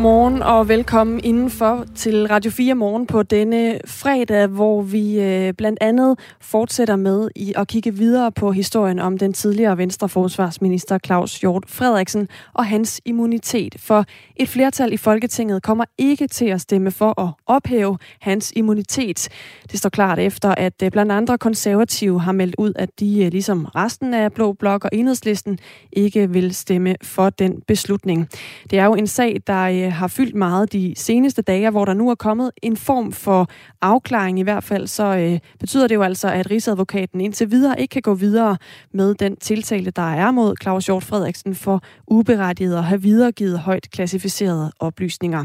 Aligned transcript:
Godmorgen 0.00 0.42
og 0.42 0.68
velkommen 0.68 1.20
indenfor 1.24 1.84
til 1.94 2.26
Radio 2.26 2.50
4 2.50 2.74
Morgen 2.74 3.06
på 3.06 3.22
denne 3.22 3.78
fredag, 3.86 4.46
hvor 4.46 4.82
vi 4.82 5.20
øh, 5.20 5.54
blandt 5.54 5.78
andet 5.80 6.18
fortsætter 6.40 6.96
med 6.96 7.28
i 7.36 7.52
at 7.56 7.68
kigge 7.68 7.94
videre 7.94 8.32
på 8.32 8.52
historien 8.52 8.98
om 8.98 9.18
den 9.18 9.32
tidligere 9.32 9.78
venstreforsvarsminister 9.78 10.98
Claus 10.98 11.40
Hjort 11.40 11.64
Frederiksen 11.66 12.28
og 12.54 12.66
hans 12.66 13.00
immunitet. 13.04 13.74
For 13.78 14.04
et 14.36 14.48
flertal 14.48 14.92
i 14.92 14.96
Folketinget 14.96 15.62
kommer 15.62 15.84
ikke 15.98 16.26
til 16.26 16.46
at 16.46 16.60
stemme 16.60 16.90
for 16.90 17.20
at 17.20 17.32
ophæve 17.46 17.98
hans 18.20 18.52
immunitet. 18.56 19.28
Det 19.70 19.78
står 19.78 19.90
klart 19.90 20.18
efter, 20.18 20.54
at 20.54 20.82
øh, 20.82 20.90
blandt 20.90 21.12
andre 21.12 21.38
konservative 21.38 22.20
har 22.20 22.32
meldt 22.32 22.54
ud, 22.58 22.72
at 22.76 23.00
de 23.00 23.24
øh, 23.24 23.30
ligesom 23.32 23.64
resten 23.64 24.14
af 24.14 24.32
Blå 24.32 24.52
Blok 24.52 24.84
og 24.84 24.90
Enhedslisten 24.92 25.58
ikke 25.92 26.30
vil 26.30 26.54
stemme 26.54 26.96
for 27.02 27.30
den 27.30 27.62
beslutning. 27.66 28.28
Det 28.70 28.78
er 28.78 28.84
jo 28.84 28.94
en 28.94 29.06
sag, 29.06 29.40
der 29.46 29.62
øh, 29.62 29.89
øh, 29.90 29.96
har 29.96 30.08
fyldt 30.08 30.34
meget 30.34 30.72
de 30.72 30.94
seneste 30.96 31.42
dage, 31.42 31.70
hvor 31.70 31.84
der 31.84 31.94
nu 31.94 32.10
er 32.10 32.14
kommet 32.14 32.50
en 32.62 32.76
form 32.76 33.12
for 33.12 33.50
afklaring 33.82 34.38
i 34.38 34.42
hvert 34.42 34.64
fald, 34.64 34.86
så 34.86 35.04
øh, 35.04 35.38
betyder 35.60 35.86
det 35.86 35.94
jo 35.94 36.02
altså, 36.02 36.28
at 36.28 36.50
Rigsadvokaten 36.50 37.20
indtil 37.20 37.50
videre 37.50 37.80
ikke 37.80 37.92
kan 37.92 38.02
gå 38.02 38.14
videre 38.14 38.56
med 38.92 39.14
den 39.14 39.36
tiltale, 39.36 39.90
der 39.90 40.12
er 40.12 40.30
mod 40.30 40.54
Claus 40.62 40.86
Hjort 40.86 41.04
Frederiksen 41.04 41.54
for 41.54 41.82
uberettiget 42.06 42.76
at 42.76 42.84
have 42.84 43.02
videregivet 43.02 43.58
højt 43.58 43.90
klassificerede 43.90 44.72
oplysninger. 44.80 45.44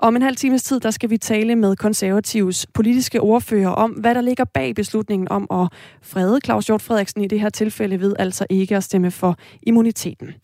Om 0.00 0.16
en 0.16 0.22
halv 0.22 0.36
times 0.36 0.62
tid, 0.62 0.80
der 0.80 0.90
skal 0.90 1.10
vi 1.10 1.18
tale 1.18 1.56
med 1.56 1.76
konservativs 1.76 2.66
politiske 2.74 3.20
ordfører 3.20 3.68
om, 3.68 3.90
hvad 3.90 4.14
der 4.14 4.20
ligger 4.20 4.44
bag 4.44 4.74
beslutningen 4.74 5.28
om 5.28 5.46
at 5.50 5.68
frede 6.02 6.40
Claus 6.44 6.66
Hjort 6.66 6.82
Frederiksen 6.82 7.20
i 7.20 7.26
det 7.26 7.40
her 7.40 7.48
tilfælde 7.48 8.00
ved 8.00 8.14
altså 8.18 8.46
ikke 8.50 8.76
at 8.76 8.84
stemme 8.84 9.10
for 9.10 9.36
immuniteten. 9.62 10.34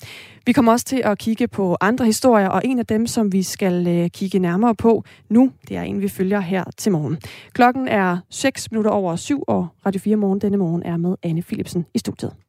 Vi 0.46 0.52
kommer 0.52 0.72
også 0.72 0.84
til 0.84 1.02
at 1.04 1.18
kigge 1.18 1.48
på 1.48 1.76
andre 1.80 2.04
historier, 2.04 2.48
og 2.48 2.62
en 2.64 2.78
af 2.78 2.86
dem, 2.86 3.06
som 3.06 3.32
vi 3.32 3.42
skal 3.42 3.86
øh, 3.86 4.10
kigge 4.10 4.38
nærmere 4.38 4.74
på 4.74 5.04
nu, 5.30 5.50
det 5.68 5.76
er 5.76 5.82
en, 5.82 6.00
vi 6.00 6.08
følger 6.08 6.40
her 6.40 6.64
til 6.76 6.92
morgen. 6.92 7.18
Klokken 7.52 7.88
er 7.88 8.18
6 8.30 8.70
minutter 8.70 8.90
over 8.90 9.16
syv, 9.16 9.42
og 9.46 9.66
Radio 9.86 10.00
4 10.00 10.16
Morgen 10.16 10.40
denne 10.40 10.56
morgen 10.56 10.82
er 10.82 10.96
med 10.96 11.16
Anne 11.22 11.42
Philipsen 11.42 11.86
i 11.94 11.98
studiet. 11.98 12.43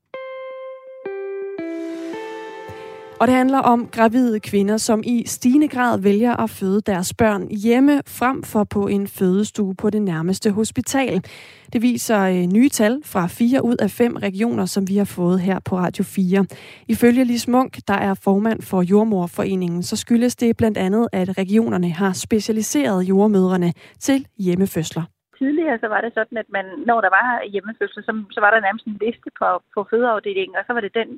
Og 3.19 3.27
det 3.27 3.35
handler 3.35 3.59
om 3.59 3.87
gravide 3.87 4.39
kvinder, 4.39 4.77
som 4.77 5.01
i 5.05 5.23
stigende 5.25 5.67
grad 5.67 6.01
vælger 6.01 6.43
at 6.43 6.49
føde 6.49 6.81
deres 6.81 7.13
børn 7.13 7.47
hjemme 7.47 8.01
frem 8.07 8.43
for 8.43 8.63
på 8.63 8.87
en 8.87 9.07
fødestue 9.07 9.75
på 9.75 9.89
det 9.89 10.01
nærmeste 10.01 10.51
hospital. 10.51 11.23
Det 11.73 11.81
viser 11.81 12.21
øh, 12.21 12.43
nye 12.57 12.69
tal 12.69 13.01
fra 13.05 13.27
fire 13.27 13.63
ud 13.63 13.75
af 13.75 13.89
fem 13.89 14.15
regioner, 14.15 14.65
som 14.65 14.89
vi 14.89 14.97
har 14.97 15.05
fået 15.05 15.39
her 15.39 15.59
på 15.59 15.77
Radio 15.77 16.03
4. 16.03 16.45
Ifølge 16.87 17.23
Lis 17.23 17.47
Munk, 17.47 17.77
der 17.87 17.93
er 17.93 18.13
formand 18.23 18.61
for 18.61 18.81
Jordmorforeningen, 18.81 19.83
så 19.83 19.95
skyldes 19.95 20.35
det 20.35 20.57
blandt 20.57 20.77
andet, 20.77 21.07
at 21.13 21.37
regionerne 21.37 21.89
har 21.89 22.13
specialiseret 22.13 23.03
jordmødrene 23.03 23.73
til 23.99 24.25
hjemmefødsler 24.37 25.03
tidligere 25.39 25.77
så 25.83 25.87
var 25.87 26.01
det 26.01 26.11
sådan, 26.13 26.37
at 26.43 26.49
man, 26.57 26.65
når 26.89 26.99
der 27.05 27.11
var 27.19 27.27
hjemmefødsel, 27.53 28.03
så, 28.03 28.13
så 28.35 28.39
var 28.45 28.51
der 28.51 28.59
nærmest 28.59 28.85
en 28.85 28.97
liste 29.05 29.29
på, 29.39 29.47
på 29.73 29.79
fødeafdelingen, 29.89 30.55
og 30.59 30.63
så 30.67 30.73
var 30.73 30.81
det 30.85 30.93
den 31.01 31.09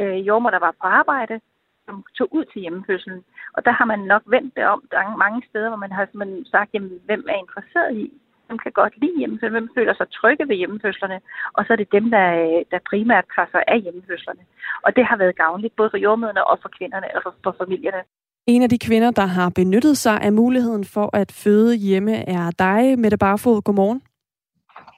øh, 0.00 0.26
jordmor, 0.26 0.50
der 0.50 0.62
var 0.66 0.74
på 0.80 0.86
arbejde, 1.00 1.40
som 1.86 2.04
tog 2.18 2.28
ud 2.36 2.44
til 2.44 2.60
hjemmefødselen. 2.62 3.20
Og 3.56 3.60
der 3.66 3.72
har 3.78 3.86
man 3.92 4.00
nok 4.12 4.22
vendt 4.34 4.56
det 4.56 4.64
om. 4.74 4.80
Der 4.90 4.98
er 4.98 5.22
mange 5.24 5.42
steder, 5.48 5.68
hvor 5.68 5.82
man 5.84 5.92
har 5.92 6.04
simpelthen 6.06 6.44
sagt, 6.54 6.74
jamen, 6.74 6.92
hvem 7.08 7.22
er 7.32 7.38
interesseret 7.44 7.90
i? 8.02 8.04
Hvem 8.46 8.58
kan 8.64 8.72
godt 8.72 8.94
lide 9.02 9.18
hjemmefødslen? 9.18 9.56
Hvem 9.58 9.74
føler 9.76 9.94
sig 9.94 10.08
trygge 10.10 10.48
ved 10.48 10.56
hjemmefødslerne? 10.56 11.18
Og 11.56 11.60
så 11.64 11.72
er 11.72 11.76
det 11.76 11.92
dem, 11.96 12.10
der, 12.10 12.26
øh, 12.44 12.60
der 12.72 12.88
primært 12.90 13.26
tager 13.34 13.50
sig 13.54 13.62
af 13.68 13.80
hjemmefødslerne. 13.84 14.42
Og 14.84 14.96
det 14.96 15.04
har 15.04 15.16
været 15.16 15.36
gavnligt 15.36 15.76
både 15.76 15.90
for 15.90 16.00
jordmøderne 16.06 16.46
og 16.50 16.58
for 16.62 16.70
kvinderne 16.78 17.08
og 17.16 17.20
for, 17.24 17.34
for 17.44 17.54
familierne. 17.62 18.02
En 18.46 18.62
af 18.62 18.68
de 18.68 18.78
kvinder, 18.78 19.10
der 19.10 19.26
har 19.26 19.48
benyttet 19.50 19.96
sig 19.96 20.20
af 20.20 20.32
muligheden 20.32 20.84
for 20.84 21.16
at 21.16 21.32
føde 21.32 21.76
hjemme, 21.76 22.14
er 22.28 22.50
dig, 22.58 22.98
Mette 22.98 23.18
Barfod. 23.18 23.62
Godmorgen. 23.62 24.02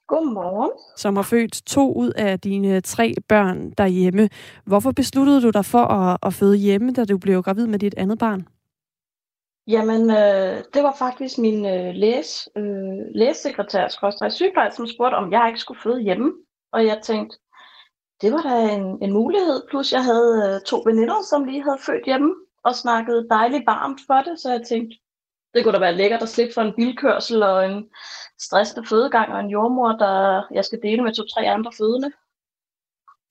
Godmorgen. 0.09 0.71
Som 0.97 1.17
har 1.17 1.23
født 1.23 1.63
to 1.67 1.93
ud 1.93 2.11
af 2.11 2.41
dine 2.41 2.81
tre 2.81 3.15
børn 3.29 3.71
derhjemme. 3.71 4.29
Hvorfor 4.65 4.93
besluttede 4.93 5.43
du 5.43 5.51
dig 5.51 5.65
for 5.65 5.85
at, 5.85 6.19
at 6.23 6.35
føde 6.35 6.57
hjemme, 6.57 6.93
da 6.93 7.05
du 7.05 7.19
blev 7.19 7.43
gravid 7.43 7.67
med 7.67 7.79
dit 7.79 7.95
andet 7.97 8.19
barn? 8.19 8.49
Jamen, 9.67 10.11
øh, 10.11 10.65
det 10.75 10.83
var 10.83 10.95
faktisk 10.99 11.39
min 11.39 11.67
øh, 11.67 11.95
læs, 11.95 12.49
øh, 12.57 12.99
lægesekretær, 13.15 13.89
sygeplejerske, 14.29 14.77
som 14.77 14.87
spurgte, 14.87 15.15
om 15.17 15.33
jeg 15.33 15.45
ikke 15.49 15.61
skulle 15.61 15.81
føde 15.81 16.03
hjemme. 16.03 16.33
Og 16.73 16.87
jeg 16.87 17.01
tænkte, 17.03 17.37
det 18.23 18.33
var 18.33 18.43
da 18.43 18.75
en, 18.75 18.99
en 19.03 19.13
mulighed. 19.13 19.63
Plus 19.71 19.93
jeg 19.93 20.05
havde 20.05 20.33
øh, 20.47 20.61
to 20.67 20.83
veninder, 20.85 21.23
som 21.31 21.45
lige 21.45 21.63
havde 21.63 21.79
født 21.87 22.05
hjemme 22.07 22.35
og 22.65 22.75
snakkede 22.75 23.29
dejligt 23.31 23.67
varmt 23.67 24.01
for 24.07 24.21
det. 24.27 24.41
Så 24.41 24.51
jeg 24.51 24.63
tænkte, 24.69 24.97
det 25.55 25.65
kunne 25.65 25.75
da 25.75 25.79
være 25.79 25.97
lækkert 25.97 26.23
at 26.23 26.29
slippe 26.29 26.55
for 26.55 26.63
en 26.63 26.75
bilkørsel 26.77 27.43
og 27.43 27.67
en 27.71 27.85
stressende 28.41 28.89
fødegang 28.89 29.33
og 29.33 29.41
en 29.41 29.51
jordmor, 29.51 29.93
der 29.93 30.43
jeg 30.55 30.65
skal 30.65 30.83
dele 30.83 31.03
med 31.03 31.15
to-tre 31.15 31.51
andre 31.51 31.73
fødende. 31.79 32.13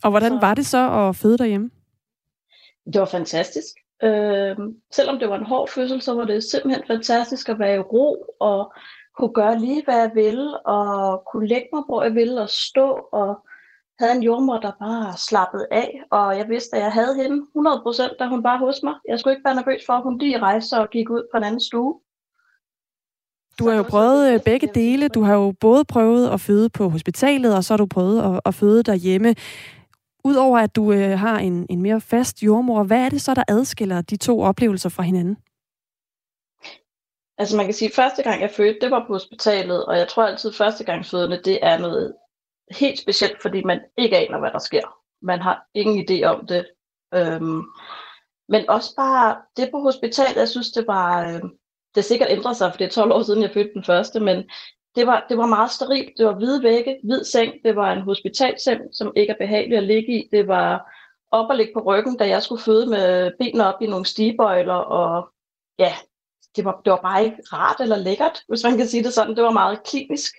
Og 0.03 0.09
hvordan 0.09 0.31
så. 0.31 0.39
var 0.39 0.53
det 0.53 0.65
så 0.65 0.91
at 0.91 1.15
føde 1.15 1.37
derhjemme? 1.37 1.69
Det 2.93 2.99
var 2.99 3.05
fantastisk. 3.05 3.75
Øh, 4.03 4.57
selvom 4.91 5.19
det 5.19 5.29
var 5.29 5.37
en 5.37 5.45
hård 5.45 5.69
fødsel, 5.69 6.01
så 6.01 6.13
var 6.13 6.25
det 6.25 6.43
simpelthen 6.43 6.83
fantastisk 6.87 7.49
at 7.49 7.59
være 7.59 7.75
i 7.75 7.79
ro 7.79 8.35
og 8.39 8.73
kunne 9.17 9.33
gøre 9.33 9.59
lige, 9.59 9.83
hvad 9.83 9.97
jeg 9.97 10.11
ville, 10.13 10.59
og 10.59 11.23
kunne 11.31 11.47
lægge 11.47 11.67
mig, 11.73 11.83
hvor 11.85 12.03
jeg 12.03 12.15
ville, 12.15 12.41
og 12.41 12.49
stå, 12.49 13.07
og 13.11 13.47
havde 13.99 14.15
en 14.15 14.23
jordmor, 14.23 14.57
der 14.57 14.71
bare 14.79 15.17
slappede 15.17 15.67
af, 15.71 16.03
og 16.11 16.37
jeg 16.37 16.49
vidste, 16.49 16.77
at 16.77 16.83
jeg 16.83 16.91
havde 16.91 17.15
hende 17.15 17.45
100%, 17.55 18.17
da 18.19 18.25
hun 18.27 18.43
var 18.43 18.57
hos 18.57 18.83
mig. 18.83 18.95
Jeg 19.07 19.19
skulle 19.19 19.33
ikke 19.33 19.45
være 19.45 19.55
nervøs 19.55 19.81
for, 19.85 19.93
at 19.93 20.03
hun 20.03 20.17
lige 20.17 20.39
rejste 20.39 20.73
og 20.73 20.89
gik 20.89 21.09
ud 21.09 21.27
på 21.31 21.37
en 21.37 21.43
anden 21.43 21.61
stue. 21.61 21.99
Du 23.59 23.67
har 23.69 23.75
jo 23.75 23.83
prøvet 23.83 24.33
øh, 24.33 24.39
begge 24.45 24.69
dele. 24.75 25.07
Du 25.07 25.21
har 25.21 25.33
jo 25.33 25.53
både 25.59 25.85
prøvet 25.85 26.29
at 26.29 26.41
føde 26.41 26.69
på 26.69 26.89
hospitalet, 26.89 27.55
og 27.55 27.63
så 27.63 27.73
har 27.73 27.77
du 27.77 27.85
prøvet 27.85 28.21
at, 28.23 28.41
at 28.45 28.55
føde 28.55 28.83
derhjemme. 28.83 29.35
Udover 30.23 30.59
at 30.59 30.75
du 30.75 30.91
øh, 30.91 31.19
har 31.19 31.39
en, 31.39 31.65
en 31.69 31.81
mere 31.81 32.01
fast 32.01 32.43
jordmor, 32.43 32.83
hvad 32.83 33.05
er 33.05 33.09
det 33.09 33.21
så, 33.21 33.33
der 33.33 33.43
adskiller 33.47 34.01
de 34.01 34.17
to 34.17 34.41
oplevelser 34.41 34.89
fra 34.89 35.03
hinanden? 35.03 35.37
Altså 37.37 37.57
man 37.57 37.65
kan 37.65 37.73
sige, 37.73 37.89
at 37.89 37.95
første 37.95 38.23
gang 38.23 38.41
jeg 38.41 38.51
fødte, 38.51 38.79
det 38.81 38.91
var 38.91 39.03
på 39.07 39.13
hospitalet, 39.13 39.85
og 39.85 39.97
jeg 39.97 40.07
tror 40.07 40.23
altid, 40.23 40.49
at 40.49 40.55
første 40.55 40.83
gang 40.83 41.05
fødende, 41.05 41.41
det 41.45 41.59
er 41.61 41.77
noget 41.77 42.15
helt 42.71 42.99
specielt, 42.99 43.41
fordi 43.41 43.63
man 43.63 43.79
ikke 43.97 44.17
aner, 44.17 44.39
hvad 44.39 44.51
der 44.51 44.59
sker. 44.59 44.81
Man 45.21 45.39
har 45.39 45.65
ingen 45.73 46.05
idé 46.09 46.23
om 46.23 46.47
det. 46.47 46.67
Øhm, 47.13 47.61
men 48.49 48.69
også 48.69 48.95
bare 48.95 49.37
det 49.57 49.69
på 49.71 49.79
hospitalet, 49.79 50.35
jeg 50.35 50.49
synes, 50.49 50.71
det 50.71 50.87
var, 50.87 51.29
øh, 51.29 51.41
det 51.95 52.03
har 52.03 52.07
sikkert 52.07 52.31
ændret 52.31 52.57
sig, 52.57 52.71
for 52.71 52.77
det 52.77 52.85
er 52.85 52.89
12 52.89 53.11
år 53.11 53.23
siden, 53.23 53.41
jeg 53.41 53.51
fødte 53.53 53.73
den 53.73 53.83
første, 53.83 54.19
men 54.19 54.49
det 54.95 55.07
var, 55.07 55.25
det 55.29 55.37
var 55.37 55.45
meget 55.45 55.71
sterilt. 55.71 56.17
Det 56.17 56.25
var 56.25 56.35
hvide 56.35 56.63
vægge, 56.63 56.99
hvid 57.03 57.23
seng. 57.23 57.53
Det 57.63 57.75
var 57.75 57.91
en 57.91 58.01
hospitalseng, 58.01 58.81
som 58.93 59.13
ikke 59.15 59.31
er 59.31 59.37
behagelig 59.37 59.77
at 59.77 59.83
ligge 59.83 60.19
i. 60.19 60.29
Det 60.31 60.47
var 60.47 60.93
op 61.31 61.49
og 61.49 61.55
ligge 61.55 61.73
på 61.73 61.79
ryggen, 61.79 62.17
da 62.17 62.27
jeg 62.27 62.43
skulle 62.43 62.61
føde 62.61 62.85
med 62.89 63.31
benene 63.39 63.73
op 63.73 63.81
i 63.81 63.87
nogle 63.87 64.05
stigebøjler, 64.05 64.73
og 64.73 65.29
ja, 65.79 65.93
det 66.55 66.65
var, 66.65 66.81
det 66.85 66.91
var 66.91 67.01
bare 67.01 67.25
ikke 67.25 67.37
rart 67.53 67.79
eller 67.79 67.95
lækkert, 67.95 68.43
hvis 68.47 68.63
man 68.63 68.77
kan 68.77 68.87
sige 68.87 69.03
det 69.03 69.13
sådan. 69.13 69.35
Det 69.35 69.43
var 69.43 69.51
meget 69.51 69.83
klinisk. 69.83 70.33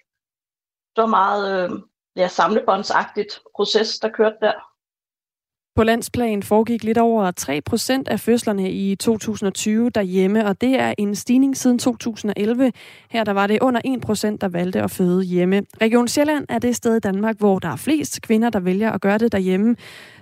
Det 0.96 1.02
var 1.02 1.06
meget 1.06 1.70
øh, 1.70 1.78
ja, 2.16 2.28
samlebåndsagtigt 2.28 3.40
proces, 3.56 3.98
der 3.98 4.08
kørte 4.08 4.36
der. 4.40 4.67
På 5.78 5.84
landsplan 5.84 6.42
foregik 6.42 6.84
lidt 6.84 6.98
over 6.98 7.30
3 7.30 7.60
procent 7.60 8.08
af 8.08 8.20
fødslerne 8.20 8.70
i 8.72 8.94
2020 8.94 9.90
derhjemme, 9.90 10.46
og 10.46 10.60
det 10.60 10.80
er 10.80 10.94
en 10.98 11.14
stigning 11.14 11.56
siden 11.56 11.78
2011. 11.78 12.72
Her 13.10 13.24
der 13.24 13.32
var 13.32 13.46
det 13.46 13.58
under 13.60 13.80
1 13.84 14.00
procent, 14.00 14.40
der 14.40 14.48
valgte 14.48 14.82
at 14.82 14.90
føde 14.90 15.24
hjemme. 15.24 15.62
Region 15.80 16.08
Sjælland 16.08 16.46
er 16.48 16.58
det 16.58 16.76
sted 16.76 16.96
i 16.96 17.00
Danmark, 17.00 17.38
hvor 17.38 17.58
der 17.58 17.68
er 17.68 17.76
flest 17.76 18.22
kvinder, 18.22 18.50
der 18.50 18.60
vælger 18.60 18.92
at 18.92 19.00
gøre 19.00 19.18
det 19.18 19.32
derhjemme. 19.32 19.76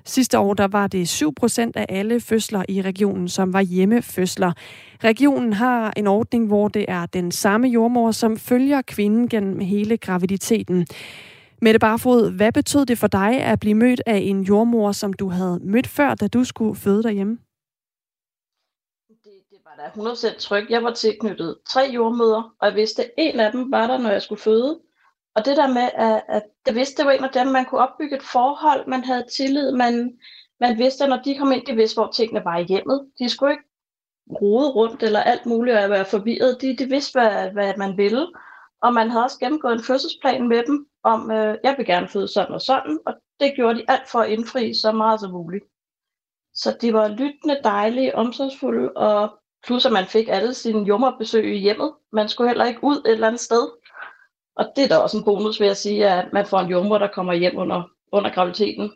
Sidste 0.04 0.38
år 0.38 0.54
der 0.54 0.68
var 0.68 0.86
det 0.86 1.08
7 1.08 1.34
procent 1.34 1.76
af 1.76 1.86
alle 1.88 2.20
fødsler 2.20 2.62
i 2.68 2.82
regionen, 2.82 3.28
som 3.28 3.52
var 3.52 3.60
hjemmefødsler. 3.60 4.52
Regionen 5.04 5.52
har 5.52 5.92
en 5.96 6.06
ordning, 6.06 6.46
hvor 6.46 6.68
det 6.68 6.84
er 6.88 7.06
den 7.06 7.32
samme 7.32 7.68
jordmor, 7.68 8.10
som 8.10 8.36
følger 8.36 8.82
kvinden 8.82 9.28
gennem 9.28 9.60
hele 9.60 9.96
graviditeten. 9.96 10.86
Mette 11.62 11.78
Barfod, 11.78 12.36
hvad 12.36 12.52
betød 12.52 12.86
det 12.86 12.98
for 12.98 13.06
dig 13.06 13.40
at 13.40 13.60
blive 13.60 13.74
mødt 13.74 14.02
af 14.06 14.16
en 14.16 14.42
jordmor, 14.42 14.92
som 14.92 15.12
du 15.12 15.28
havde 15.28 15.60
mødt 15.62 15.86
før, 15.86 16.14
da 16.14 16.28
du 16.28 16.44
skulle 16.44 16.76
føde 16.76 17.02
derhjemme? 17.02 17.38
Det, 19.08 19.32
det 19.50 19.58
var 19.64 19.74
da 19.78 20.10
100% 20.10 20.38
tryg. 20.38 20.66
Jeg 20.70 20.82
var 20.82 20.92
tilknyttet 20.92 21.56
tre 21.68 21.80
jordmøder, 21.94 22.54
og 22.60 22.68
jeg 22.68 22.74
vidste, 22.74 23.04
at 23.04 23.10
en 23.18 23.40
af 23.40 23.52
dem 23.52 23.72
var 23.72 23.86
der, 23.86 23.98
når 23.98 24.10
jeg 24.10 24.22
skulle 24.22 24.40
føde. 24.40 24.80
Og 25.34 25.44
det 25.44 25.56
der 25.56 25.68
med, 25.68 25.88
at, 25.94 26.22
at 26.28 26.42
jeg 26.66 26.74
vidste, 26.74 26.96
det 26.96 27.06
var 27.06 27.12
en 27.12 27.24
af 27.24 27.30
dem, 27.34 27.46
man 27.46 27.64
kunne 27.64 27.80
opbygge 27.80 28.16
et 28.16 28.22
forhold, 28.22 28.88
man 28.88 29.04
havde 29.04 29.24
tillid, 29.36 29.72
man, 29.72 30.18
man 30.60 30.78
vidste, 30.78 31.04
at 31.04 31.10
når 31.10 31.22
de 31.24 31.38
kom 31.38 31.52
ind, 31.52 31.66
de 31.66 31.74
vidste, 31.74 31.96
hvor 31.96 32.10
tingene 32.12 32.44
var 32.44 32.58
i 32.58 32.64
hjemmet. 32.64 33.10
De 33.18 33.28
skulle 33.28 33.52
ikke 33.52 33.64
rode 34.42 34.70
rundt 34.70 35.02
eller 35.02 35.20
alt 35.20 35.46
muligt 35.46 35.76
og 35.76 35.90
være 35.90 36.04
forvirret. 36.04 36.58
De, 36.60 36.76
de 36.76 36.86
vidste, 36.86 37.20
hvad, 37.20 37.50
hvad 37.50 37.74
man 37.76 37.96
ville. 37.96 38.26
Og 38.82 38.94
man 38.94 39.10
havde 39.10 39.24
også 39.24 39.38
gennemgået 39.38 39.72
en 39.72 39.84
fødselsplan 39.84 40.48
med 40.48 40.62
dem, 40.66 40.86
om, 41.04 41.30
øh, 41.30 41.58
jeg 41.64 41.74
vil 41.78 41.86
gerne 41.86 42.08
føde 42.08 42.28
sådan 42.28 42.54
og 42.54 42.60
sådan, 42.60 42.98
og 43.06 43.14
det 43.40 43.52
gjorde 43.56 43.78
de 43.78 43.84
alt 43.88 44.08
for 44.08 44.18
at 44.18 44.30
indfri 44.30 44.74
så 44.74 44.92
meget 44.92 45.20
som 45.20 45.30
muligt. 45.30 45.64
Så 46.54 46.76
de 46.80 46.92
var 46.92 47.08
lyttende, 47.08 47.60
dejlige, 47.64 48.14
omsorgsfulde 48.14 48.92
og 48.92 49.38
Plus 49.66 49.86
at 49.86 49.92
man 49.92 50.06
fik 50.06 50.28
alle 50.28 50.54
sine 50.54 50.82
jummerbesøg 50.82 51.54
i 51.54 51.58
hjemmet. 51.58 51.94
Man 52.12 52.28
skulle 52.28 52.50
heller 52.50 52.64
ikke 52.64 52.84
ud 52.84 52.96
et 52.96 53.12
eller 53.12 53.26
andet 53.26 53.40
sted. 53.40 53.68
Og 54.56 54.72
det 54.76 54.84
er 54.84 54.88
da 54.88 54.96
også 54.96 55.18
en 55.18 55.24
bonus, 55.24 55.60
ved 55.60 55.66
at 55.66 55.76
sige, 55.76 56.08
at 56.08 56.32
man 56.32 56.46
får 56.46 56.58
en 56.58 56.70
jummer, 56.70 56.98
der 56.98 57.08
kommer 57.14 57.32
hjem 57.32 57.56
under, 57.56 57.82
under 58.12 58.34
graviditeten. 58.34 58.92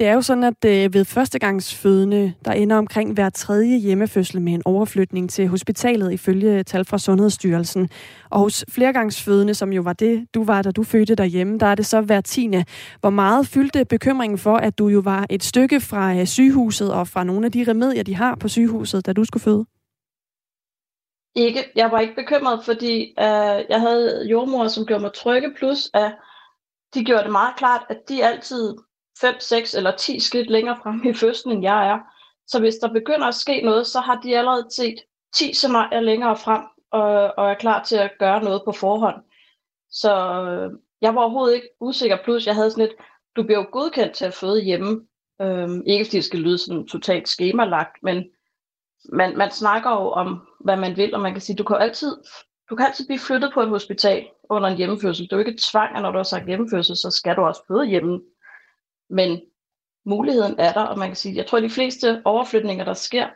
Det 0.00 0.08
er 0.08 0.14
jo 0.14 0.22
sådan, 0.22 0.44
at 0.44 0.64
øh, 0.64 0.94
ved 0.94 1.04
førstegangsfødende, 1.04 2.34
der 2.44 2.52
ender 2.52 2.76
omkring 2.76 3.14
hver 3.14 3.30
tredje 3.30 3.78
hjemmefødsel 3.78 4.40
med 4.40 4.52
en 4.52 4.62
overflytning 4.64 5.30
til 5.30 5.48
hospitalet 5.48 6.12
ifølge 6.12 6.62
tal 6.62 6.84
fra 6.84 6.98
Sundhedsstyrelsen. 6.98 7.88
Og 8.30 8.38
hos 8.38 8.64
flergangsfødende, 8.68 9.54
som 9.54 9.72
jo 9.72 9.82
var 9.82 9.92
det, 9.92 10.26
du 10.34 10.44
var, 10.44 10.62
da 10.62 10.70
du 10.70 10.82
fødte 10.82 11.14
derhjemme, 11.14 11.58
der 11.58 11.66
er 11.66 11.74
det 11.74 11.86
så 11.86 12.00
hver 12.00 12.20
tiende. 12.20 12.64
Hvor 13.00 13.10
meget 13.10 13.46
fyldte 13.46 13.84
bekymringen 13.84 14.38
for, 14.38 14.56
at 14.56 14.78
du 14.78 14.88
jo 14.88 15.00
var 15.00 15.26
et 15.30 15.44
stykke 15.44 15.80
fra 15.80 16.14
øh, 16.14 16.26
sygehuset 16.26 16.92
og 16.92 17.08
fra 17.08 17.24
nogle 17.24 17.46
af 17.46 17.52
de 17.52 17.64
remedier, 17.68 18.02
de 18.02 18.14
har 18.14 18.34
på 18.34 18.48
sygehuset, 18.48 19.06
da 19.06 19.12
du 19.12 19.24
skulle 19.24 19.42
føde? 19.42 19.64
Ikke. 21.34 21.72
Jeg 21.76 21.90
var 21.90 22.00
ikke 22.00 22.14
bekymret, 22.14 22.64
fordi 22.64 23.14
øh, 23.18 23.58
jeg 23.68 23.80
havde 23.80 24.26
jordmor, 24.30 24.68
som 24.68 24.86
gjorde 24.86 25.02
mig 25.02 25.12
trygge, 25.12 25.54
plus 25.58 25.90
at 25.94 26.12
de 26.94 27.04
gjorde 27.04 27.22
det 27.22 27.32
meget 27.32 27.56
klart, 27.56 27.82
at 27.88 27.98
de 28.08 28.24
altid 28.24 28.74
5, 29.20 29.34
6 29.40 29.74
eller 29.74 29.96
10 29.96 30.20
skridt 30.20 30.50
længere 30.50 30.78
frem 30.82 31.04
i 31.04 31.14
fødslen, 31.14 31.52
end 31.52 31.62
jeg 31.62 31.88
er. 31.88 31.98
Så 32.46 32.60
hvis 32.60 32.74
der 32.74 32.92
begynder 32.92 33.26
at 33.26 33.34
ske 33.34 33.60
noget, 33.60 33.86
så 33.86 34.00
har 34.00 34.20
de 34.20 34.38
allerede 34.38 34.66
set 34.70 34.96
10 35.34 35.54
scenarier 35.54 36.00
længere 36.00 36.36
frem, 36.36 36.62
og, 36.90 37.38
og 37.38 37.50
er 37.50 37.54
klar 37.54 37.82
til 37.84 37.96
at 37.96 38.10
gøre 38.18 38.44
noget 38.44 38.62
på 38.64 38.72
forhånd. 38.72 39.16
Så 39.90 40.42
øh, 40.42 40.70
jeg 41.00 41.14
var 41.14 41.20
overhovedet 41.20 41.54
ikke 41.54 41.68
usikker, 41.80 42.18
plus 42.24 42.46
jeg 42.46 42.54
havde 42.54 42.70
sådan 42.70 42.84
et, 42.84 42.94
du 43.36 43.42
bliver 43.42 43.58
jo 43.58 43.66
godkendt 43.72 44.14
til 44.14 44.24
at 44.24 44.34
føde 44.34 44.64
hjemme. 44.64 45.06
Øhm, 45.42 45.82
ikke 45.86 46.04
fordi 46.04 46.16
det 46.16 46.24
skal 46.24 46.40
lyde 46.40 46.58
sådan 46.58 46.86
totalt 46.86 47.28
skemalagt, 47.28 48.02
men 48.02 48.24
man, 49.12 49.36
man 49.36 49.50
snakker 49.50 49.90
jo 49.90 50.10
om, 50.10 50.48
hvad 50.60 50.76
man 50.76 50.96
vil, 50.96 51.14
og 51.14 51.20
man 51.20 51.32
kan 51.32 51.40
sige, 51.40 51.56
du 51.56 51.64
kan 51.64 51.76
altid, 51.76 52.16
du 52.70 52.76
kan 52.76 52.86
altid 52.86 53.06
blive 53.06 53.18
flyttet 53.18 53.50
på 53.54 53.60
et 53.60 53.68
hospital 53.68 54.26
under 54.50 54.68
en 54.68 54.76
hjemmefødsel. 54.76 55.24
Det 55.24 55.32
er 55.32 55.38
ikke 55.38 55.60
tvang, 55.70 55.96
at 55.96 56.02
når 56.02 56.10
du 56.10 56.16
har 56.16 56.22
sagt 56.22 56.46
hjemmefødsel, 56.46 56.96
så 56.96 57.10
skal 57.10 57.36
du 57.36 57.40
også 57.40 57.62
føde 57.68 57.86
hjemme. 57.86 58.20
Men 59.10 59.40
muligheden 60.04 60.58
er 60.58 60.72
der, 60.72 60.82
og 60.82 60.98
man 60.98 61.08
kan 61.08 61.16
sige, 61.16 61.36
jeg 61.36 61.46
tror, 61.46 61.58
at 61.58 61.64
de 61.64 61.70
fleste 61.70 62.22
overflytninger, 62.24 62.84
der 62.84 62.94
sker, 62.94 63.28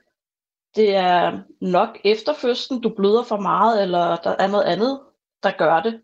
det 0.77 0.97
er 0.97 1.41
nok 1.61 1.99
efter 2.05 2.35
fødslen, 2.35 2.81
du 2.81 2.95
bløder 2.97 3.23
for 3.23 3.37
meget, 3.37 3.83
eller 3.83 4.17
der 4.17 4.37
er 4.39 4.47
noget 4.47 4.65
andet, 4.65 5.01
der 5.43 5.51
gør 5.59 5.81
det. 5.81 6.03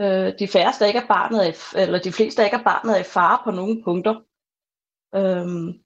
Øh, 0.00 0.38
de 0.38 0.48
færreste 0.48 0.86
ikke 0.86 0.98
er 0.98 1.06
barnet 1.06 1.48
er, 1.48 1.82
eller 1.82 1.98
de 1.98 2.12
fleste 2.12 2.44
ikke 2.44 2.56
er 2.56 2.62
barnet 2.62 3.00
i 3.00 3.02
fare 3.02 3.38
på 3.44 3.50
nogle 3.50 3.82
punkter. 3.84 4.14
Øhm, 5.14 5.80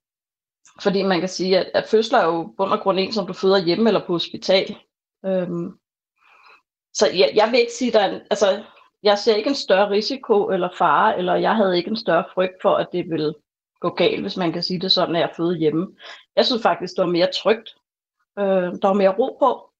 fordi 0.82 1.02
man 1.02 1.20
kan 1.20 1.28
sige, 1.28 1.58
at, 1.58 1.70
at 1.74 1.88
fødsler 1.88 2.18
er 2.18 2.26
jo 2.26 2.54
bund 2.56 2.72
og 2.72 2.80
grund 2.80 2.98
en, 2.98 3.12
som 3.12 3.26
du 3.26 3.32
føder 3.32 3.64
hjemme 3.64 3.88
eller 3.88 4.06
på 4.06 4.12
hospital. 4.12 4.76
Øhm, 5.26 5.78
så 6.94 7.06
jeg, 7.06 7.32
jeg 7.34 7.48
vil 7.50 7.60
ikke 7.60 7.72
sige, 7.72 7.98
at 7.98 8.22
altså, 8.30 8.64
jeg 9.02 9.18
ser 9.18 9.34
ikke 9.34 9.48
en 9.48 9.54
større 9.54 9.90
risiko 9.90 10.50
eller 10.50 10.68
fare, 10.78 11.18
eller 11.18 11.34
jeg 11.34 11.56
havde 11.56 11.76
ikke 11.76 11.90
en 11.90 11.96
større 11.96 12.24
frygt 12.34 12.62
for, 12.62 12.74
at 12.74 12.88
det 12.92 13.10
ville 13.10 13.34
gå 13.80 13.88
galt, 13.88 14.20
hvis 14.20 14.36
man 14.36 14.52
kan 14.52 14.62
sige 14.62 14.80
det 14.80 14.92
sådan, 14.92 15.16
at 15.16 15.20
jeg 15.20 15.32
fødte 15.36 15.58
hjemme. 15.58 15.96
Jeg 16.36 16.46
synes 16.46 16.62
faktisk, 16.62 16.96
det 16.96 17.04
var 17.04 17.10
mere 17.10 17.28
trygt. 17.34 17.74
Øh, 18.38 18.44
der 18.82 18.86
var 18.86 18.92
mere 18.92 19.14
ro 19.18 19.36
på. 19.40 19.71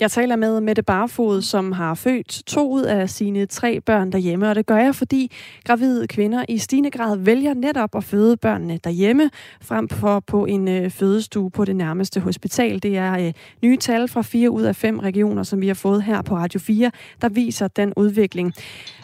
Jeg 0.00 0.10
taler 0.10 0.36
med 0.36 0.60
Mette 0.60 0.82
Barfod, 0.82 1.42
som 1.42 1.72
har 1.72 1.94
født 1.94 2.42
to 2.46 2.70
ud 2.70 2.82
af 2.82 3.10
sine 3.10 3.46
tre 3.46 3.80
børn 3.80 4.12
derhjemme, 4.12 4.48
og 4.48 4.54
det 4.54 4.66
gør 4.66 4.76
jeg, 4.76 4.94
fordi 4.94 5.32
gravide 5.64 6.06
kvinder 6.06 6.44
i 6.48 6.58
stigende 6.58 6.90
grad 6.90 7.18
vælger 7.18 7.54
netop 7.54 7.96
at 7.96 8.04
føde 8.04 8.36
børnene 8.36 8.78
derhjemme, 8.84 9.30
frem 9.62 9.88
for 9.88 10.20
på 10.20 10.44
en 10.44 10.68
øh, 10.68 10.90
fødestue 10.90 11.50
på 11.50 11.64
det 11.64 11.76
nærmeste 11.76 12.20
hospital. 12.20 12.82
Det 12.82 12.96
er 12.96 13.26
øh, 13.26 13.32
nye 13.62 13.76
tal 13.76 14.08
fra 14.08 14.22
fire 14.22 14.50
ud 14.50 14.62
af 14.62 14.76
fem 14.76 14.98
regioner, 14.98 15.42
som 15.42 15.60
vi 15.60 15.66
har 15.66 15.74
fået 15.74 16.02
her 16.02 16.22
på 16.22 16.36
Radio 16.36 16.60
4, 16.60 16.90
der 17.22 17.28
viser 17.28 17.68
den 17.68 17.92
udvikling. 17.96 18.52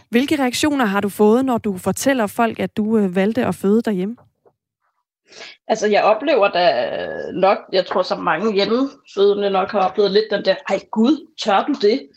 Hvilke 0.09 0.37
reaktioner 0.37 0.85
har 0.85 1.01
du 1.01 1.09
fået, 1.09 1.45
når 1.45 1.59
du 1.59 1.79
fortæller 1.79 2.27
folk, 2.27 2.61
at 2.61 2.77
du 2.77 2.99
øh, 2.99 3.15
valgte 3.15 3.47
at 3.47 3.55
føde 3.55 3.83
derhjemme? 3.83 4.17
Altså, 5.69 5.87
jeg 5.87 6.05
oplever 6.05 6.49
da 6.49 6.97
nok, 7.33 7.59
jeg 7.73 7.87
tror, 7.87 8.03
så 8.03 8.17
mange 8.17 8.53
hjemmefødende 8.53 9.51
nok 9.51 9.71
har 9.71 9.89
oplevet 9.89 10.11
lidt 10.11 10.31
den 10.31 10.45
der, 10.45 10.55
ej 10.69 10.81
gud, 10.91 11.35
tør 11.45 11.65
du 11.65 11.73
det? 11.73 12.09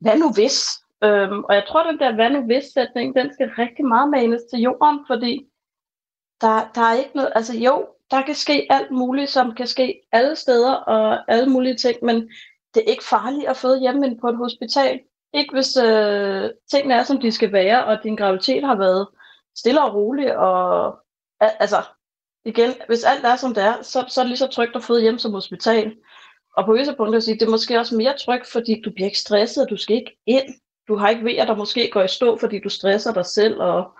Hvad 0.00 0.18
nu 0.18 0.32
hvis? 0.32 0.68
Øhm, 1.04 1.44
og 1.44 1.54
jeg 1.54 1.64
tror, 1.68 1.82
den 1.82 1.98
der 1.98 2.14
hvad 2.14 2.30
nu 2.30 2.40
hvis 2.40 2.64
sætning, 2.74 3.16
den 3.16 3.32
skal 3.32 3.50
rigtig 3.58 3.84
meget 3.84 4.10
manes 4.10 4.42
til 4.50 4.60
jorden, 4.60 4.98
fordi 5.06 5.46
der, 6.40 6.70
der 6.74 6.80
er 6.80 6.94
ikke 6.94 7.10
noget, 7.14 7.32
altså 7.34 7.58
jo, 7.58 7.86
der 8.10 8.22
kan 8.22 8.34
ske 8.34 8.66
alt 8.70 8.90
muligt, 8.90 9.30
som 9.30 9.54
kan 9.54 9.66
ske 9.66 10.00
alle 10.12 10.36
steder 10.36 10.74
og 10.74 11.32
alle 11.32 11.50
mulige 11.50 11.76
ting, 11.76 11.96
men 12.02 12.16
det 12.74 12.82
er 12.86 12.90
ikke 12.90 13.04
farligt 13.04 13.48
at 13.48 13.56
føde 13.56 13.80
hjemme 13.80 14.16
på 14.20 14.28
et 14.28 14.36
hospital. 14.36 15.00
Ikke 15.32 15.52
hvis 15.52 15.76
øh, 15.76 16.50
tingene 16.70 16.94
er, 16.94 17.02
som 17.02 17.20
de 17.20 17.32
skal 17.32 17.52
være, 17.52 17.84
og 17.84 18.02
din 18.02 18.16
graviditet 18.16 18.64
har 18.64 18.76
været 18.76 19.08
stille 19.56 19.82
og 19.82 19.94
rolig, 19.94 20.36
og 20.36 20.98
altså, 21.40 21.76
igen, 22.44 22.74
hvis 22.86 23.04
alt 23.04 23.24
er, 23.24 23.36
som 23.36 23.54
det 23.54 23.64
er, 23.64 23.82
så, 23.82 24.04
så 24.08 24.20
er 24.20 24.24
det 24.24 24.28
lige 24.28 24.38
så 24.38 24.46
trygt 24.46 24.76
at 24.76 24.84
føde 24.84 25.02
hjem 25.02 25.18
som 25.18 25.32
hospital. 25.32 25.96
Og 26.56 26.64
på 26.64 26.72
visse 26.72 26.94
punkter 26.96 27.20
sige, 27.20 27.34
det 27.34 27.46
er 27.46 27.50
måske 27.50 27.78
også 27.78 27.96
mere 27.96 28.18
trygt, 28.18 28.46
fordi 28.46 28.82
du 28.84 28.90
bliver 28.90 29.06
ikke 29.06 29.18
stresset, 29.18 29.64
og 29.64 29.70
du 29.70 29.76
skal 29.76 29.96
ikke 29.96 30.16
ind. 30.26 30.54
Du 30.88 30.96
har 30.96 31.08
ikke 31.08 31.24
ved, 31.24 31.36
at 31.36 31.48
der 31.48 31.56
måske 31.56 31.90
går 31.92 32.02
i 32.02 32.08
stå, 32.08 32.38
fordi 32.38 32.60
du 32.60 32.68
stresser 32.68 33.12
dig 33.12 33.26
selv, 33.26 33.60
og 33.60 33.92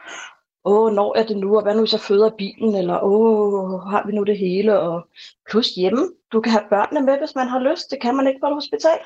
åh, 0.65 0.93
når 0.93 1.19
er 1.19 1.27
det 1.27 1.37
nu, 1.37 1.57
og 1.57 1.63
hvad 1.63 1.75
nu 1.75 1.81
hvis 1.81 1.93
jeg 1.93 2.01
føder 2.01 2.31
bilen, 2.31 2.75
eller 2.75 3.01
åh, 3.03 3.81
har 3.81 4.07
vi 4.07 4.13
nu 4.13 4.23
det 4.23 4.39
hele, 4.39 4.81
og 4.81 5.09
plus 5.51 5.69
hjemme. 5.69 6.13
Du 6.33 6.41
kan 6.41 6.53
have 6.53 6.65
børnene 6.71 7.07
med, 7.07 7.19
hvis 7.19 7.35
man 7.35 7.49
har 7.49 7.59
lyst. 7.59 7.91
Det 7.91 8.01
kan 8.01 8.17
man 8.17 8.27
ikke 8.27 8.41
på 8.41 8.47
et 8.47 8.55
hospital. 8.55 8.99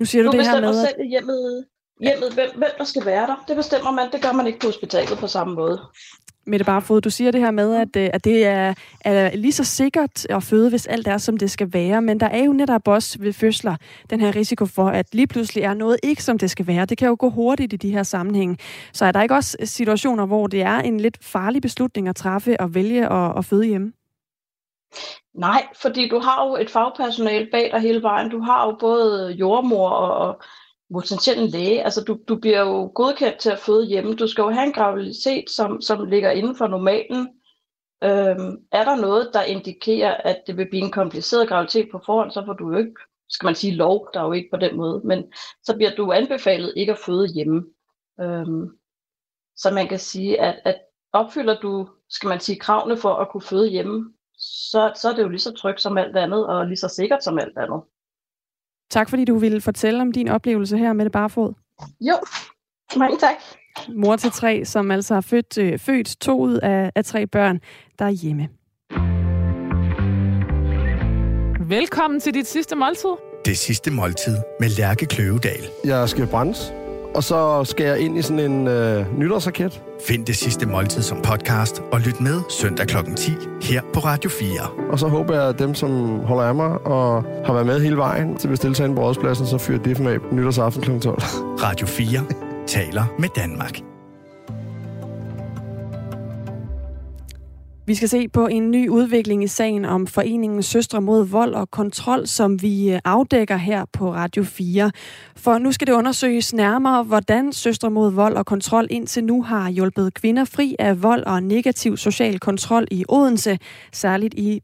Nu 0.00 0.06
siger 0.06 0.22
du, 0.24 0.32
du 0.32 0.36
det 0.36 0.46
her 0.46 0.60
med... 0.60 0.68
Du 0.68 0.88
selv 0.88 1.00
i 1.00 1.08
hjemmet, 1.08 1.66
hjemmet 2.00 2.34
hvem, 2.34 2.50
hvem 2.56 2.70
der 2.78 2.84
skal 2.84 3.04
være 3.04 3.26
der. 3.26 3.44
Det 3.48 3.56
bestemmer 3.56 3.90
man. 3.90 4.12
Det 4.12 4.22
gør 4.22 4.32
man 4.32 4.46
ikke 4.46 4.58
på 4.58 4.66
hospitalet 4.66 5.18
på 5.18 5.26
samme 5.26 5.54
måde. 5.54 5.80
Mette 6.46 6.64
Barfod, 6.64 7.00
du 7.00 7.10
siger 7.10 7.30
det 7.30 7.40
her 7.40 7.50
med, 7.50 7.74
at, 7.74 7.96
øh, 7.96 8.10
at 8.12 8.24
det 8.24 8.46
er, 8.46 8.74
er 9.00 9.36
lige 9.36 9.52
så 9.52 9.64
sikkert 9.64 10.26
at 10.30 10.42
føde, 10.42 10.70
hvis 10.70 10.86
alt 10.86 11.06
er, 11.06 11.18
som 11.18 11.36
det 11.36 11.50
skal 11.50 11.72
være. 11.72 12.02
Men 12.02 12.20
der 12.20 12.26
er 12.26 12.44
jo 12.44 12.52
netop 12.52 12.88
også 12.88 13.18
ved 13.18 13.32
fødsler 13.32 13.76
den 14.10 14.20
her 14.20 14.36
risiko 14.36 14.66
for, 14.66 14.88
at 14.88 15.14
lige 15.14 15.26
pludselig 15.26 15.64
er 15.64 15.74
noget 15.74 15.96
ikke, 16.02 16.22
som 16.22 16.38
det 16.38 16.50
skal 16.50 16.66
være. 16.66 16.84
Det 16.84 16.98
kan 16.98 17.08
jo 17.08 17.16
gå 17.18 17.30
hurtigt 17.30 17.72
i 17.72 17.76
de 17.76 17.90
her 17.90 18.02
sammenhænge. 18.02 18.58
Så 18.92 19.04
er 19.04 19.12
der 19.12 19.22
ikke 19.22 19.34
også 19.34 19.56
situationer, 19.64 20.26
hvor 20.26 20.46
det 20.46 20.62
er 20.62 20.78
en 20.78 21.00
lidt 21.00 21.18
farlig 21.20 21.62
beslutning 21.62 22.08
at 22.08 22.16
træffe 22.16 22.60
og 22.60 22.74
vælge 22.74 23.12
at, 23.12 23.38
at 23.38 23.44
føde 23.44 23.64
hjemme? 23.64 23.92
Nej, 25.34 25.66
fordi 25.82 26.08
du 26.08 26.18
har 26.18 26.46
jo 26.46 26.56
et 26.56 26.70
fagpersonale 26.70 27.48
bag 27.52 27.70
dig 27.72 27.80
hele 27.80 28.02
vejen. 28.02 28.30
Du 28.30 28.40
har 28.40 28.66
jo 28.66 28.76
både 28.80 29.32
jordmor 29.32 29.88
og, 29.88 30.42
og 30.90 30.94
potentielt 30.94 31.40
en 31.40 31.46
læge. 31.48 31.84
Altså, 31.84 32.04
du, 32.04 32.18
du 32.28 32.36
bliver 32.36 32.60
jo 32.60 32.92
godkendt 32.94 33.38
til 33.38 33.50
at 33.50 33.58
føde 33.58 33.86
hjemme. 33.86 34.14
Du 34.14 34.26
skal 34.26 34.42
jo 34.42 34.50
have 34.50 34.66
en 34.66 34.72
graviditet, 34.72 35.50
som, 35.50 35.80
som 35.80 36.04
ligger 36.04 36.30
inden 36.30 36.56
for 36.56 36.66
normalen. 36.66 37.28
Øhm, 38.04 38.56
er 38.72 38.84
der 38.84 39.00
noget, 39.00 39.30
der 39.32 39.42
indikerer, 39.42 40.14
at 40.14 40.42
det 40.46 40.56
vil 40.56 40.68
blive 40.70 40.84
en 40.84 40.90
kompliceret 40.90 41.48
graviditet 41.48 41.88
på 41.92 42.00
forhånd, 42.06 42.30
så 42.30 42.44
får 42.46 42.52
du 42.52 42.72
jo 42.72 42.78
ikke, 42.78 42.94
skal 43.28 43.46
man 43.46 43.54
sige 43.54 43.74
lov, 43.74 44.08
der 44.14 44.20
er 44.20 44.24
jo 44.24 44.32
ikke 44.32 44.50
på 44.50 44.56
den 44.56 44.76
måde, 44.76 45.00
men 45.04 45.32
så 45.62 45.76
bliver 45.76 45.94
du 45.94 46.12
anbefalet 46.12 46.72
ikke 46.76 46.92
at 46.92 46.98
føde 46.98 47.32
hjemme. 47.34 47.64
Øhm, 48.20 48.70
så 49.56 49.70
man 49.70 49.88
kan 49.88 49.98
sige, 49.98 50.40
at, 50.40 50.60
at 50.64 50.80
opfylder 51.12 51.60
du, 51.60 51.88
skal 52.08 52.28
man 52.28 52.40
sige, 52.40 52.58
kravene 52.58 52.96
for 52.96 53.14
at 53.14 53.28
kunne 53.28 53.42
føde 53.42 53.70
hjemme, 53.70 54.14
så, 54.38 54.92
så 54.96 55.08
er 55.08 55.14
det 55.14 55.22
jo 55.22 55.28
lige 55.28 55.40
så 55.40 55.52
trygt 55.52 55.80
som 55.80 55.98
alt 55.98 56.16
andet, 56.16 56.46
og 56.46 56.66
lige 56.66 56.76
så 56.76 56.88
sikkert 56.88 57.24
som 57.24 57.38
alt 57.38 57.58
andet. 57.58 57.82
Tak 58.90 59.10
fordi 59.10 59.24
du 59.24 59.38
ville 59.38 59.60
fortælle 59.60 60.00
om 60.02 60.12
din 60.12 60.28
oplevelse 60.28 60.78
her 60.78 60.92
med 60.92 61.04
det 61.04 61.12
barefod. 61.12 61.52
Jo, 62.00 62.14
mange 62.96 63.18
tak. 63.18 63.34
Mor 63.88 64.16
til 64.16 64.30
tre, 64.30 64.64
som 64.64 64.90
altså 64.90 65.14
har 65.14 65.20
født, 65.20 65.58
øh, 65.58 65.78
født 65.78 66.16
to 66.20 66.38
ud 66.40 66.54
af, 66.62 66.92
af 66.94 67.04
tre 67.04 67.26
børn, 67.26 67.60
der 67.98 68.04
er 68.04 68.10
hjemme. 68.10 68.48
Velkommen 71.68 72.20
til 72.20 72.34
dit 72.34 72.46
sidste 72.46 72.76
måltid. 72.76 73.08
Det 73.44 73.58
sidste 73.58 73.90
måltid 73.90 74.36
med 74.60 74.68
Lærke 74.68 75.06
Kløvedal. 75.06 75.64
Jeg 75.84 76.08
skal 76.08 76.26
brændes, 76.26 76.72
og 77.14 77.24
så 77.24 77.64
skal 77.64 77.86
jeg 77.86 77.98
ind 77.98 78.18
i 78.18 78.22
sådan 78.22 78.50
en 78.50 78.68
øh, 78.68 79.18
nytårsraket. 79.18 79.82
Find 80.06 80.26
det 80.26 80.36
sidste 80.36 80.66
måltid 80.66 81.02
som 81.02 81.20
podcast 81.22 81.82
og 81.92 82.00
lyt 82.00 82.20
med 82.20 82.40
søndag 82.50 82.86
kl. 82.86 82.96
10 83.16 83.32
her 83.62 83.82
på 83.92 84.00
Radio 84.00 84.30
4. 84.30 84.50
Og 84.90 84.98
så 84.98 85.08
håber 85.08 85.34
jeg, 85.34 85.48
at 85.48 85.58
dem, 85.58 85.74
som 85.74 86.20
holder 86.20 86.44
af 86.44 86.54
mig 86.54 86.86
og 86.86 87.24
har 87.46 87.52
været 87.52 87.66
med 87.66 87.80
hele 87.80 87.96
vejen 87.96 88.36
til 88.36 88.48
at 88.48 88.50
bestille 88.50 88.76
sig 88.76 88.86
ind 88.86 88.96
på 88.96 89.02
rådspladsen, 89.02 89.46
så 89.46 89.58
fyrer 89.58 89.78
det 89.78 90.00
mig 90.00 90.18
nytårsaften 90.32 90.82
kl. 90.82 91.00
12. 91.00 91.18
Radio 91.62 91.86
4 91.86 92.20
taler 92.66 93.04
med 93.18 93.28
Danmark. 93.36 93.93
Vi 97.86 97.94
skal 97.94 98.08
se 98.08 98.28
på 98.28 98.46
en 98.46 98.70
ny 98.70 98.88
udvikling 98.88 99.44
i 99.44 99.46
sagen 99.46 99.84
om 99.84 100.06
foreningen 100.06 100.62
Søstre 100.62 101.00
mod 101.00 101.26
vold 101.26 101.54
og 101.54 101.70
kontrol, 101.70 102.26
som 102.26 102.62
vi 102.62 102.92
øh, 102.92 102.98
afdækker 103.04 103.56
her 103.56 103.84
på 103.92 104.14
Radio 104.14 104.44
4. 104.44 104.90
For 105.36 105.58
nu 105.58 105.72
skal 105.72 105.86
det 105.86 105.92
undersøges 105.92 106.54
nærmere, 106.54 107.02
hvordan 107.02 107.52
Søstre 107.52 107.90
mod 107.90 108.12
vold 108.12 108.36
og 108.36 108.46
kontrol 108.46 108.86
indtil 108.90 109.24
nu 109.24 109.42
har 109.42 109.70
hjulpet 109.70 110.14
kvinder 110.14 110.44
fri 110.44 110.76
af 110.78 111.02
vold 111.02 111.24
og 111.24 111.42
negativ 111.42 111.96
social 111.96 112.40
kontrol 112.40 112.86
i 112.90 113.04
Odense, 113.08 113.58
særligt 113.92 114.34
i 114.34 114.60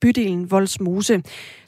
bydelen 0.00 0.50
Voldsmose. 0.50 1.22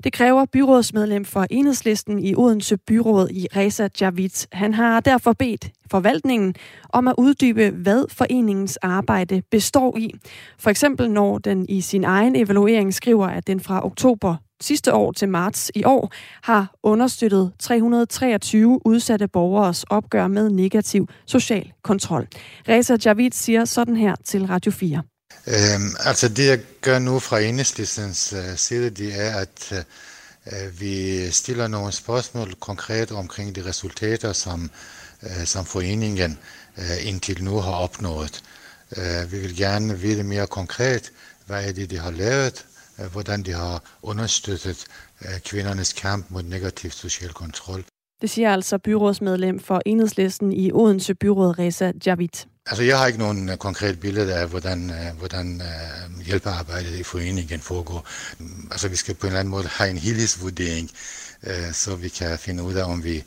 Det 0.04 0.12
kræver 0.12 0.44
byrådsmedlem 0.44 1.24
for 1.24 1.46
enhedslisten 1.50 2.18
i 2.18 2.34
Odense 2.34 2.76
Byråd 2.76 3.28
i 3.30 3.46
Reza 3.56 3.88
Javid. 4.00 4.46
Han 4.52 4.74
har 4.74 5.00
derfor 5.00 5.32
bedt 5.32 5.70
forvaltningen 5.90 6.54
om 6.88 7.08
at 7.08 7.14
uddybe, 7.18 7.70
hvad 7.70 8.04
foreningens 8.08 8.76
arbejde 8.76 9.42
består 9.50 9.96
i. 9.96 10.14
For 10.58 10.70
eksempel 10.70 11.10
når 11.10 11.38
den 11.38 11.66
i 11.68 11.80
sin 11.80 12.04
egen 12.04 12.36
evaluering 12.36 12.94
skriver, 12.94 13.26
at 13.26 13.46
den 13.46 13.60
fra 13.60 13.86
oktober 13.86 14.36
sidste 14.62 14.94
år 14.94 15.12
til 15.12 15.28
marts 15.28 15.70
i 15.74 15.84
år 15.84 16.12
har 16.42 16.74
understøttet 16.82 17.52
323 17.58 18.86
udsatte 18.86 19.28
borgeres 19.28 19.84
opgør 19.90 20.28
med 20.28 20.50
negativ 20.50 21.08
social 21.26 21.72
kontrol. 21.82 22.26
Reza 22.68 22.96
Javid 23.04 23.30
siger 23.32 23.64
sådan 23.64 23.96
her 23.96 24.14
til 24.24 24.46
Radio 24.46 24.72
4. 24.72 25.02
Øhm, 25.46 25.94
altså 26.00 26.28
det 26.28 26.46
jeg 26.46 26.60
gør 26.80 26.98
nu 26.98 27.18
fra 27.18 27.40
enhedslistens 27.40 28.32
øh, 28.32 28.56
side, 28.56 28.90
det 28.90 29.20
er, 29.20 29.36
at 29.36 29.86
øh, 30.46 30.80
vi 30.80 31.26
stiller 31.30 31.68
nogle 31.68 31.92
spørgsmål 31.92 32.54
konkret 32.54 33.12
omkring 33.12 33.56
de 33.56 33.64
resultater, 33.64 34.32
som, 34.32 34.64
øh, 34.64 34.70
som 35.44 35.64
foreningen 35.64 36.38
uh, 36.76 37.06
indtil 37.06 37.44
nu 37.44 37.56
har 37.56 37.72
opnået. 37.72 38.42
Uh, 38.96 39.32
vi 39.32 39.38
vil 39.38 39.56
gerne 39.56 39.98
vide 39.98 40.22
mere 40.22 40.46
konkret, 40.46 41.12
hvad 41.46 41.68
er 41.68 41.72
det, 41.72 41.90
de 41.90 41.98
har 41.98 42.10
lavet, 42.10 42.66
hvordan 43.12 43.42
de 43.42 43.52
har 43.52 43.82
understøttet 44.02 44.84
kvindernes 45.44 45.92
kamp 45.92 46.26
mod 46.28 46.42
negativ 46.42 46.90
social 46.90 47.32
kontrol. 47.32 47.84
Det 48.20 48.30
siger 48.30 48.52
altså 48.52 48.78
byrådsmedlem 48.78 49.60
for 49.60 49.82
enhedslisten 49.86 50.52
i 50.52 50.72
Odense 50.72 51.14
Byråd, 51.14 51.58
Reza 51.58 51.92
Javid. 52.06 52.28
Altså, 52.66 52.82
jeg 52.82 52.98
har 52.98 53.06
ikke 53.06 53.18
nogen 53.18 53.58
konkret 53.58 54.00
billede 54.00 54.34
af, 54.34 54.48
hvordan, 54.48 54.92
hvordan 55.18 55.62
hjælpearbejdet 56.26 56.98
i 56.98 57.02
foreningen 57.02 57.60
foregår. 57.60 58.08
Altså, 58.70 58.88
vi 58.88 58.96
skal 58.96 59.14
på 59.14 59.26
en 59.26 59.28
eller 59.28 59.40
anden 59.40 59.50
måde 59.50 59.68
have 59.68 59.90
en 59.90 59.98
helhedsvurdering, 59.98 60.90
så 61.72 61.96
vi 61.96 62.08
kan 62.08 62.38
finde 62.38 62.62
ud 62.62 62.74
af, 62.74 62.84
om 62.84 63.04
vi 63.04 63.24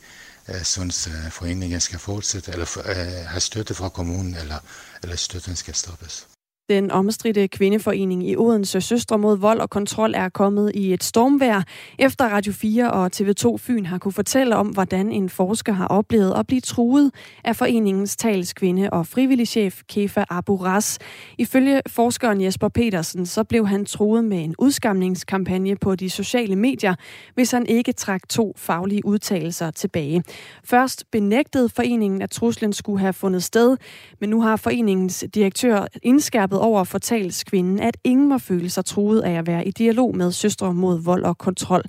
Øh, 0.48 0.64
synes, 0.64 1.08
foreningen 1.30 1.80
skal 1.80 1.98
fortsætte, 1.98 2.52
eller 2.52 2.66
uh, 2.76 3.30
have 3.30 3.40
støtte 3.40 3.74
fra 3.74 3.88
kommunen, 3.88 4.34
eller, 4.34 4.58
eller 5.02 5.16
støtten 5.16 5.56
skal 5.56 5.74
stoppes. 5.74 6.26
Den 6.68 6.90
omstridte 6.90 7.48
kvindeforening 7.48 8.28
i 8.28 8.36
Odense 8.36 8.80
Søstre 8.80 9.18
mod 9.18 9.38
vold 9.38 9.60
og 9.60 9.70
kontrol 9.70 10.14
er 10.14 10.28
kommet 10.28 10.72
i 10.74 10.92
et 10.92 11.04
stormvær, 11.04 11.62
efter 11.98 12.24
Radio 12.24 12.52
4 12.52 12.90
og 12.90 13.10
TV2 13.16 13.56
Fyn 13.56 13.86
har 13.86 13.98
kunne 13.98 14.12
fortælle 14.12 14.56
om, 14.56 14.66
hvordan 14.66 15.12
en 15.12 15.28
forsker 15.28 15.72
har 15.72 15.86
oplevet 15.86 16.34
at 16.38 16.46
blive 16.46 16.60
truet 16.60 17.10
af 17.44 17.56
foreningens 17.56 18.16
talskvinde 18.16 18.90
og 18.90 19.06
frivillig 19.06 19.48
chef 19.48 19.82
Kefa 19.88 20.24
Abu 20.30 20.56
Ras. 20.56 20.98
Ifølge 21.38 21.82
forskeren 21.86 22.40
Jesper 22.40 22.68
Petersen, 22.68 23.26
så 23.26 23.44
blev 23.44 23.66
han 23.66 23.84
truet 23.84 24.24
med 24.24 24.44
en 24.44 24.54
udskamningskampagne 24.58 25.76
på 25.76 25.94
de 25.96 26.10
sociale 26.10 26.56
medier, 26.56 26.94
hvis 27.34 27.50
han 27.50 27.66
ikke 27.66 27.92
trak 27.92 28.28
to 28.28 28.54
faglige 28.56 29.06
udtalelser 29.06 29.70
tilbage. 29.70 30.22
Først 30.64 31.04
benægtede 31.12 31.68
foreningen, 31.68 32.22
at 32.22 32.30
truslen 32.30 32.72
skulle 32.72 33.00
have 33.00 33.12
fundet 33.12 33.42
sted, 33.42 33.76
men 34.20 34.30
nu 34.30 34.40
har 34.40 34.56
foreningens 34.56 35.24
direktør 35.34 35.86
indskærpet 36.02 36.53
skærpet 36.54 36.60
over 36.60 36.84
for 36.84 36.98
talskvinden, 36.98 37.80
at 37.80 37.96
ingen 38.04 38.28
må 38.28 38.38
føle 38.38 38.70
sig 38.70 38.84
truet 38.84 39.22
af 39.22 39.38
at 39.38 39.46
være 39.46 39.66
i 39.66 39.70
dialog 39.70 40.16
med 40.16 40.32
søstre 40.32 40.74
mod 40.74 41.02
vold 41.02 41.24
og 41.24 41.38
kontrol. 41.38 41.82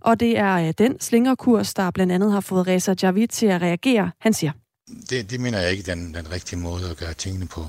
Og 0.00 0.20
det 0.20 0.38
er 0.38 0.56
øh, 0.56 0.74
den 0.78 1.00
slingerkurs, 1.00 1.74
der 1.74 1.90
blandt 1.90 2.12
andet 2.12 2.32
har 2.32 2.40
fået 2.40 2.66
Reza 2.66 2.94
Javid 3.02 3.28
til 3.28 3.46
at 3.46 3.62
reagere. 3.62 4.10
Han 4.20 4.32
siger. 4.32 4.52
Det, 5.10 5.30
det 5.30 5.40
mener 5.40 5.58
jeg 5.58 5.70
ikke 5.70 5.90
den, 5.90 6.14
den 6.14 6.30
rigtige 6.30 6.58
måde 6.58 6.90
at 6.90 6.96
gøre 6.96 7.14
tingene 7.14 7.46
på. 7.46 7.60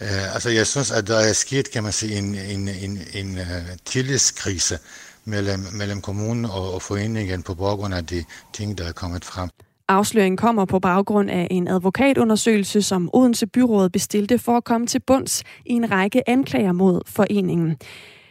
Uh, 0.00 0.34
altså 0.34 0.50
jeg 0.50 0.66
synes, 0.66 0.90
at 0.90 1.06
der 1.06 1.18
er 1.18 1.32
sket, 1.32 1.70
kan 1.70 1.82
man 1.82 1.92
sige, 1.92 2.18
en, 2.18 2.34
en, 2.34 2.68
en, 2.68 2.98
en 3.14 3.38
uh, 3.38 3.76
tillidskrise 3.84 4.78
mellem, 5.24 5.60
mellem 5.72 6.00
kommunen 6.00 6.44
og, 6.44 6.74
og 6.74 6.82
foreningen 6.82 7.42
på 7.42 7.54
baggrund 7.54 7.94
af 7.94 8.06
de 8.06 8.24
ting, 8.52 8.78
der 8.78 8.84
er 8.84 8.92
kommet 8.92 9.24
frem. 9.24 9.50
Afsløringen 9.88 10.36
kommer 10.36 10.64
på 10.64 10.78
baggrund 10.78 11.30
af 11.30 11.48
en 11.50 11.68
advokatundersøgelse, 11.68 12.82
som 12.82 13.10
Odense 13.12 13.46
Byråd 13.46 13.88
bestilte 13.88 14.38
for 14.38 14.56
at 14.56 14.64
komme 14.64 14.86
til 14.86 15.00
bunds 15.06 15.42
i 15.66 15.72
en 15.72 15.90
række 15.90 16.28
anklager 16.28 16.72
mod 16.72 17.00
foreningen. 17.06 17.76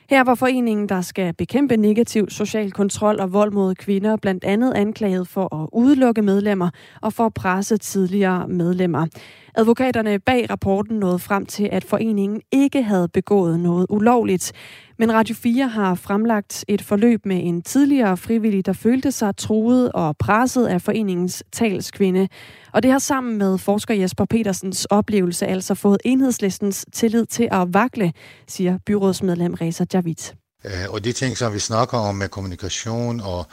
Her 0.10 0.24
var 0.24 0.36
foreningen, 0.36 0.90
der 0.90 1.02
skal 1.02 1.34
bekæmpe 1.34 1.78
negativ 1.78 2.30
social 2.30 2.72
kontrol 2.72 3.20
og 3.20 3.34
vold 3.34 3.52
mod 3.52 3.76
kvinder, 3.76 4.16
blandt 4.16 4.44
andet 4.44 4.74
anklaget 4.74 5.28
for 5.28 5.56
at 5.64 5.70
udelukke 5.74 6.22
medlemmer 6.22 6.70
og 7.02 7.14
for 7.14 7.26
at 7.26 7.34
presse 7.34 7.78
tidligere 7.78 8.48
medlemmer. 8.48 9.08
Advokaterne 9.56 10.20
bag 10.20 10.50
rapporten 10.50 11.00
nåede 11.00 11.20
frem 11.20 11.46
til, 11.46 11.70
at 11.72 11.84
foreningen 11.84 12.42
ikke 12.52 12.84
havde 12.84 13.08
begået 13.08 13.60
noget 13.60 13.86
ulovligt. 13.90 14.52
Men 15.00 15.14
Radio 15.14 15.36
4 15.36 15.68
har 15.68 15.96
fremlagt 15.96 16.66
et 16.68 16.82
forløb 16.82 17.26
med 17.26 17.40
en 17.44 17.62
tidligere 17.62 18.18
frivillig, 18.18 18.66
der 18.66 18.74
følte 18.74 19.12
sig 19.12 19.38
truet 19.38 19.92
og 19.92 20.18
presset 20.18 20.68
af 20.68 20.82
foreningens 20.82 21.44
talskvinde. 21.52 22.28
Og 22.74 22.84
det 22.84 22.92
har 22.92 23.00
sammen 23.00 23.38
med 23.38 23.58
forsker 23.58 23.94
Jesper 23.94 24.26
Petersens 24.26 24.86
oplevelse 24.86 25.48
altså 25.48 25.76
fået 25.76 25.98
enhedslistens 26.06 26.86
tillid 26.94 27.26
til 27.26 27.48
at 27.52 27.74
vakle, 27.74 28.14
siger 28.48 28.78
byrådsmedlem 28.86 29.54
Reza 29.54 29.86
Javid. 29.94 30.34
Øh, 30.66 30.72
og 30.90 31.04
de 31.04 31.12
ting, 31.12 31.38
som 31.38 31.54
vi 31.54 31.60
snakker 31.60 31.98
om 31.98 32.16
med 32.16 32.28
kommunikation 32.28 33.22
og 33.22 33.46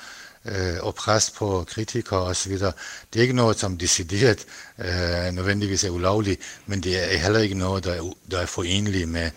øh, 0.48 0.76
og 0.82 0.94
pres 0.94 1.30
på 1.30 1.64
kritikere 1.68 2.20
osv. 2.20 2.52
Det 2.52 3.16
er 3.16 3.20
ikke 3.20 3.36
noget, 3.36 3.56
som 3.56 3.78
decideret 3.78 4.46
øh, 4.78 5.32
nødvendigvis 5.32 5.84
er 5.84 5.90
ulovligt, 5.90 6.40
men 6.66 6.80
det 6.80 7.14
er 7.14 7.18
heller 7.18 7.40
ikke 7.40 7.58
noget, 7.58 7.84
der 7.84 7.92
er, 7.92 8.12
der 8.30 8.38
er 8.38 8.46
forenligt 8.46 9.08
med, 9.08 9.30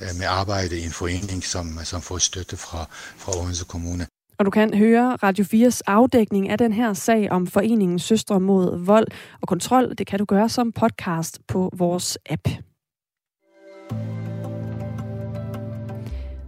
øh, 0.00 0.08
med 0.18 0.26
arbejde 0.26 0.78
i 0.78 0.84
en 0.84 0.92
forening, 0.92 1.44
som, 1.44 1.78
som 1.84 2.02
får 2.02 2.18
støtte 2.18 2.56
fra, 2.56 2.86
fra 3.16 3.40
Odense 3.40 3.64
Kommune. 3.64 4.06
Og 4.38 4.44
du 4.44 4.50
kan 4.50 4.74
høre 4.74 5.16
Radio 5.22 5.44
4's 5.44 5.80
afdækning 5.86 6.48
af 6.48 6.58
den 6.58 6.72
her 6.72 6.92
sag 6.94 7.30
om 7.30 7.46
foreningen 7.46 7.98
Søstre 7.98 8.40
mod 8.40 8.84
vold 8.84 9.06
og 9.40 9.48
kontrol. 9.48 9.94
Det 9.98 10.06
kan 10.06 10.18
du 10.18 10.24
gøre 10.24 10.48
som 10.48 10.72
podcast 10.72 11.38
på 11.48 11.70
vores 11.72 12.18
app. 12.30 12.48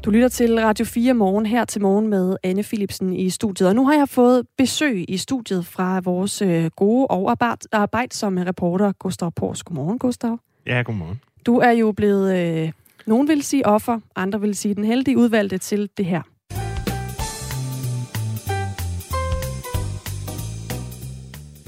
Du 0.05 0.11
lytter 0.11 0.29
til 0.29 0.59
Radio 0.61 0.85
4 0.85 1.15
morgen 1.15 1.47
her 1.47 1.65
til 1.65 1.83
morgen 1.83 2.09
med 2.09 2.37
Anne 2.43 2.63
Philipsen 2.63 3.13
i 3.13 3.31
studiet. 3.31 3.69
Og 3.69 3.75
nu 3.75 3.87
har 3.87 3.95
jeg 3.95 4.09
fået 4.09 4.47
besøg 4.59 5.05
i 5.09 5.17
studiet 5.17 5.67
fra 5.67 6.01
vores 6.01 6.43
øh, 6.43 6.71
gode 6.77 7.07
og 7.07 7.37
arbejdsomme 7.73 8.47
reporter, 8.47 8.93
Gustav 8.93 9.33
Pors. 9.33 9.63
Godmorgen, 9.63 9.99
Gustav. 9.99 10.41
Ja, 10.67 10.83
godmorgen. 10.83 11.21
Du 11.47 11.59
er 11.59 11.71
jo 11.71 11.93
blevet, 11.93 12.37
øh, 12.37 12.73
nogen 13.07 13.29
vil 13.29 13.43
sige 13.43 13.67
offer, 13.67 14.01
andre 14.17 14.41
vil 14.41 14.55
sige 14.55 14.75
den 14.75 14.85
heldige 14.85 15.19
udvalgte 15.19 15.59
til 15.59 15.91
det 15.97 16.07
her. 16.07 16.23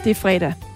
Det 0.05 0.11
er 0.11 0.15
fredag. 0.15 0.72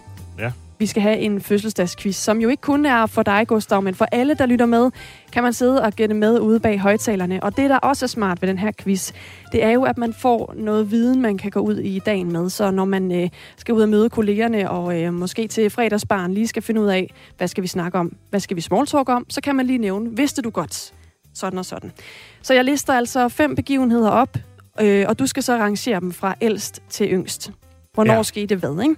Vi 0.78 0.86
skal 0.86 1.02
have 1.02 1.18
en 1.18 1.40
fødselsdagsquiz, 1.40 2.16
som 2.16 2.40
jo 2.40 2.48
ikke 2.48 2.60
kun 2.60 2.86
er 2.86 3.06
for 3.06 3.22
dig, 3.22 3.46
Gustav, 3.48 3.82
men 3.82 3.94
for 3.94 4.06
alle, 4.12 4.34
der 4.34 4.46
lytter 4.46 4.66
med, 4.66 4.90
kan 5.32 5.42
man 5.42 5.52
sidde 5.52 5.82
og 5.82 5.92
gætte 5.92 6.14
med 6.14 6.40
ude 6.40 6.60
bag 6.60 6.80
højtalerne. 6.80 7.42
Og 7.42 7.56
det, 7.56 7.70
der 7.70 7.76
også 7.76 8.04
er 8.04 8.08
smart 8.08 8.42
ved 8.42 8.48
den 8.48 8.58
her 8.58 8.72
quiz, 8.78 9.12
det 9.52 9.64
er 9.64 9.70
jo, 9.70 9.84
at 9.84 9.98
man 9.98 10.14
får 10.14 10.54
noget 10.56 10.90
viden, 10.90 11.22
man 11.22 11.38
kan 11.38 11.50
gå 11.50 11.60
ud 11.60 11.78
i 11.78 11.98
dagen 11.98 12.32
med. 12.32 12.50
Så 12.50 12.70
når 12.70 12.84
man 12.84 13.12
øh, 13.12 13.28
skal 13.56 13.74
ud 13.74 13.82
og 13.82 13.88
møde 13.88 14.10
kollegerne, 14.10 14.70
og 14.70 15.02
øh, 15.02 15.14
måske 15.14 15.48
til 15.48 15.70
fredagsbarn 15.70 16.34
lige 16.34 16.48
skal 16.48 16.62
finde 16.62 16.80
ud 16.80 16.86
af, 16.86 17.10
hvad 17.36 17.48
skal 17.48 17.62
vi 17.62 17.68
snakke 17.68 17.98
om, 17.98 18.16
hvad 18.30 18.40
skal 18.40 18.56
vi 18.56 18.60
smalltalk 18.60 19.08
om, 19.08 19.26
så 19.28 19.40
kan 19.40 19.56
man 19.56 19.66
lige 19.66 19.78
nævne, 19.78 20.16
vidste 20.16 20.42
du 20.42 20.50
godt, 20.50 20.92
sådan 21.34 21.58
og 21.58 21.64
sådan. 21.64 21.92
Så 22.42 22.54
jeg 22.54 22.64
lister 22.64 22.94
altså 22.94 23.28
fem 23.28 23.54
begivenheder 23.54 24.10
op, 24.10 24.36
øh, 24.80 25.04
og 25.08 25.18
du 25.18 25.26
skal 25.26 25.42
så 25.42 25.56
rangere 25.56 26.00
dem 26.00 26.12
fra 26.12 26.34
ældst 26.40 26.82
til 26.88 27.08
yngst. 27.10 27.50
Hvornår 27.94 28.14
ja. 28.14 28.22
skete 28.22 28.46
det 28.46 28.58
hvad, 28.58 28.82
ikke? 28.82 28.96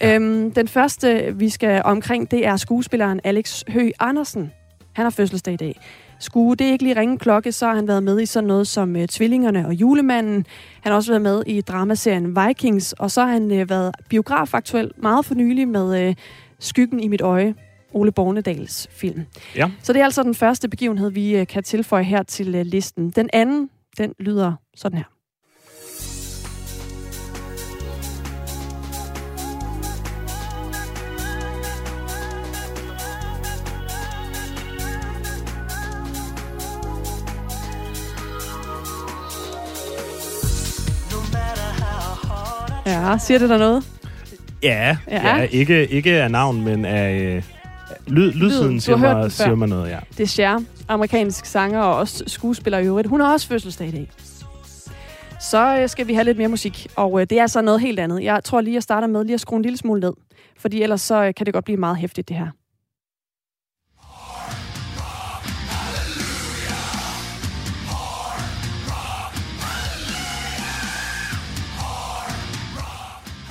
Ja. 0.00 0.14
Øhm, 0.14 0.50
den 0.50 0.68
første, 0.68 1.34
vi 1.36 1.48
skal 1.48 1.82
omkring, 1.84 2.30
det 2.30 2.46
er 2.46 2.56
skuespilleren 2.56 3.20
Alex 3.24 3.62
Høgh 3.68 3.90
Andersen. 4.00 4.52
Han 4.92 5.04
har 5.04 5.10
fødselsdag 5.10 5.54
i 5.54 5.56
dag. 5.56 5.80
Skulle 6.18 6.56
det 6.56 6.64
ikke 6.64 6.84
lige 6.84 7.00
ringe 7.00 7.18
klokke, 7.18 7.52
så 7.52 7.66
har 7.66 7.74
han 7.74 7.88
været 7.88 8.02
med 8.02 8.20
i 8.20 8.26
sådan 8.26 8.46
noget 8.46 8.66
som 8.66 8.96
uh, 8.96 9.04
Tvillingerne 9.04 9.66
og 9.66 9.74
Julemanden. 9.74 10.46
Han 10.80 10.92
har 10.92 10.96
også 10.96 11.12
været 11.12 11.22
med 11.22 11.42
i 11.46 11.60
dramaserien 11.60 12.36
Vikings, 12.36 12.92
og 12.92 13.10
så 13.10 13.20
har 13.20 13.32
han 13.32 13.50
uh, 13.50 13.70
været 13.70 13.94
biograf 14.08 14.54
aktuelt 14.54 15.02
meget 15.02 15.24
for 15.24 15.34
nylig 15.34 15.68
med 15.68 16.08
uh, 16.08 16.14
Skyggen 16.58 17.00
i 17.00 17.08
mit 17.08 17.20
øje, 17.20 17.54
Ole 17.92 18.12
Bornedals 18.12 18.88
film. 18.90 19.24
Ja. 19.56 19.70
Så 19.82 19.92
det 19.92 20.00
er 20.00 20.04
altså 20.04 20.22
den 20.22 20.34
første 20.34 20.68
begivenhed, 20.68 21.10
vi 21.10 21.40
uh, 21.40 21.46
kan 21.46 21.62
tilføje 21.62 22.04
her 22.04 22.22
til 22.22 22.54
uh, 22.54 22.60
listen. 22.60 23.10
Den 23.10 23.30
anden, 23.32 23.70
den 23.98 24.14
lyder 24.18 24.52
sådan 24.76 24.98
her. 24.98 25.13
Ja, 42.86 43.18
siger 43.18 43.38
det 43.38 43.48
der 43.48 43.58
noget? 43.58 43.84
Ja, 44.62 44.96
Ja. 45.10 45.36
ja. 45.36 45.42
ikke, 45.42 45.86
ikke 45.86 46.22
af 46.22 46.30
navn, 46.30 46.64
men 46.64 46.84
af 46.84 47.12
øh, 47.20 47.42
lyd, 48.06 48.32
lydsiden 48.32 48.80
siger 48.80 48.96
mig, 48.96 49.32
siger 49.32 49.54
mig 49.54 49.68
noget, 49.68 49.90
ja. 49.90 49.98
Det 50.16 50.20
er 50.22 50.26
Cher, 50.26 50.58
amerikansk 50.88 51.46
sanger 51.46 51.80
og 51.80 51.96
også 51.96 52.24
skuespiller 52.26 52.78
i 52.78 52.86
øvrigt. 52.86 53.08
Hun 53.08 53.20
har 53.20 53.32
også 53.32 53.48
fødselsdag 53.48 53.88
i 53.88 53.90
dag. 53.90 54.10
Så 55.40 55.78
øh, 55.80 55.88
skal 55.88 56.06
vi 56.08 56.14
have 56.14 56.24
lidt 56.24 56.38
mere 56.38 56.48
musik, 56.48 56.86
og 56.96 57.20
øh, 57.20 57.26
det 57.30 57.38
er 57.38 57.46
så 57.46 57.60
noget 57.62 57.80
helt 57.80 58.00
andet. 58.00 58.22
Jeg 58.24 58.44
tror 58.44 58.60
lige, 58.60 58.74
jeg 58.74 58.82
starter 58.82 59.06
med 59.06 59.24
lige 59.24 59.34
at 59.34 59.40
skrue 59.40 59.56
en 59.56 59.62
lille 59.62 59.76
smule 59.78 60.00
ned, 60.00 60.12
fordi 60.58 60.82
ellers 60.82 61.00
så 61.00 61.24
øh, 61.24 61.34
kan 61.34 61.46
det 61.46 61.54
godt 61.54 61.64
blive 61.64 61.76
meget 61.76 61.96
hæftigt, 61.96 62.28
det 62.28 62.36
her. 62.36 62.46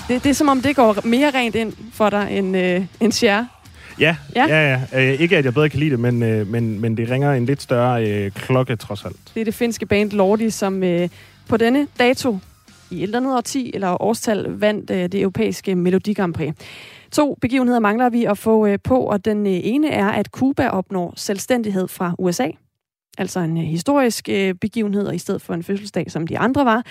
Det, 0.07 0.23
det 0.23 0.29
er 0.29 0.33
som 0.33 0.49
om, 0.49 0.61
det 0.61 0.75
går 0.75 1.07
mere 1.07 1.31
rent 1.31 1.55
ind 1.55 1.73
for 1.93 2.09
dig 2.09 2.27
end, 2.31 2.57
øh, 2.57 2.85
end 2.99 3.11
Cher. 3.11 3.45
Ja, 3.99 4.15
Ja. 4.35 4.45
ja, 4.47 4.79
ja. 4.93 5.13
Øh, 5.13 5.21
ikke 5.21 5.37
at 5.37 5.45
jeg 5.45 5.53
bedre 5.53 5.69
kan 5.69 5.79
lide 5.79 5.91
det, 5.91 5.99
men, 5.99 6.23
øh, 6.23 6.47
men, 6.47 6.81
men 6.81 6.97
det 6.97 7.09
ringer 7.09 7.33
en 7.33 7.45
lidt 7.45 7.61
større 7.61 8.07
øh, 8.07 8.31
klokke, 8.31 8.75
trods 8.75 9.05
alt. 9.05 9.15
Det 9.33 9.41
er 9.41 9.45
det 9.45 9.53
finske 9.53 9.85
band 9.85 10.11
Lordi, 10.11 10.49
som 10.49 10.83
øh, 10.83 11.09
på 11.49 11.57
denne 11.57 11.87
dato 11.99 12.37
i 12.91 12.97
et 12.97 13.03
eller 13.03 13.17
andet 13.17 13.35
årti 13.35 13.71
eller 13.73 14.01
årstal 14.01 14.43
vandt 14.49 14.91
øh, 14.91 14.97
det 14.97 15.21
europæiske 15.21 15.75
Melodi 15.75 16.13
Grand 16.13 16.33
Prix. 16.33 16.53
To 17.11 17.37
begivenheder 17.41 17.79
mangler 17.79 18.09
vi 18.09 18.25
at 18.25 18.37
få 18.37 18.65
øh, 18.65 18.79
på, 18.83 18.99
og 18.99 19.25
den 19.25 19.47
øh, 19.47 19.59
ene 19.63 19.89
er, 19.89 20.07
at 20.07 20.25
Cuba 20.25 20.69
opnår 20.69 21.13
selvstændighed 21.15 21.87
fra 21.87 22.15
USA. 22.19 22.47
Altså 23.17 23.39
en 23.39 23.57
øh, 23.57 23.63
historisk 23.63 24.29
øh, 24.29 24.53
begivenhed, 24.53 25.07
og 25.07 25.15
i 25.15 25.17
stedet 25.17 25.41
for 25.41 25.53
en 25.53 25.63
fødselsdag, 25.63 26.11
som 26.11 26.27
de 26.27 26.37
andre 26.39 26.65
var. 26.65 26.83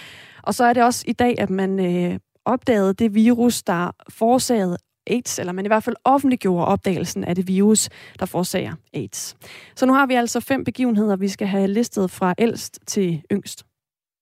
Og 0.42 0.54
så 0.54 0.64
er 0.64 0.72
det 0.72 0.82
også 0.82 1.04
i 1.08 1.12
dag, 1.12 1.34
at 1.38 1.50
man 1.50 1.80
øh, 1.80 2.18
opdagede 2.44 2.94
det 2.94 3.14
virus, 3.14 3.62
der 3.62 3.90
forårsagede 4.08 4.76
AIDS, 5.06 5.38
eller 5.38 5.52
man 5.52 5.64
i 5.64 5.68
hvert 5.68 5.84
fald 5.84 5.96
offentliggjorde 6.04 6.66
opdagelsen 6.66 7.24
af 7.24 7.34
det 7.34 7.48
virus, 7.48 7.88
der 8.20 8.26
forårsager 8.26 8.72
AIDS. 8.94 9.36
Så 9.76 9.86
nu 9.86 9.92
har 9.94 10.06
vi 10.06 10.14
altså 10.14 10.40
fem 10.40 10.64
begivenheder, 10.64 11.16
vi 11.16 11.28
skal 11.28 11.46
have 11.46 11.66
listet 11.66 12.10
fra 12.10 12.34
ældst 12.38 12.78
til 12.86 13.22
yngst. 13.32 13.64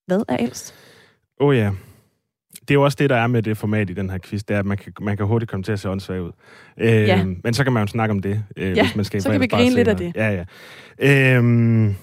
Hvad 0.06 0.22
er 0.28 0.36
ældst? 0.40 0.74
Åh 1.40 1.48
oh, 1.48 1.56
ja. 1.56 1.70
Det 2.60 2.70
er 2.70 2.74
jo 2.74 2.84
også 2.84 2.96
det, 3.00 3.10
der 3.10 3.16
er 3.16 3.26
med 3.26 3.42
det 3.42 3.56
format 3.56 3.90
i 3.90 3.92
den 3.92 4.10
her 4.10 4.18
quiz, 4.18 4.42
det 4.42 4.54
er, 4.54 4.58
at 4.58 4.66
man 4.66 4.76
kan, 4.78 4.92
man 5.00 5.16
kan 5.16 5.26
hurtigt 5.26 5.50
komme 5.50 5.64
til 5.64 5.72
at 5.72 5.80
se 5.80 5.90
åndssvagt 5.90 6.20
ud. 6.20 6.32
Øh, 6.78 6.86
Ja. 6.86 7.24
Men 7.24 7.54
så 7.54 7.64
kan 7.64 7.72
man 7.72 7.82
jo 7.82 7.86
snakke 7.86 8.12
om 8.12 8.22
det, 8.22 8.44
øh, 8.56 8.76
Ja, 8.76 8.82
hvis 8.82 8.96
man 8.96 9.04
skal 9.04 9.22
så 9.22 9.30
kan 9.30 9.40
vi 9.40 9.46
grine 9.46 9.74
lidt 9.74 9.88
af 9.88 10.12
Ja, 10.14 10.44
ja. 10.98 11.36
Øhm, 11.36 11.94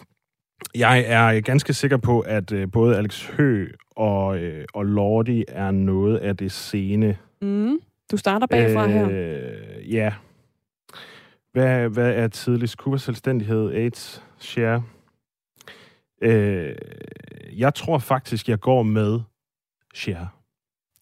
jeg 0.76 1.04
er 1.08 1.42
ganske 1.42 1.74
sikker 1.74 1.98
på, 1.98 2.20
at 2.20 2.52
øh, 2.52 2.72
både 2.72 2.98
Alex 2.98 3.26
Hø 3.26 3.68
og, 3.96 4.38
øh, 4.38 4.66
og 4.74 4.86
Lordi 4.86 5.46
er 5.48 5.72
noget 5.72 6.18
af 6.18 6.38
det 6.38 6.52
scene. 6.52 7.18
Mm. 7.42 7.80
Du 8.12 8.18
starter 8.18 8.48
bagfra 8.48 8.88
øh, 8.88 8.92
her. 8.92 9.08
Ja. 9.90 10.14
Hvad, 11.52 11.90
hvad 11.90 12.14
er 12.14 12.28
tidligst? 12.28 12.78
Kubas 12.78 13.02
selvstændighed, 13.02 13.72
AIDS, 13.72 14.24
share? 14.40 14.84
Øh, 16.22 16.76
jeg 17.58 17.74
tror 17.74 17.98
faktisk, 17.98 18.50
jeg 18.50 18.60
går 18.60 18.84
med 18.84 19.20
share. 19.94 20.28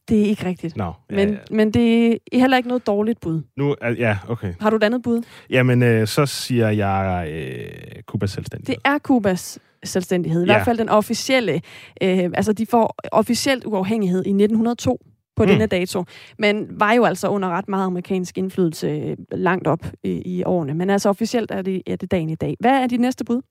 Det 0.09 0.21
er 0.21 0.25
ikke 0.25 0.45
rigtigt. 0.45 0.77
Ja, 0.77 0.89
Men, 1.09 1.29
ja. 1.29 1.35
men 1.51 1.71
det 1.71 2.11
er 2.11 2.39
heller 2.39 2.57
ikke 2.57 2.69
noget 2.69 2.87
dårligt 2.87 3.19
bud. 3.21 3.41
Nu, 3.57 3.75
ja, 3.97 4.17
okay. 4.27 4.53
Har 4.59 4.69
du 4.69 4.75
et 4.75 4.83
andet 4.83 5.01
bud? 5.03 5.21
Jamen, 5.49 5.83
øh, 5.83 6.07
så 6.07 6.25
siger 6.25 6.69
jeg 6.69 7.27
øh, 7.31 8.01
Kubas 8.07 8.31
selvstændighed. 8.31 8.75
Det 8.75 8.81
er 8.93 8.97
Kubas 8.97 9.59
selvstændighed. 9.83 10.41
I 10.43 10.45
Ja. 10.45 10.53
hvert 10.53 10.65
fald 10.65 10.77
den 10.77 10.89
officielle. 10.89 11.61
Øh, 12.03 12.17
altså, 12.33 12.53
de 12.53 12.65
får 12.65 12.95
officielt 13.11 13.65
uafhængighed 13.65 14.25
i 14.25 14.29
1902 14.29 14.99
på 15.35 15.43
Mm. 15.43 15.49
denne 15.49 15.65
dato. 15.65 16.03
Men 16.39 16.67
var 16.69 16.93
jo 16.93 17.05
altså 17.05 17.27
under 17.27 17.49
ret 17.49 17.67
meget 17.69 17.85
amerikansk 17.85 18.37
indflydelse 18.37 18.87
øh, 18.87 19.17
langt 19.31 19.67
op 19.67 19.85
i, 20.03 20.09
i 20.25 20.43
årene. 20.43 20.73
Men 20.73 20.89
altså 20.89 21.09
officielt 21.09 21.51
er 21.51 21.61
det, 21.61 21.81
er 21.87 21.95
det 21.95 22.11
dagen 22.11 22.29
i 22.29 22.35
dag. 22.35 22.55
Hvad 22.59 22.71
er 22.71 22.87
dit 22.87 22.99
næste 22.99 23.25
bud? 23.25 23.41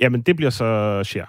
Jamen, 0.00 0.22
det 0.22 0.36
bliver 0.36 0.50
så 0.50 1.00
share. 1.04 1.26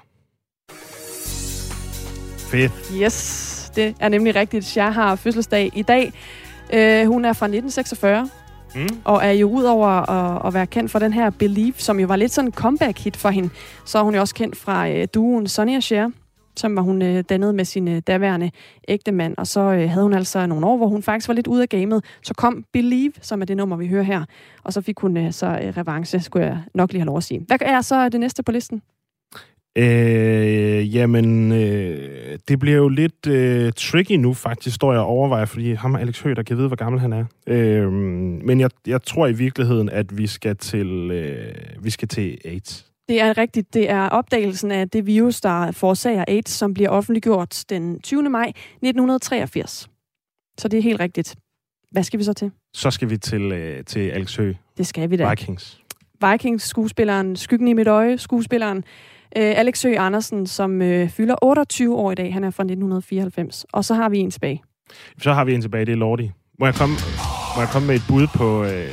Fedt. 2.52 2.72
Yes, 3.02 3.61
det 3.76 3.96
er 4.00 4.10
nemlig 4.10 4.36
rigtigt. 4.36 4.78
Jeg 4.78 4.94
har 4.94 5.16
fødselsdag 5.16 5.72
i 5.76 5.82
dag. 5.82 6.14
Øh, 6.74 7.08
hun 7.08 7.26
er 7.26 7.34
fra 7.34 7.46
1946, 7.46 8.30
Mm. 8.76 8.88
og 9.04 9.26
er 9.26 9.32
jo 9.32 9.50
ud 9.50 9.64
over 9.64 9.88
at, 9.88 10.48
at 10.48 10.54
være 10.54 10.68
kendt 10.68 10.92
for 10.92 11.00
den 11.00 11.14
her 11.14 11.30
Believe, 11.30 11.74
som 11.78 12.00
jo 12.00 12.08
var 12.08 12.16
lidt 12.16 12.32
sådan 12.32 12.48
en 12.48 12.54
comeback-hit 12.54 13.18
for 13.18 13.30
hende, 13.30 13.50
så 13.86 14.00
er 14.00 14.04
hun 14.04 14.16
jo 14.16 14.22
også 14.22 14.36
kendt 14.36 14.58
fra 14.58 14.90
øh, 14.90 15.08
duoen 15.14 15.44
og 15.44 15.84
Cher, 15.84 16.10
som 16.58 16.76
var 16.76 16.82
hun 16.82 17.02
øh, 17.02 17.24
dannet 17.30 17.56
med 17.56 17.66
sin 17.66 17.88
øh, 17.88 18.02
daværende 18.08 18.52
ægtemand, 18.88 19.36
og 19.38 19.48
så 19.48 19.60
øh, 19.60 19.90
havde 19.90 20.04
hun 20.04 20.14
altså 20.14 20.46
nogle 20.46 20.66
år, 20.66 20.78
hvor 20.78 20.88
hun 20.88 21.04
faktisk 21.04 21.28
var 21.28 21.34
lidt 21.34 21.48
ude 21.48 21.62
af 21.62 21.70
gamet. 21.70 22.04
Så 22.24 22.34
kom 22.34 22.66
Believe, 22.74 23.12
som 23.22 23.42
er 23.42 23.46
det 23.46 23.58
nummer, 23.58 23.76
vi 23.76 23.88
hører 23.88 24.04
her, 24.04 24.26
og 24.64 24.74
så 24.74 24.82
fik 24.82 25.00
hun 25.00 25.18
øh, 25.18 25.32
så 25.34 25.46
øh, 25.48 25.78
revanche, 25.78 26.20
skulle 26.20 26.46
jeg 26.46 26.58
nok 26.74 26.92
lige 26.92 27.00
have 27.02 27.06
lov 27.06 27.18
at 27.18 27.24
sige. 27.24 27.42
Hvad 27.48 27.58
er 27.62 27.82
så 27.82 28.10
det 28.10 28.20
næste 28.20 28.44
på 28.44 28.52
listen? 28.52 28.82
Øh, 29.78 30.96
jamen, 30.96 31.52
øh, 31.52 32.40
det 32.48 32.60
bliver 32.60 32.78
jo 32.78 32.88
lidt 32.88 33.28
øh, 33.28 33.74
tricky 33.76 34.12
nu, 34.12 34.34
faktisk, 34.34 34.76
står 34.76 34.92
jeg 34.92 35.02
og 35.02 35.08
overvejer, 35.08 35.46
fordi 35.46 35.74
ham 35.74 35.94
og 35.94 36.02
Alex 36.02 36.22
Høgh, 36.22 36.36
der 36.36 36.44
kan 36.44 36.58
vide, 36.58 36.68
hvor 36.68 36.76
gammel 36.76 37.02
han 37.02 37.14
er. 37.14 37.26
Øh, 37.48 37.92
men 37.92 38.60
jeg, 38.60 38.70
jeg 38.88 39.04
tror 39.04 39.28
i 39.28 39.34
virkeligheden, 39.34 39.90
at 39.90 40.18
vi 40.18 40.28
skal 40.28 40.58
til, 40.58 41.12
øh, 41.12 41.56
vi 41.84 41.90
skal 41.90 42.08
til 42.08 42.38
AIDS. 42.46 42.86
Det 43.10 43.22
er 43.22 43.38
rigtigt. 43.38 43.74
Det 43.74 43.90
er 43.90 44.10
opdagelsen 44.10 44.72
af 44.72 44.90
det 44.90 45.06
virus, 45.06 45.42
der 45.42 45.72
forårsager 45.72 46.26
AIDS, 46.28 46.52
som 46.52 46.74
bliver 46.74 46.90
offentliggjort 46.90 47.66
den 47.70 48.00
20. 48.00 48.30
maj 48.30 48.48
1983. 48.48 49.90
Så 50.58 50.68
det 50.68 50.78
er 50.78 50.82
helt 50.84 51.00
rigtigt. 51.00 51.36
Hvad 51.92 52.04
skal 52.04 52.20
vi 52.20 52.24
så 52.24 52.34
til? 52.34 52.52
Så 52.74 52.92
skal 52.92 53.10
vi 53.10 53.18
til, 53.18 53.42
øh, 53.52 53.84
til 53.86 54.10
Alex 54.10 54.36
Høgh, 54.36 54.56
Det 54.78 54.88
skal 54.88 55.10
vi 55.10 55.16
da. 55.16 55.30
Vikings. 55.30 55.82
Vikings 56.32 56.64
skuespilleren, 56.64 57.36
Skyggen 57.36 57.68
i 57.68 57.74
mit 57.74 57.88
øje, 57.88 58.18
skuespilleren 58.18 58.84
øh, 59.38 59.54
Alex 59.60 59.84
Høgh 59.84 60.06
Andersen, 60.06 60.48
som 60.48 60.82
øh, 60.82 61.10
fylder 61.10 61.36
28 61.42 61.96
år 61.96 62.12
i 62.12 62.16
dag. 62.16 62.34
Han 62.34 62.44
er 62.44 62.50
fra 62.52 62.64
1994. 62.64 63.66
Og 63.74 63.86
så 63.86 63.94
har 63.94 64.10
vi 64.10 64.18
en 64.20 64.32
tilbage. 64.32 64.64
Så 65.22 65.34
har 65.34 65.44
vi 65.46 65.54
en 65.54 65.62
tilbage, 65.62 65.86
det 65.86 65.92
er 65.92 65.96
Lordi. 65.96 66.32
Må 66.60 66.66
jeg 66.66 66.76
komme, 66.76 66.96
må 67.56 67.62
jeg 67.62 67.70
komme 67.70 67.88
med 67.88 67.96
et 67.96 68.04
bud 68.08 68.28
på, 68.28 68.64
øh, 68.64 68.92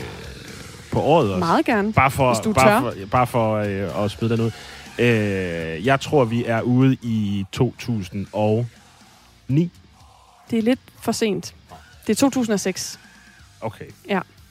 på 0.92 1.01
året 1.01 1.27
også? 1.33 1.38
Meget 1.38 1.64
gerne. 1.64 1.92
Bare 1.92 2.11
for, 2.11 2.35
Hvis 2.35 2.44
du 2.44 2.53
bare 2.53 2.83
tør. 2.83 2.90
for, 2.90 2.94
bare 3.11 3.27
for 3.27 3.55
øh, 3.55 4.05
at 4.05 4.11
smide 4.11 4.33
den 4.37 4.40
ud. 4.40 4.51
Øh, 4.98 5.87
jeg 5.87 6.01
tror, 6.01 6.24
vi 6.24 6.44
er 6.44 6.61
ude 6.61 6.96
i 7.03 7.44
2009. 7.53 9.70
Det 10.51 10.59
er 10.59 10.62
lidt 10.62 10.81
for 11.03 11.12
sent. 11.12 11.55
Det 12.07 12.12
er 12.12 12.16
2006. 12.16 13.01
Okay. 13.61 13.85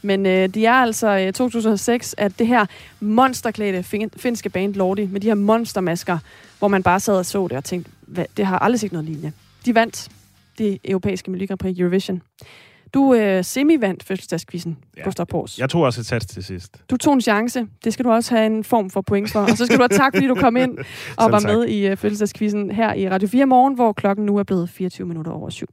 Men 0.01 0.25
øh, 0.25 0.49
de 0.49 0.65
er 0.65 0.73
altså 0.73 1.07
øh, 1.27 1.33
2006, 1.33 2.15
at 2.17 2.39
det 2.39 2.47
her 2.47 2.65
monsterklædte 2.99 3.83
fin- 3.83 4.09
finske 4.17 4.49
band 4.49 4.73
Lordi, 4.75 5.05
med 5.05 5.21
de 5.21 5.27
her 5.27 5.35
monstermasker, 5.35 6.17
hvor 6.59 6.67
man 6.67 6.83
bare 6.83 6.99
sad 6.99 7.17
og 7.17 7.25
så 7.25 7.47
det 7.47 7.57
og 7.57 7.63
tænkte, 7.63 7.91
hvad, 8.01 8.25
det 8.37 8.45
har 8.45 8.59
aldrig 8.59 8.79
set 8.79 8.91
noget 8.91 9.05
lignende. 9.05 9.31
De 9.65 9.75
vandt 9.75 10.09
det 10.57 10.77
europæiske 10.85 11.31
Melodi 11.31 11.55
Prix 11.55 11.77
Eurovision. 11.79 12.21
Du 12.93 13.13
øh, 13.13 13.43
semi-vandt 13.43 14.03
fødselsdagskvisten, 14.03 14.77
Ja. 14.97 15.03
Gustav 15.03 15.25
Pors. 15.25 15.59
Jeg 15.59 15.69
tog 15.69 15.81
også 15.81 16.01
et 16.01 16.05
sats 16.05 16.25
til 16.25 16.43
sidst. 16.43 16.77
Du 16.89 16.97
tog 16.97 17.13
en 17.13 17.21
chance. 17.21 17.67
Det 17.83 17.93
skal 17.93 18.05
du 18.05 18.11
også 18.11 18.35
have 18.35 18.45
en 18.45 18.63
form 18.63 18.89
for 18.89 19.01
point 19.01 19.31
for. 19.31 19.39
Og 19.39 19.49
så 19.57 19.65
skal 19.65 19.77
du 19.77 19.81
have 19.83 19.97
tak, 19.99 20.15
fordi 20.15 20.27
du 20.27 20.35
kom 20.35 20.57
ind 20.57 20.77
og 20.77 20.85
Selv 21.23 21.31
var 21.31 21.39
tak. 21.39 21.49
med 21.51 21.65
i 21.67 21.91
uh, 21.91 21.97
fødselsdagskvisten 21.97 22.71
her 22.71 22.93
i 22.93 23.09
Radio 23.09 23.27
4 23.27 23.45
morgen, 23.45 23.73
hvor 23.75 23.93
klokken 23.93 24.25
nu 24.25 24.37
er 24.37 24.43
blevet 24.43 24.69
24 24.69 25.07
minutter 25.07 25.31
over 25.31 25.49
syv. 25.49 25.67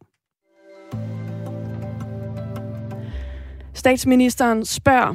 Statsministeren 3.85 4.65
spørger. 4.65 5.15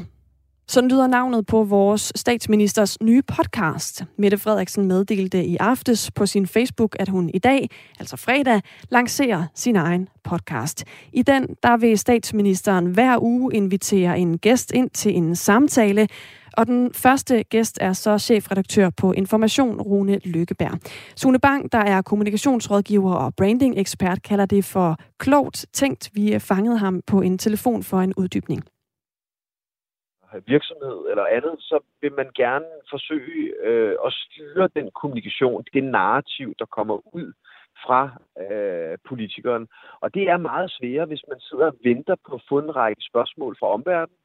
Sådan 0.67 0.89
lyder 0.89 1.07
navnet 1.07 1.45
på 1.45 1.63
vores 1.63 2.11
statsministers 2.15 3.01
nye 3.01 3.21
podcast. 3.21 4.03
Mette 4.17 4.37
Frederiksen 4.37 4.85
meddelte 4.85 5.45
i 5.45 5.57
aftes 5.59 6.11
på 6.11 6.25
sin 6.25 6.47
Facebook, 6.47 6.95
at 6.99 7.09
hun 7.09 7.29
i 7.33 7.39
dag, 7.39 7.69
altså 7.99 8.17
fredag, 8.17 8.61
lancerer 8.89 9.45
sin 9.55 9.75
egen 9.75 10.07
podcast. 10.23 10.83
I 11.13 11.21
den 11.21 11.47
der 11.63 11.77
vil 11.77 11.97
statsministeren 11.97 12.85
hver 12.85 13.23
uge 13.23 13.53
invitere 13.53 14.19
en 14.19 14.37
gæst 14.37 14.71
ind 14.71 14.89
til 14.89 15.15
en 15.15 15.35
samtale, 15.35 16.07
og 16.57 16.67
den 16.67 16.93
første 16.93 17.43
gæst 17.43 17.77
er 17.81 17.93
så 17.93 18.17
chefredaktør 18.17 18.89
på 19.01 19.11
Information, 19.11 19.81
Rune 19.81 20.19
Lykkeberg. 20.25 20.79
Sune 21.15 21.39
Bang, 21.39 21.71
der 21.71 21.83
er 21.93 22.01
kommunikationsrådgiver 22.01 23.13
og 23.13 23.33
branding-ekspert, 23.37 24.23
kalder 24.23 24.45
det 24.45 24.65
for 24.65 24.97
klogt 25.17 25.65
tænkt. 25.73 26.09
Vi 26.13 26.39
fangede 26.39 26.77
ham 26.77 27.01
på 27.07 27.21
en 27.21 27.37
telefon 27.37 27.83
for 27.83 27.97
en 27.97 28.13
uddybning. 28.17 28.63
virksomhed 30.47 30.99
eller 31.09 31.25
andet, 31.25 31.55
så 31.59 31.79
vil 32.01 32.13
man 32.13 32.29
gerne 32.35 32.65
forsøge 32.89 33.53
øh, 33.63 33.95
at 34.05 34.13
styre 34.13 34.69
den 34.75 34.91
kommunikation, 35.01 35.63
det 35.73 35.83
narrativ, 35.83 36.53
der 36.59 36.65
kommer 36.65 37.15
ud 37.15 37.33
fra 37.85 38.01
øh, 38.43 38.97
politikeren. 39.09 39.67
Og 40.01 40.13
det 40.13 40.23
er 40.29 40.37
meget 40.37 40.71
sværere, 40.71 41.05
hvis 41.05 41.23
man 41.29 41.39
sidder 41.39 41.65
og 41.65 41.77
venter 41.83 42.15
på 42.27 42.35
at 42.35 42.45
få 42.49 42.59
en 42.59 42.75
række 42.75 43.01
spørgsmål 43.09 43.57
fra 43.59 43.67
omverdenen. 43.67 44.18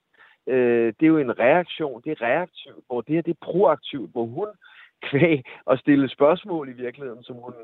Øh, 0.46 0.92
det 1.00 1.02
er 1.02 1.14
jo 1.14 1.18
en 1.18 1.38
reaktion, 1.38 2.02
det 2.04 2.10
er 2.12 2.22
reaktivt, 2.22 2.84
hvor 2.86 3.00
det 3.00 3.14
her 3.14 3.22
det 3.22 3.30
er 3.30 3.46
proaktivt, 3.46 4.10
hvor 4.12 4.24
hun 4.24 4.48
kvæg 5.10 5.42
og 5.64 5.78
stille 5.78 6.08
spørgsmål 6.08 6.68
i 6.68 6.72
virkeligheden, 6.72 7.22
som 7.24 7.36
hun 7.36 7.54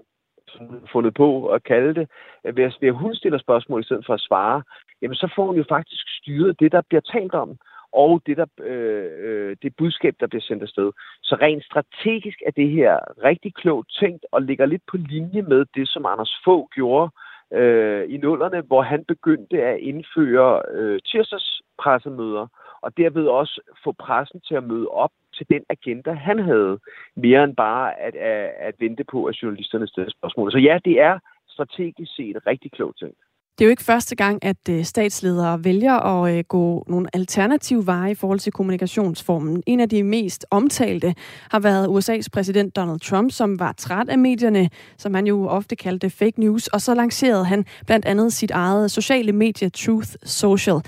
fundet 0.92 1.14
på 1.14 1.46
at 1.46 1.62
kalde 1.62 1.94
det, 1.94 2.08
øh, 2.44 2.56
ved 2.56 2.64
at, 2.64 2.76
ved 2.80 2.88
at 2.88 2.94
hun 2.94 3.14
stiller 3.14 3.38
spørgsmål 3.38 3.80
i 3.80 3.84
stedet 3.84 4.06
for 4.06 4.14
at 4.14 4.20
svare, 4.20 4.62
jamen 5.02 5.14
så 5.14 5.32
får 5.36 5.46
hun 5.46 5.56
jo 5.56 5.64
faktisk 5.68 6.04
styret 6.18 6.60
det, 6.60 6.72
der 6.72 6.82
bliver 6.88 7.00
talt 7.00 7.34
om, 7.34 7.58
og 7.92 8.22
det, 8.26 8.36
der, 8.36 8.46
øh, 8.60 9.10
øh, 9.26 9.56
det 9.62 9.76
budskab, 9.76 10.14
der 10.20 10.26
bliver 10.26 10.42
sendt 10.42 10.62
afsted. 10.62 10.92
Så 11.22 11.34
rent 11.34 11.64
strategisk 11.64 12.38
er 12.46 12.50
det 12.50 12.70
her 12.70 12.98
rigtig 13.24 13.54
klogt 13.54 13.92
tænkt 14.00 14.26
og 14.32 14.42
ligger 14.42 14.66
lidt 14.66 14.82
på 14.90 14.96
linje 14.96 15.42
med 15.42 15.64
det, 15.74 15.88
som 15.88 16.06
Anders 16.06 16.34
Fogh 16.44 16.68
gjorde 16.74 17.10
øh, 17.14 17.29
Øh, 17.52 18.10
i 18.10 18.16
nullerne, 18.16 18.60
hvor 18.60 18.82
han 18.82 19.04
begyndte 19.04 19.62
at 19.62 19.78
indføre 19.78 20.62
øh, 20.70 21.00
tirsdagspressemøder, 21.06 22.46
og 22.82 22.96
derved 22.96 23.26
også 23.26 23.60
få 23.84 23.92
pressen 23.92 24.40
til 24.40 24.54
at 24.54 24.64
møde 24.64 24.88
op 24.88 25.12
til 25.34 25.46
den 25.50 25.64
agenda, 25.68 26.12
han 26.12 26.38
havde, 26.38 26.78
mere 27.16 27.44
end 27.44 27.56
bare 27.56 28.00
at, 28.00 28.14
at, 28.14 28.50
at 28.58 28.74
vente 28.78 29.04
på, 29.04 29.24
at 29.24 29.34
journalisterne 29.42 29.86
stiller 29.86 30.10
spørgsmål. 30.10 30.52
Så 30.52 30.58
ja, 30.58 30.78
det 30.84 31.00
er 31.00 31.18
strategisk 31.48 32.16
set 32.16 32.46
rigtig 32.46 32.72
klogt 32.72 32.98
tænkt. 32.98 33.18
Det 33.60 33.64
er 33.64 33.68
jo 33.68 33.76
ikke 33.78 33.92
første 33.92 34.16
gang, 34.16 34.44
at 34.44 34.68
øh, 34.70 34.82
statsledere 34.84 35.64
vælger 35.64 35.94
at 35.94 36.36
øh, 36.36 36.44
gå 36.48 36.84
nogle 36.88 37.08
alternative 37.14 37.86
veje 37.86 38.10
i 38.10 38.14
forhold 38.14 38.38
til 38.38 38.52
kommunikationsformen. 38.52 39.62
En 39.66 39.80
af 39.80 39.88
de 39.88 40.02
mest 40.02 40.46
omtalte 40.50 41.14
har 41.50 41.60
været 41.60 41.86
USA's 41.86 42.28
præsident 42.32 42.76
Donald 42.76 43.00
Trump, 43.00 43.30
som 43.30 43.58
var 43.58 43.72
træt 43.72 44.08
af 44.08 44.18
medierne, 44.18 44.68
som 44.98 45.14
han 45.14 45.26
jo 45.26 45.46
ofte 45.48 45.76
kaldte 45.76 46.10
fake 46.10 46.40
news, 46.40 46.66
og 46.66 46.80
så 46.80 46.94
lancerede 46.94 47.44
han 47.44 47.64
blandt 47.86 48.06
andet 48.06 48.32
sit 48.32 48.50
eget 48.50 48.90
sociale 48.90 49.32
medie 49.32 49.68
Truth 49.68 50.10
Social. 50.22 50.78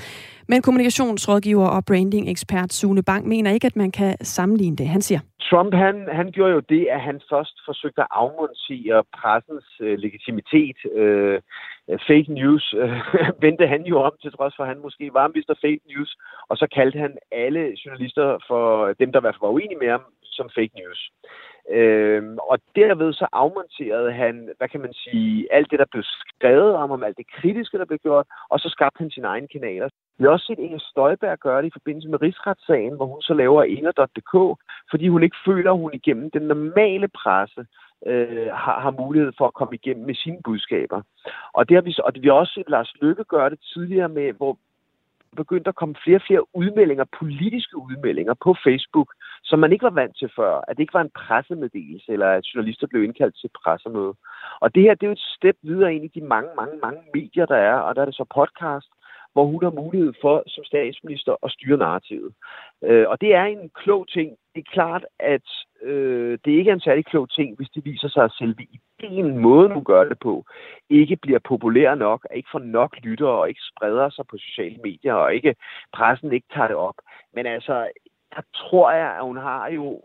Men 0.49 0.63
kommunikationsrådgiver 0.63 1.67
og 1.67 1.85
branding-ekspert 1.85 2.73
Sune 2.73 3.03
Bang 3.03 3.29
mener 3.29 3.51
ikke, 3.51 3.67
at 3.67 3.77
man 3.77 3.91
kan 3.91 4.17
sammenligne 4.21 4.77
det. 4.77 4.89
Han 4.89 5.03
siger, 5.03 5.21
Trump 5.53 5.75
han, 5.75 5.97
han 6.13 6.29
gjorde 6.33 6.53
jo 6.53 6.63
det, 6.75 6.87
at 6.97 7.01
han 7.01 7.21
først 7.33 7.57
forsøgte 7.69 8.01
at 8.01 8.07
afmontere 8.11 8.99
pressens 9.19 9.69
øh, 9.81 9.99
legitimitet. 9.99 10.79
Øh, 11.01 11.41
Øh, 11.91 11.99
fake 12.09 12.33
news 12.39 12.75
øh, 12.79 13.01
vendte 13.45 13.67
han 13.67 13.83
jo 13.83 13.97
om, 14.03 14.15
til 14.23 14.33
trods 14.33 14.55
for, 14.57 14.63
at 14.63 14.69
han 14.69 14.83
måske 14.87 15.15
var 15.15 15.29
Mr. 15.29 15.55
Fake 15.63 15.85
News. 15.91 16.17
Og 16.49 16.57
så 16.57 16.67
kaldte 16.75 16.99
han 16.99 17.19
alle 17.33 17.77
journalister 17.85 18.39
for 18.49 18.87
øh, 18.87 18.95
dem, 19.01 19.13
der 19.13 19.21
i 19.21 19.25
hvert 19.25 19.35
fald 19.35 19.49
var 19.49 19.57
uenige 19.57 19.79
med 19.79 19.91
ham, 19.91 20.05
som 20.23 20.51
fake 20.57 20.75
news. 20.81 21.01
Øh, 21.71 22.23
og 22.51 22.59
derved 22.77 23.13
så 23.13 23.27
afmonterede 23.33 24.13
han, 24.13 24.35
hvad 24.59 24.69
kan 24.69 24.81
man 24.81 24.93
sige, 24.93 25.49
alt 25.53 25.71
det, 25.71 25.79
der 25.79 25.93
blev 25.93 26.03
skrevet 26.05 26.75
om 26.75 26.91
ham, 26.91 27.03
alt 27.03 27.17
det 27.17 27.33
kritiske, 27.37 27.79
der 27.79 27.85
blev 27.85 27.99
gjort, 27.99 28.27
og 28.51 28.59
så 28.59 28.69
skabte 28.69 28.99
han 28.99 29.11
sine 29.11 29.27
egne 29.27 29.49
kanaler. 29.49 29.89
Vi 30.19 30.25
har 30.25 30.31
også 30.31 30.47
set 30.47 30.59
Inger 30.59 30.79
Støjberg 30.79 31.39
gøre 31.39 31.63
det 31.63 31.69
i 31.69 31.79
forbindelse 31.79 32.09
med 32.09 32.23
rigsretssagen, 32.23 32.97
hvor 32.97 33.07
hun 33.07 33.23
så 33.23 33.35
laver 33.35 33.63
Inger.dk, 33.63 34.35
fordi 34.91 35.09
hun 35.09 35.23
ikke 35.23 35.37
føler, 35.47 35.73
at 35.73 35.79
hun 35.79 35.95
igennem 35.95 36.31
den 36.31 36.43
normale 36.43 37.09
presse 37.09 37.67
øh, 38.07 38.47
har, 38.47 38.81
har 38.81 38.95
mulighed 39.03 39.33
for 39.39 39.47
at 39.47 39.55
komme 39.55 39.75
igennem 39.75 40.07
med 40.07 40.15
sine 40.15 40.39
budskaber. 40.45 41.03
Og 41.53 41.69
det 41.69 41.75
har 41.75 41.83
vi, 41.83 41.97
og 42.05 42.13
vi 42.21 42.29
har 42.29 42.35
også 42.35 42.53
set 42.53 42.69
Lars 42.71 42.93
Lykke 43.03 43.25
gøre 43.25 43.51
det 43.51 43.61
tidligere 43.73 44.09
med, 44.09 44.33
hvor 44.33 44.59
begyndte 45.37 45.69
at 45.69 45.75
komme 45.75 45.95
flere 46.05 46.17
og 46.17 46.23
flere 46.27 46.57
udmeldinger, 46.57 47.05
politiske 47.21 47.77
udmeldinger 47.77 48.35
på 48.35 48.57
Facebook, 48.65 49.15
som 49.43 49.59
man 49.59 49.73
ikke 49.73 49.83
var 49.83 49.99
vant 50.01 50.17
til 50.19 50.31
før. 50.37 50.61
At 50.69 50.77
det 50.77 50.83
ikke 50.83 50.95
var 50.95 51.01
en 51.01 51.17
pressemeddelelse, 51.25 52.13
eller 52.13 52.29
at 52.29 52.45
journalister 52.45 52.87
blev 52.87 53.05
indkaldt 53.05 53.37
til 53.41 53.51
pressemøde. 53.65 54.15
Og 54.61 54.75
det 54.75 54.83
her, 54.83 54.95
det 54.95 55.03
er 55.03 55.13
jo 55.13 55.19
et 55.21 55.29
step 55.37 55.57
videre 55.63 55.95
ind 55.95 56.05
i 56.05 56.21
de 56.21 56.27
mange, 56.27 56.51
mange, 56.57 56.77
mange 56.83 57.01
medier, 57.15 57.47
der 57.47 57.57
er, 57.57 57.75
og 57.75 57.95
der 57.95 58.01
er 58.01 58.07
det 58.07 58.15
så 58.15 58.25
podcast, 58.35 58.89
hvor 59.33 59.45
hun 59.45 59.63
har 59.63 59.71
mulighed 59.71 60.13
for 60.21 60.43
som 60.47 60.65
statsminister 60.65 61.37
at 61.43 61.51
styre 61.51 61.79
narrativet. 61.79 62.33
Øh, 62.85 63.09
og 63.09 63.21
det 63.21 63.35
er 63.35 63.45
en 63.45 63.71
klog 63.75 64.09
ting. 64.09 64.37
Det 64.55 64.61
er 64.61 64.73
klart, 64.73 65.05
at 65.19 65.49
øh, 65.83 66.39
det 66.45 66.51
ikke 66.53 66.71
er 66.71 66.75
en 66.75 66.81
særlig 66.81 67.05
klog 67.05 67.31
ting, 67.31 67.57
hvis 67.57 67.69
det 67.75 67.85
viser 67.85 68.09
sig, 68.09 68.25
at 68.25 68.33
selve 68.33 68.67
ideen, 68.71 69.39
måden 69.39 69.73
hun 69.73 69.85
gør 69.85 70.05
det 70.05 70.19
på, 70.19 70.45
ikke 70.91 71.17
bliver 71.17 71.39
populær 71.39 71.95
nok, 71.95 72.27
ikke 72.35 72.49
får 72.53 72.59
nok 72.59 72.97
lyttere 73.03 73.31
og 73.41 73.49
ikke 73.49 73.61
spreder 73.71 74.11
sig 74.11 74.25
på 74.27 74.37
sociale 74.39 74.79
medier, 74.85 75.15
og 75.15 75.35
ikke 75.35 75.55
pressen 75.93 76.33
ikke 76.33 76.47
tager 76.55 76.69
det 76.69 76.77
op. 76.77 76.95
Men 77.35 77.47
altså, 77.47 77.89
der 78.35 78.43
tror 78.55 78.91
jeg, 78.91 79.17
at 79.17 79.25
hun 79.25 79.37
har 79.37 79.69
jo 79.69 80.03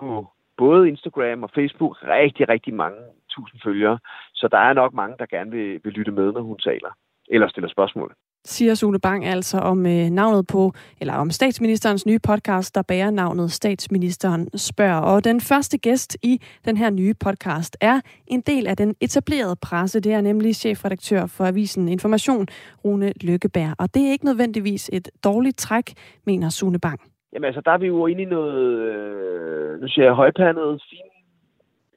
på 0.00 0.26
både 0.56 0.88
Instagram 0.88 1.42
og 1.42 1.50
Facebook 1.50 1.96
rigtig, 2.02 2.48
rigtig 2.48 2.74
mange 2.74 2.98
tusind 3.30 3.60
følgere. 3.64 3.98
Så 4.34 4.48
der 4.48 4.58
er 4.58 4.72
nok 4.72 4.92
mange, 4.92 5.16
der 5.18 5.26
gerne 5.26 5.50
vil, 5.50 5.80
vil 5.84 5.92
lytte 5.92 6.12
med, 6.12 6.32
når 6.32 6.40
hun 6.40 6.58
taler 6.58 6.90
eller 7.28 7.48
stiller 7.48 7.68
spørgsmål 7.68 8.14
siger 8.44 8.74
Sune 8.74 9.00
Bang 9.00 9.26
altså 9.26 9.58
om 9.58 9.86
øh, 9.86 10.10
navnet 10.10 10.46
på, 10.46 10.72
eller 11.00 11.14
om 11.14 11.30
statsministerens 11.30 12.06
nye 12.06 12.18
podcast, 12.18 12.74
der 12.74 12.82
bærer 12.82 13.10
navnet 13.10 13.50
Statsministeren 13.50 14.58
spørger. 14.58 15.00
Og 15.00 15.24
den 15.24 15.40
første 15.40 15.78
gæst 15.78 16.16
i 16.22 16.40
den 16.64 16.76
her 16.76 16.90
nye 16.90 17.14
podcast 17.14 17.76
er 17.80 18.00
en 18.26 18.40
del 18.40 18.66
af 18.66 18.76
den 18.76 18.94
etablerede 19.00 19.56
presse. 19.62 20.00
Det 20.00 20.12
er 20.12 20.20
nemlig 20.20 20.56
chefredaktør 20.56 21.26
for 21.26 21.44
avisen 21.44 21.88
Information, 21.88 22.46
Rune 22.84 23.12
Lykkeberg. 23.20 23.74
Og 23.78 23.94
det 23.94 24.06
er 24.06 24.10
ikke 24.10 24.24
nødvendigvis 24.24 24.90
et 24.92 25.08
dårligt 25.24 25.58
træk, 25.58 25.92
mener 26.26 26.48
Sune 26.48 26.78
Bang. 26.80 27.00
Jamen 27.32 27.46
altså, 27.46 27.62
der 27.64 27.70
er 27.70 27.78
vi 27.78 27.86
jo 27.86 28.06
inde 28.06 28.22
i 28.22 28.24
noget, 28.24 28.78
øh, 28.90 29.80
nu 29.80 29.88
siger 29.88 30.04
jeg 30.04 30.14
højpandet, 30.14 30.82
fint, 30.90 31.12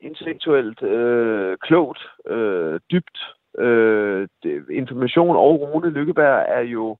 intellektuelt, 0.02 0.84
øh, 0.84 1.58
klogt, 1.62 2.00
øh, 2.30 2.80
dybt, 2.92 3.18
Øh, 3.60 4.28
det, 4.44 4.66
information 4.70 5.36
og 5.36 5.62
Rune 5.62 5.90
Lykkeberg 5.90 6.46
er 6.48 6.62
jo 6.62 6.98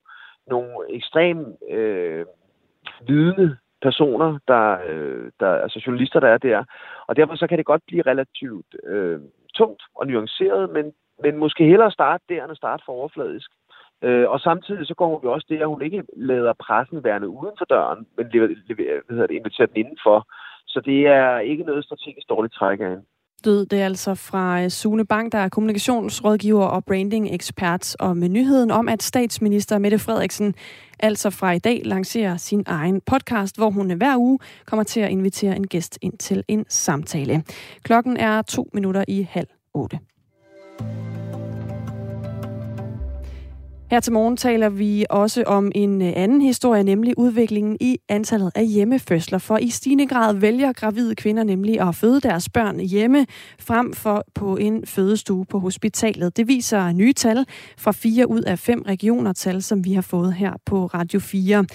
nogle 0.48 0.70
ekstrem 0.90 1.56
øh, 1.70 2.26
vidne 3.08 3.58
personer, 3.82 4.40
der, 4.48 4.78
øh, 4.90 5.32
der, 5.40 5.52
altså 5.66 5.84
journalister, 5.86 6.20
der 6.20 6.28
er 6.28 6.38
der. 6.38 6.64
Og 7.08 7.16
derfor 7.16 7.36
så 7.36 7.48
kan 7.48 7.58
det 7.58 7.66
godt 7.66 7.84
blive 7.88 8.02
relativt 8.02 8.76
øh, 8.84 9.20
tungt 9.56 9.82
og 9.96 10.08
nuanceret, 10.08 10.70
men, 10.70 10.94
men 11.24 11.38
måske 11.38 11.64
hellere 11.64 11.92
starte 11.92 12.24
der, 12.30 12.44
end 12.44 12.52
at 12.52 12.58
starte 12.58 12.84
for 12.86 12.94
overfladisk. 12.94 13.50
Øh, 14.02 14.30
og 14.30 14.40
samtidig 14.40 14.88
så 14.88 14.94
går 14.94 15.08
hun 15.08 15.24
jo 15.24 15.34
også 15.34 15.48
det, 15.50 15.62
at 15.62 15.68
hun 15.68 15.82
ikke 15.82 16.04
lader 16.16 16.54
pressen 16.54 17.04
værende 17.04 17.30
uden 17.30 17.56
for 17.58 17.66
døren, 17.66 18.08
men 18.18 18.30
lever, 18.34 18.48
lever, 18.48 19.02
hvad 19.06 19.16
hedder 19.16 19.28
det, 19.28 19.36
inviterer 19.36 19.68
den 19.68 19.78
indenfor. 19.78 20.28
Så 20.68 20.82
det 20.86 21.08
er 21.08 21.40
ikke 21.40 21.64
noget 21.64 21.86
strategisk 21.86 22.30
dårligt 22.30 22.54
træk 22.54 22.80
af 22.80 22.90
hende 22.90 23.04
død. 23.46 23.66
Det 23.66 23.82
er 23.82 23.86
altså 23.86 24.16
fra 24.16 24.64
øh, 24.64 24.70
Sune 24.70 25.06
Bank, 25.06 25.32
der 25.32 25.38
er 25.38 25.50
kommunikationsrådgiver 25.50 26.66
og 26.66 26.86
branding-ekspert, 26.86 27.96
og 28.00 28.18
med 28.18 28.30
nyheden 28.30 28.72
om, 28.72 28.90
at 28.90 29.04
statsminister 29.04 29.78
Mette 29.78 30.00
Frederiksen 30.00 30.56
altså 31.00 31.30
fra 31.30 31.52
i 31.52 31.60
dag 31.60 31.82
lancerer 31.86 32.38
sin 32.38 32.64
egen 32.68 33.02
podcast, 33.02 33.58
hvor 33.58 33.70
hun 33.70 33.92
øh, 33.92 33.98
hver 33.98 34.18
uge 34.18 34.40
kommer 34.66 34.84
til 34.84 35.00
at 35.00 35.10
invitere 35.10 35.56
en 35.56 35.68
gæst 35.68 35.98
ind 36.02 36.18
til 36.18 36.44
en 36.48 36.66
samtale. 36.70 37.44
Klokken 37.84 38.18
er 38.18 38.42
to 38.42 38.70
minutter 38.74 39.04
i 39.08 39.28
halv 39.32 39.48
otte. 39.74 40.00
Her 43.92 44.00
til 44.00 44.14
morgen 44.14 44.38
taler 44.38 44.70
vi 44.70 45.06
også 45.10 45.44
om 45.44 45.72
en 45.76 46.02
øh, 46.02 46.14
anden 46.16 46.42
historie, 46.42 46.84
nemlig 46.84 47.14
udviklingen 47.18 47.78
i 47.82 47.98
antallet 48.10 48.52
af 48.56 48.68
hjemmefødsler. 48.68 49.38
For 49.38 49.58
i 49.58 49.70
stigende 49.70 50.08
grad 50.08 50.36
vælger 50.36 50.74
gravide 50.74 51.16
kvinder 51.16 51.44
nemlig 51.44 51.82
at 51.82 51.96
føde 51.96 52.22
deres 52.22 52.50
børn 52.50 52.80
hjemme, 52.80 53.26
frem 53.60 53.94
for 53.94 54.26
på 54.36 54.58
en 54.58 54.86
fødestue 54.86 55.46
på 55.46 55.60
hospitalet. 55.60 56.38
Det 56.38 56.48
viser 56.48 56.92
nye 56.92 57.14
tal 57.14 57.46
fra 57.78 57.92
fire 57.92 58.30
ud 58.30 58.42
af 58.42 58.60
fem 58.60 58.82
regioner 58.82 59.34
tal, 59.34 59.62
som 59.62 59.86
vi 59.86 59.94
har 59.94 60.02
fået 60.02 60.34
her 60.34 60.54
på 60.66 60.86
Radio 60.86 61.20
4. 61.20 61.66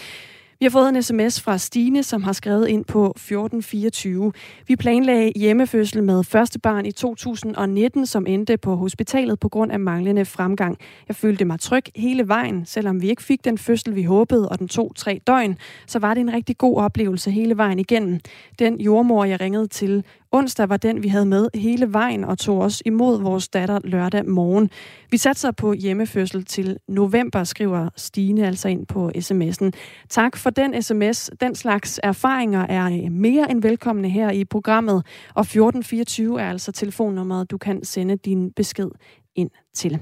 Vi 0.60 0.64
har 0.64 0.70
fået 0.70 0.88
en 0.88 1.02
sms 1.02 1.40
fra 1.40 1.58
Stine, 1.58 2.02
som 2.02 2.22
har 2.22 2.32
skrevet 2.32 2.68
ind 2.68 2.84
på 2.84 3.04
1424. 3.06 4.32
Vi 4.66 4.76
planlagde 4.76 5.32
hjemmefødsel 5.36 6.02
med 6.02 6.24
første 6.24 6.58
barn 6.58 6.86
i 6.86 6.92
2019, 6.92 8.06
som 8.06 8.26
endte 8.26 8.56
på 8.56 8.76
hospitalet 8.76 9.40
på 9.40 9.48
grund 9.48 9.72
af 9.72 9.80
manglende 9.80 10.24
fremgang. 10.24 10.78
Jeg 11.08 11.16
følte 11.16 11.44
mig 11.44 11.60
tryg 11.60 11.84
hele 11.96 12.28
vejen, 12.28 12.66
selvom 12.66 13.02
vi 13.02 13.10
ikke 13.10 13.22
fik 13.22 13.44
den 13.44 13.58
fødsel, 13.58 13.94
vi 13.94 14.02
håbede, 14.02 14.48
og 14.48 14.58
den 14.58 14.68
tog 14.68 14.92
tre 14.96 15.20
døgn, 15.26 15.58
så 15.86 15.98
var 15.98 16.14
det 16.14 16.20
en 16.20 16.32
rigtig 16.32 16.58
god 16.58 16.76
oplevelse 16.76 17.30
hele 17.30 17.56
vejen 17.56 17.78
igennem. 17.78 18.20
Den 18.58 18.80
jordmor, 18.80 19.24
jeg 19.24 19.40
ringede 19.40 19.66
til 19.66 20.04
Onsdag 20.32 20.68
var 20.68 20.76
den, 20.76 21.02
vi 21.02 21.08
havde 21.08 21.26
med 21.26 21.48
hele 21.54 21.92
vejen 21.92 22.24
og 22.24 22.38
tog 22.38 22.58
os 22.58 22.82
imod 22.86 23.22
vores 23.22 23.48
datter 23.48 23.78
lørdag 23.84 24.28
morgen. 24.28 24.70
Vi 25.10 25.16
satser 25.16 25.50
på 25.50 25.72
hjemmefødsel 25.72 26.44
til 26.44 26.76
november, 26.88 27.44
skriver 27.44 27.88
Stine 27.96 28.46
altså 28.46 28.68
ind 28.68 28.86
på 28.86 29.10
sms'en. 29.16 29.70
Tak 30.08 30.36
for 30.36 30.50
den 30.50 30.82
sms. 30.82 31.30
Den 31.40 31.54
slags 31.54 32.00
erfaringer 32.02 32.66
er 32.66 32.84
øh, 32.84 33.12
mere 33.12 33.50
end 33.50 33.62
velkomne 33.62 34.08
her 34.08 34.30
i 34.30 34.44
programmet. 34.44 35.06
Og 35.34 35.40
1424 35.40 36.40
er 36.40 36.50
altså 36.50 36.72
telefonnummeret, 36.72 37.50
du 37.50 37.58
kan 37.58 37.84
sende 37.84 38.16
din 38.16 38.52
besked 38.52 38.90
ind 39.34 39.50
til. 39.74 39.98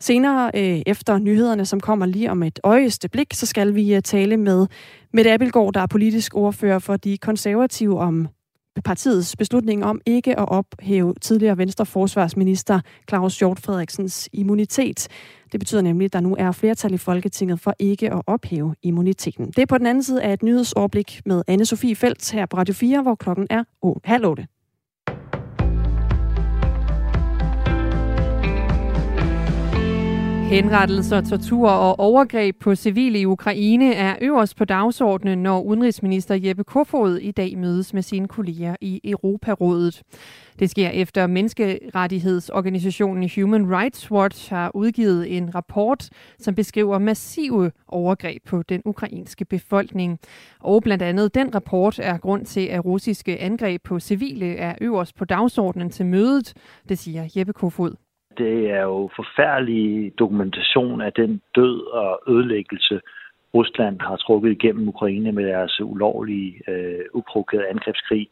Senere 0.00 0.50
øh, 0.54 0.82
efter 0.86 1.18
nyhederne, 1.18 1.66
som 1.66 1.80
kommer 1.80 2.06
lige 2.06 2.30
om 2.30 2.42
et 2.42 2.60
øjeste 2.64 3.08
blik, 3.08 3.34
så 3.34 3.46
skal 3.46 3.74
vi 3.74 3.94
øh, 3.94 4.02
tale 4.02 4.36
med 4.36 4.66
Mette 5.12 5.32
Abelgaard, 5.32 5.72
der 5.72 5.80
er 5.80 5.86
politisk 5.86 6.34
ordfører 6.34 6.78
for 6.78 6.96
de 6.96 7.18
konservative 7.18 8.00
om 8.00 8.28
partiets 8.84 9.36
beslutning 9.36 9.84
om 9.84 10.00
ikke 10.06 10.38
at 10.38 10.48
ophæve 10.48 11.14
tidligere 11.20 11.58
Venstre 11.58 11.86
forsvarsminister 11.86 12.80
Claus 13.08 13.38
Hjort 13.38 13.60
Frederiksens 13.60 14.28
immunitet. 14.32 15.08
Det 15.52 15.60
betyder 15.60 15.82
nemlig, 15.82 16.04
at 16.04 16.12
der 16.12 16.20
nu 16.20 16.36
er 16.38 16.52
flertal 16.52 16.94
i 16.94 16.98
Folketinget 16.98 17.60
for 17.60 17.74
ikke 17.78 18.12
at 18.12 18.22
ophæve 18.26 18.74
immuniteten. 18.82 19.46
Det 19.46 19.58
er 19.58 19.66
på 19.66 19.78
den 19.78 19.86
anden 19.86 20.02
side 20.02 20.22
af 20.22 20.32
et 20.32 20.42
nyhedsoverblik 20.42 21.20
med 21.26 21.42
anne 21.46 21.66
Sofie 21.66 21.96
Felt 21.96 22.32
her 22.32 22.46
på 22.46 22.56
Radio 22.56 22.74
4, 22.74 23.02
hvor 23.02 23.14
klokken 23.14 23.46
er 23.50 23.64
halv 24.04 24.26
otte. 24.26 24.46
Henrettelser, 30.50 31.20
tortur 31.20 31.68
og 31.68 32.00
overgreb 32.00 32.56
på 32.60 32.74
civile 32.74 33.20
i 33.20 33.26
Ukraine 33.26 33.94
er 33.94 34.16
øverst 34.20 34.56
på 34.56 34.64
dagsordenen, 34.64 35.42
når 35.42 35.62
udenrigsminister 35.62 36.34
Jeppe 36.34 36.64
Kofod 36.64 37.16
i 37.16 37.30
dag 37.30 37.58
mødes 37.58 37.94
med 37.94 38.02
sine 38.02 38.28
kolleger 38.28 38.76
i 38.80 39.00
Europarådet. 39.04 40.02
Det 40.58 40.70
sker 40.70 40.88
efter 40.88 41.26
menneskerettighedsorganisationen 41.26 43.30
Human 43.36 43.76
Rights 43.76 44.10
Watch 44.10 44.50
har 44.50 44.70
udgivet 44.74 45.36
en 45.36 45.54
rapport, 45.54 46.08
som 46.38 46.54
beskriver 46.54 46.98
massive 46.98 47.72
overgreb 47.88 48.42
på 48.46 48.62
den 48.62 48.82
ukrainske 48.84 49.44
befolkning. 49.44 50.18
Og 50.60 50.82
blandt 50.82 51.02
andet 51.02 51.34
den 51.34 51.54
rapport 51.54 51.98
er 51.98 52.18
grund 52.18 52.46
til, 52.46 52.66
at 52.66 52.84
russiske 52.84 53.38
angreb 53.38 53.82
på 53.82 54.00
civile 54.00 54.56
er 54.56 54.74
øverst 54.80 55.16
på 55.16 55.24
dagsordenen 55.24 55.90
til 55.90 56.06
mødet, 56.06 56.54
det 56.88 56.98
siger 56.98 57.28
Jeppe 57.36 57.52
Kofod. 57.52 58.09
Det 58.38 58.70
er 58.70 58.82
jo 58.82 59.10
forfærdelig 59.16 60.12
dokumentation 60.18 61.00
af 61.00 61.12
den 61.12 61.42
død 61.54 61.86
og 61.86 62.20
ødelæggelse, 62.28 63.00
Rusland 63.54 64.00
har 64.00 64.16
trukket 64.16 64.50
igennem 64.50 64.88
Ukraine 64.88 65.32
med 65.32 65.44
deres 65.46 65.80
ulovlige, 65.80 66.62
øh, 66.68 67.04
uprovokerede 67.14 67.68
angrebskrig. 67.68 68.28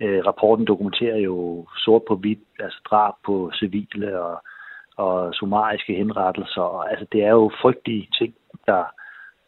Øh, 0.00 0.26
rapporten 0.26 0.66
dokumenterer 0.66 1.16
jo 1.16 1.66
sort 1.76 2.02
på 2.08 2.16
hvidt, 2.16 2.38
altså 2.58 2.80
drab 2.90 3.14
på 3.26 3.52
civile 3.54 4.20
og, 4.20 4.42
og 4.96 5.34
summariske 5.34 5.94
henrettelser. 5.94 6.62
Og, 6.62 6.90
altså, 6.90 7.06
det 7.12 7.24
er 7.24 7.30
jo 7.30 7.50
frygtelige 7.62 8.08
ting, 8.18 8.34
der, 8.66 8.84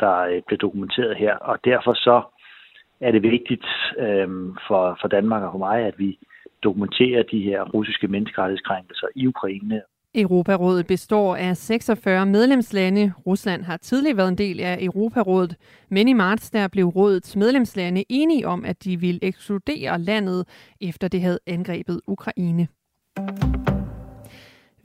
der 0.00 0.18
øh, 0.18 0.42
bliver 0.46 0.58
dokumenteret 0.58 1.16
her, 1.16 1.36
og 1.36 1.58
derfor 1.64 1.94
så 1.94 2.22
er 3.00 3.10
det 3.12 3.22
vigtigt 3.22 3.66
øh, 3.98 4.28
for, 4.68 4.98
for 5.00 5.08
Danmark 5.08 5.42
og 5.42 5.52
for 5.52 5.58
mig, 5.58 5.80
at 5.84 5.98
vi 5.98 6.18
dokumentere 6.64 7.24
de 7.32 7.40
her 7.42 7.62
russiske 7.74 8.08
menneskerettighedskrænkelser 8.08 9.06
i 9.16 9.26
Ukraine. 9.26 9.82
Europarådet 10.14 10.86
består 10.86 11.36
af 11.36 11.56
46 11.56 12.26
medlemslande. 12.26 13.12
Rusland 13.26 13.62
har 13.62 13.76
tidligere 13.76 14.16
været 14.16 14.28
en 14.28 14.38
del 14.38 14.60
af 14.60 14.78
Europarådet, 14.80 15.56
men 15.90 16.08
i 16.08 16.12
marts 16.12 16.50
der 16.50 16.68
blev 16.68 16.86
rådets 16.86 17.36
medlemslande 17.36 18.04
enige 18.08 18.48
om, 18.48 18.64
at 18.64 18.84
de 18.84 19.00
ville 19.00 19.24
ekskludere 19.24 19.98
landet, 19.98 20.48
efter 20.80 21.08
det 21.08 21.20
havde 21.20 21.38
angrebet 21.46 22.00
Ukraine. 22.06 22.68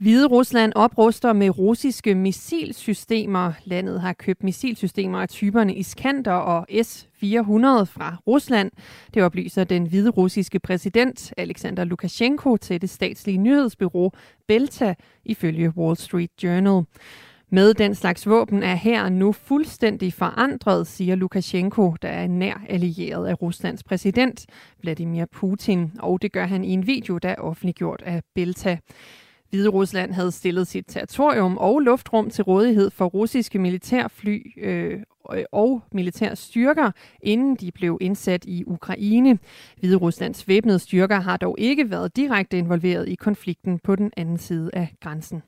Hvide 0.00 0.26
Rusland 0.26 0.72
opruster 0.76 1.32
med 1.32 1.58
russiske 1.58 2.14
missilsystemer. 2.14 3.52
Landet 3.64 4.00
har 4.00 4.12
købt 4.12 4.44
missilsystemer 4.44 5.18
af 5.18 5.28
typerne 5.28 5.74
Iskander 5.74 6.32
og 6.32 6.66
S-400 6.82 7.84
fra 7.84 8.16
Rusland. 8.26 8.70
Det 9.14 9.22
oplyser 9.22 9.64
den 9.64 9.86
hvide 9.86 10.10
russiske 10.10 10.58
præsident 10.58 11.32
Alexander 11.36 11.84
Lukashenko 11.84 12.56
til 12.56 12.80
det 12.80 12.90
statslige 12.90 13.38
nyhedsbyrå 13.38 14.12
Belta 14.48 14.94
ifølge 15.24 15.72
Wall 15.76 15.96
Street 15.96 16.30
Journal. 16.42 16.84
Med 17.50 17.74
den 17.74 17.94
slags 17.94 18.26
våben 18.26 18.62
er 18.62 18.74
her 18.74 19.08
nu 19.08 19.32
fuldstændig 19.32 20.12
forandret, 20.12 20.86
siger 20.86 21.14
Lukashenko, 21.14 21.94
der 22.02 22.08
er 22.08 22.26
nær 22.26 22.62
allieret 22.68 23.26
af 23.26 23.42
Ruslands 23.42 23.84
præsident 23.84 24.46
Vladimir 24.82 25.24
Putin, 25.32 25.92
og 25.98 26.22
det 26.22 26.32
gør 26.32 26.46
han 26.46 26.64
i 26.64 26.72
en 26.72 26.86
video, 26.86 27.18
der 27.18 27.28
er 27.28 27.40
offentliggjort 27.40 28.02
af 28.06 28.22
Belta. 28.34 28.78
Hvide 29.50 29.68
Rusland 29.68 30.12
havde 30.12 30.32
stillet 30.32 30.66
sit 30.66 30.84
territorium 30.88 31.56
og 31.58 31.80
luftrum 31.80 32.30
til 32.30 32.44
rådighed 32.44 32.90
for 32.90 33.06
russiske 33.06 33.58
militærfly 33.58 34.40
øh, 34.56 35.02
og 35.52 35.82
militære 35.92 36.36
styrker, 36.36 36.90
inden 37.22 37.56
de 37.56 37.72
blev 37.72 37.98
indsat 38.00 38.44
i 38.44 38.64
Ukraine. 38.66 39.38
Hvide 39.78 39.96
Ruslands 39.96 40.48
væbnede 40.48 40.78
styrker 40.78 41.20
har 41.20 41.36
dog 41.36 41.56
ikke 41.58 41.90
været 41.90 42.16
direkte 42.16 42.58
involveret 42.58 43.08
i 43.08 43.14
konflikten 43.14 43.78
på 43.78 43.96
den 43.96 44.12
anden 44.16 44.38
side 44.38 44.70
af 44.72 44.94
grænsen. 45.00 45.42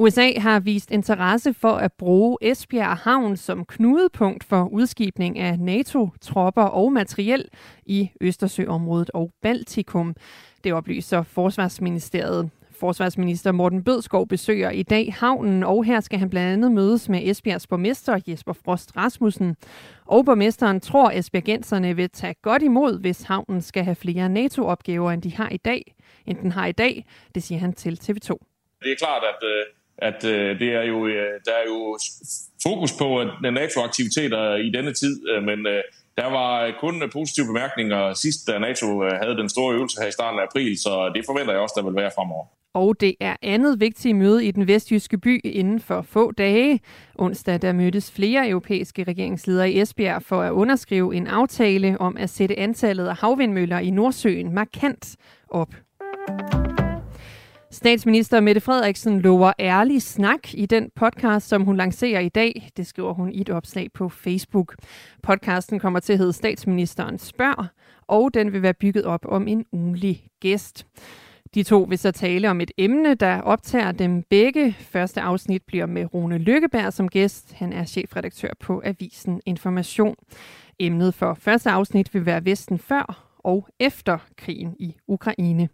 USA 0.00 0.38
har 0.38 0.60
vist 0.60 0.90
interesse 0.90 1.54
for 1.54 1.72
at 1.72 1.92
bruge 1.92 2.38
Esbjerg 2.40 2.96
Havn 2.96 3.36
som 3.36 3.64
knudepunkt 3.64 4.44
for 4.44 4.68
udskibning 4.72 5.38
af 5.38 5.58
NATO-tropper 5.58 6.62
og 6.62 6.92
materiel 6.92 7.44
i 7.86 8.10
Østersøområdet 8.20 9.10
og 9.14 9.32
Baltikum. 9.42 10.14
Det 10.64 10.72
oplyser 10.72 11.22
Forsvarsministeriet. 11.22 12.50
Forsvarsminister 12.70 13.52
Morten 13.52 13.84
Bødskov 13.84 14.28
besøger 14.28 14.70
i 14.70 14.82
dag 14.82 15.14
havnen, 15.18 15.64
og 15.64 15.84
her 15.84 16.00
skal 16.00 16.18
han 16.18 16.30
blandt 16.30 16.52
andet 16.52 16.72
mødes 16.72 17.08
med 17.08 17.20
Esbjergs 17.22 17.66
borgmester 17.66 18.20
Jesper 18.28 18.52
Frost 18.52 18.96
Rasmussen. 18.96 19.56
Og 20.06 20.24
borgmesteren 20.24 20.80
tror, 20.80 21.10
Esbjergenserne 21.10 21.96
vil 21.96 22.10
tage 22.10 22.34
godt 22.42 22.62
imod, 22.62 23.00
hvis 23.00 23.22
havnen 23.22 23.62
skal 23.62 23.84
have 23.84 23.96
flere 23.96 24.28
NATO-opgaver, 24.28 25.10
end 25.10 25.22
de 25.22 25.34
har 25.34 25.48
i 25.48 25.56
dag. 25.56 25.94
End 26.26 26.38
den 26.38 26.52
har 26.52 26.66
i 26.66 26.72
dag, 26.72 27.04
det 27.34 27.42
siger 27.42 27.58
han 27.58 27.72
til 27.72 27.98
TV2. 28.02 28.38
Det 28.82 28.92
er 28.92 28.96
klart, 28.96 29.22
at, 29.24 29.48
øh, 29.48 29.79
at 30.02 30.24
øh, 30.24 30.58
det 30.58 30.68
er 30.74 30.82
jo, 30.82 31.06
øh, 31.06 31.32
der 31.44 31.52
er 31.60 31.64
jo 31.68 31.98
fokus 32.62 32.92
på 32.92 33.24
NATO-aktiviteter 33.42 34.56
i 34.56 34.70
denne 34.70 34.92
tid, 34.92 35.14
øh, 35.30 35.42
men 35.42 35.66
øh, 35.66 35.82
der 36.16 36.26
var 36.26 36.76
kun 36.80 37.02
positive 37.12 37.46
bemærkninger 37.46 38.14
sidst, 38.14 38.46
da 38.46 38.58
NATO 38.58 39.04
øh, 39.04 39.12
havde 39.22 39.36
den 39.36 39.48
store 39.48 39.74
øvelse 39.74 40.00
her 40.00 40.08
i 40.08 40.12
starten 40.12 40.40
af 40.40 40.44
april, 40.44 40.78
så 40.78 41.12
det 41.14 41.22
forventer 41.26 41.52
jeg 41.52 41.62
også, 41.62 41.74
der 41.78 41.84
vil 41.88 41.96
være 41.96 42.10
fremover. 42.14 42.46
Og 42.74 43.00
det 43.00 43.14
er 43.20 43.36
andet 43.42 43.80
vigtigt 43.80 44.16
møde 44.16 44.44
i 44.44 44.50
den 44.50 44.66
vestjyske 44.66 45.18
by 45.18 45.40
inden 45.44 45.80
for 45.80 46.02
få 46.02 46.32
dage. 46.32 46.80
Onsdag 47.14 47.62
der 47.62 47.72
mødtes 47.72 48.12
flere 48.12 48.48
europæiske 48.48 49.04
regeringsledere 49.04 49.70
i 49.70 49.80
Esbjerg 49.80 50.22
for 50.22 50.42
at 50.42 50.52
underskrive 50.52 51.14
en 51.14 51.26
aftale 51.26 52.00
om 52.00 52.16
at 52.16 52.30
sætte 52.30 52.58
antallet 52.58 53.06
af 53.06 53.16
havvindmøller 53.16 53.78
i 53.78 53.90
Nordsøen 53.90 54.54
markant 54.54 55.16
op. 55.48 55.74
Statsminister 57.72 58.40
Mette 58.40 58.60
Frederiksen 58.60 59.20
lover 59.20 59.52
ærlig 59.58 60.02
snak 60.02 60.54
i 60.54 60.66
den 60.66 60.90
podcast, 60.96 61.48
som 61.48 61.62
hun 61.62 61.76
lancerer 61.76 62.20
i 62.20 62.28
dag. 62.28 62.70
Det 62.76 62.86
skriver 62.86 63.12
hun 63.12 63.32
i 63.32 63.40
et 63.40 63.50
opslag 63.50 63.92
på 63.94 64.08
Facebook. 64.08 64.74
Podcasten 65.22 65.78
kommer 65.78 66.00
til 66.00 66.12
at 66.12 66.18
hedde 66.18 66.32
Statsministeren 66.32 67.18
spørg, 67.18 67.66
og 68.08 68.34
den 68.34 68.52
vil 68.52 68.62
være 68.62 68.74
bygget 68.74 69.04
op 69.04 69.26
om 69.28 69.48
en 69.48 69.64
ugenlig 69.72 70.26
gæst. 70.40 70.86
De 71.54 71.62
to 71.62 71.86
vil 71.88 71.98
så 71.98 72.12
tale 72.12 72.50
om 72.50 72.60
et 72.60 72.70
emne, 72.78 73.14
der 73.14 73.40
optager 73.40 73.92
dem 73.92 74.22
begge. 74.22 74.76
Første 74.80 75.20
afsnit 75.20 75.62
bliver 75.66 75.86
med 75.86 76.14
Rune 76.14 76.38
Lykkeberg 76.38 76.92
som 76.92 77.08
gæst. 77.08 77.52
Han 77.52 77.72
er 77.72 77.84
chefredaktør 77.84 78.50
på 78.60 78.82
Avisen 78.84 79.40
Information. 79.46 80.14
Emnet 80.78 81.14
for 81.14 81.34
første 81.34 81.70
afsnit 81.70 82.14
vil 82.14 82.26
være 82.26 82.44
Vesten 82.44 82.78
før 82.78 83.26
og 83.38 83.68
efter 83.80 84.18
krigen 84.36 84.76
i 84.78 84.96
Ukraine. 85.08 85.68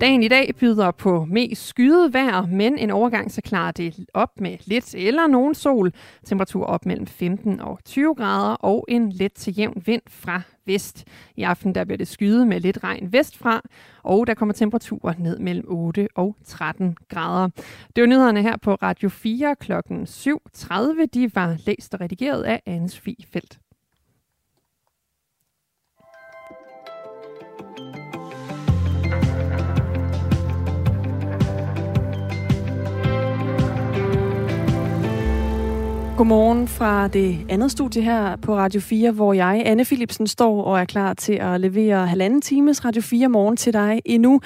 Dagen 0.00 0.22
i 0.22 0.28
dag 0.28 0.54
byder 0.60 0.90
på 0.90 1.24
mest 1.24 1.66
skyet 1.66 2.12
vejr, 2.12 2.46
men 2.46 2.78
en 2.78 2.90
overgang 2.90 3.32
så 3.32 3.42
klarer 3.42 3.72
det 3.72 4.06
op 4.14 4.40
med 4.40 4.56
lidt 4.64 4.94
eller 4.94 5.26
nogen 5.26 5.54
sol. 5.54 5.92
Temperatur 6.24 6.64
op 6.64 6.86
mellem 6.86 7.06
15 7.06 7.60
og 7.60 7.78
20 7.84 8.14
grader 8.14 8.54
og 8.54 8.84
en 8.88 9.12
let 9.12 9.32
til 9.32 9.54
jævn 9.58 9.82
vind 9.86 10.02
fra 10.08 10.42
vest. 10.66 11.04
I 11.36 11.42
aften 11.42 11.74
der 11.74 11.84
bliver 11.84 11.98
det 11.98 12.08
skyet 12.08 12.46
med 12.46 12.60
lidt 12.60 12.84
regn 12.84 13.12
vestfra, 13.12 13.62
og 14.02 14.26
der 14.26 14.34
kommer 14.34 14.52
temperaturer 14.52 15.14
ned 15.18 15.38
mellem 15.38 15.64
8 15.68 16.08
og 16.14 16.36
13 16.44 16.96
grader. 17.08 17.48
Det 17.96 18.02
var 18.02 18.06
nyhederne 18.06 18.42
her 18.42 18.56
på 18.56 18.74
Radio 18.74 19.08
4 19.08 19.56
kl. 19.60 19.72
7.30. 19.72 21.06
De 21.14 21.34
var 21.34 21.56
læst 21.66 21.94
og 21.94 22.00
redigeret 22.00 22.42
af 22.42 22.62
Anne 22.66 22.88
Sofie 22.88 23.26
Felt. 23.32 23.58
Godmorgen 36.16 36.68
fra 36.68 37.08
det 37.08 37.38
andet 37.48 37.70
studie 37.70 38.02
her 38.02 38.36
på 38.36 38.56
Radio 38.56 38.80
4, 38.80 39.10
hvor 39.10 39.32
jeg, 39.32 39.62
Anne 39.66 39.84
Philipsen, 39.84 40.26
står 40.26 40.62
og 40.62 40.80
er 40.80 40.84
klar 40.84 41.14
til 41.14 41.32
at 41.32 41.60
levere 41.60 42.06
halvanden 42.06 42.40
times 42.40 42.84
Radio 42.84 43.02
4 43.02 43.28
morgen 43.28 43.56
til 43.56 43.72
dig 43.72 44.02
endnu. 44.04 44.40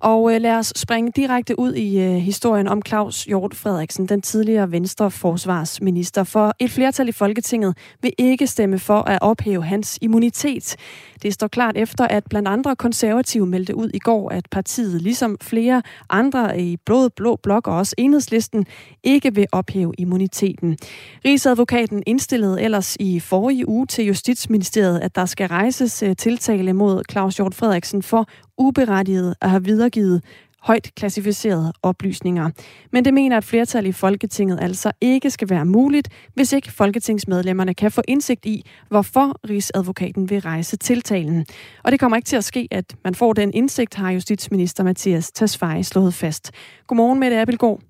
Og 0.00 0.34
øh, 0.34 0.40
lad 0.40 0.56
os 0.56 0.72
springe 0.76 1.12
direkte 1.16 1.58
ud 1.58 1.74
i 1.74 2.00
øh, 2.00 2.14
historien 2.14 2.68
om 2.68 2.82
Claus 2.86 3.24
Hjort 3.24 3.54
Frederiksen, 3.54 4.06
den 4.06 4.22
tidligere 4.22 4.72
venstre 4.72 5.10
forsvarsminister. 5.10 6.24
For 6.24 6.54
et 6.58 6.70
flertal 6.70 7.08
i 7.08 7.12
Folketinget 7.12 7.76
vil 8.02 8.12
ikke 8.18 8.46
stemme 8.46 8.78
for 8.78 9.00
at 9.00 9.18
ophæve 9.22 9.64
hans 9.64 9.98
immunitet. 10.02 10.76
Det 11.22 11.34
står 11.34 11.48
klart 11.48 11.76
efter, 11.76 12.06
at 12.06 12.24
blandt 12.30 12.48
andre 12.48 12.76
konservative 12.76 13.46
meldte 13.46 13.74
ud 13.74 13.90
i 13.94 13.98
går, 13.98 14.30
at 14.30 14.46
partiet, 14.50 15.02
ligesom 15.02 15.36
flere 15.42 15.82
andre 16.10 16.60
i 16.60 16.76
blå, 16.76 17.08
blå 17.08 17.36
blok 17.42 17.66
og 17.66 17.76
også 17.76 17.94
enhedslisten, 17.98 18.66
ikke 19.02 19.34
vil 19.34 19.46
ophæve 19.52 19.94
immuniteten. 19.98 20.78
Rigsadvokaten 21.24 22.02
indstillede 22.06 22.62
ellers 22.62 22.96
i 23.00 23.20
forrige 23.20 23.68
uge 23.68 23.86
til 23.86 24.04
Justitsministeriet, 24.04 24.98
at 24.98 25.14
der 25.14 25.26
skal 25.26 25.48
rejses 25.48 26.02
øh, 26.02 26.16
tiltale 26.16 26.72
mod 26.72 27.02
Claus 27.10 27.36
Hjort 27.36 27.54
Frederiksen 27.54 28.02
for 28.02 28.28
uberettiget 28.60 29.34
at 29.40 29.50
have 29.50 29.64
videregivet 29.64 30.22
højt 30.62 30.90
klassificerede 30.96 31.72
oplysninger. 31.82 32.50
Men 32.92 33.04
det 33.04 33.14
mener 33.14 33.38
et 33.38 33.44
flertal 33.44 33.86
i 33.86 33.92
Folketinget 33.92 34.60
altså 34.60 34.92
ikke 35.00 35.30
skal 35.30 35.50
være 35.50 35.64
muligt, 35.64 36.08
hvis 36.34 36.52
ikke 36.52 36.72
folketingsmedlemmerne 36.72 37.74
kan 37.74 37.90
få 37.90 38.02
indsigt 38.08 38.46
i, 38.46 38.66
hvorfor 38.88 39.48
Rigsadvokaten 39.50 40.30
vil 40.30 40.40
rejse 40.40 40.76
tiltalen. 40.76 41.46
Og 41.84 41.92
det 41.92 42.00
kommer 42.00 42.16
ikke 42.16 42.26
til 42.26 42.36
at 42.36 42.44
ske, 42.44 42.68
at 42.70 42.96
man 43.04 43.14
får 43.14 43.32
den 43.32 43.54
indsigt, 43.54 43.94
har 43.94 44.10
justitsminister 44.10 44.84
Mathias 44.84 45.32
Tesfaye 45.32 45.82
slået 45.82 46.14
fast. 46.14 46.50
Godmorgen, 46.86 47.20
Mette 47.20 47.40
Abelgaard. 47.40 47.80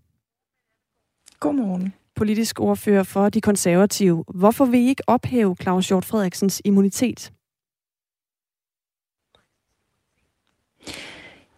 Godmorgen. 1.41 1.95
Politisk 2.17 2.61
ordfører 2.61 3.03
for 3.03 3.29
de 3.29 3.41
konservative. 3.41 4.25
Hvorfor 4.35 4.65
vil 4.65 4.81
I 4.81 4.89
ikke 4.89 5.03
ophæve 5.07 5.57
Claus 5.63 5.89
Hjort 5.89 6.05
Frederiksens 6.05 6.63
immunitet? 6.65 7.33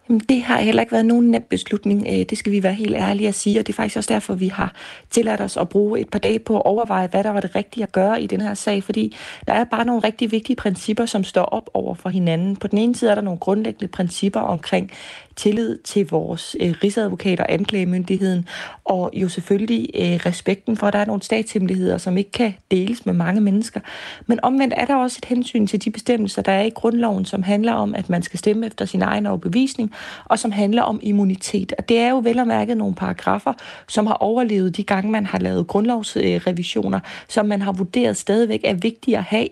Jamen, 0.09 0.19
det 0.19 0.43
har 0.43 0.61
heller 0.61 0.81
ikke 0.81 0.91
været 0.91 1.05
nogen 1.05 1.31
nem 1.31 1.43
beslutning. 1.49 2.07
Øh, 2.07 2.25
det 2.25 2.37
skal 2.37 2.51
vi 2.51 2.63
være 2.63 2.73
helt 2.73 2.95
ærlige 2.95 3.27
at 3.27 3.35
sige, 3.35 3.59
og 3.59 3.67
det 3.67 3.73
er 3.73 3.75
faktisk 3.75 3.97
også 3.97 4.13
derfor, 4.13 4.33
vi 4.33 4.47
har 4.47 4.73
tilladt 5.09 5.41
os 5.41 5.57
at 5.57 5.69
bruge 5.69 5.99
et 5.99 6.09
par 6.09 6.19
dage 6.19 6.39
på 6.39 6.55
at 6.55 6.65
overveje, 6.65 7.07
hvad 7.07 7.23
der 7.23 7.29
var 7.29 7.39
det 7.39 7.55
rigtige 7.55 7.83
at 7.83 7.91
gøre 7.91 8.21
i 8.21 8.27
den 8.27 8.41
her 8.41 8.53
sag, 8.53 8.83
fordi 8.83 9.15
der 9.47 9.53
er 9.53 9.63
bare 9.63 9.85
nogle 9.85 10.01
rigtig 10.03 10.31
vigtige 10.31 10.55
principper, 10.55 11.05
som 11.05 11.23
står 11.23 11.43
op 11.43 11.69
over 11.73 11.95
for 11.95 12.09
hinanden. 12.09 12.55
På 12.55 12.67
den 12.67 12.77
ene 12.77 12.95
side 12.95 13.11
er 13.11 13.15
der 13.15 13.21
nogle 13.21 13.39
grundlæggende 13.39 13.91
principper 13.91 14.39
omkring 14.39 14.91
tillid 15.35 15.77
til 15.77 16.09
vores 16.09 16.55
øh, 16.59 16.75
rigsadvokat 16.83 17.39
og 17.39 17.45
anklagemyndigheden, 17.53 18.47
og 18.83 19.11
jo 19.13 19.29
selvfølgelig 19.29 19.89
øh, 19.95 20.19
respekten 20.25 20.77
for, 20.77 20.87
at 20.87 20.93
der 20.93 20.99
er 20.99 21.05
nogle 21.05 21.21
statshemmeligheder, 21.21 21.97
som 21.97 22.17
ikke 22.17 22.31
kan 22.31 22.53
deles 22.71 23.05
med 23.05 23.13
mange 23.13 23.41
mennesker. 23.41 23.79
Men 24.27 24.39
omvendt 24.43 24.73
er 24.77 24.85
der 24.85 24.95
også 24.95 25.19
et 25.23 25.25
hensyn 25.25 25.67
til 25.67 25.85
de 25.85 25.91
bestemmelser, 25.91 26.41
der 26.41 26.51
er 26.51 26.63
i 26.63 26.69
grundloven, 26.69 27.25
som 27.25 27.43
handler 27.43 27.73
om, 27.73 27.95
at 27.95 28.09
man 28.09 28.23
skal 28.23 28.39
stemme 28.39 28.65
efter 28.65 28.85
sin 28.85 29.01
egen 29.01 29.25
overbevisning, 29.25 29.91
og 30.25 30.39
som 30.39 30.51
handler 30.51 30.81
om 30.81 30.99
immunitet. 31.03 31.73
Og 31.77 31.89
det 31.89 31.99
er 31.99 32.09
jo 32.09 32.17
vel 32.17 32.39
og 32.39 32.47
mærket 32.47 32.77
nogle 32.77 32.95
paragrafer, 32.95 33.53
som 33.87 34.07
har 34.07 34.13
overlevet 34.13 34.77
de 34.77 34.83
gange, 34.83 35.11
man 35.11 35.25
har 35.25 35.39
lavet 35.39 35.67
grundlovsrevisioner, 35.67 36.99
som 37.27 37.45
man 37.45 37.61
har 37.61 37.71
vurderet 37.71 38.17
stadigvæk 38.17 38.61
er 38.63 38.73
vigtige 38.73 39.17
at 39.17 39.23
have 39.23 39.47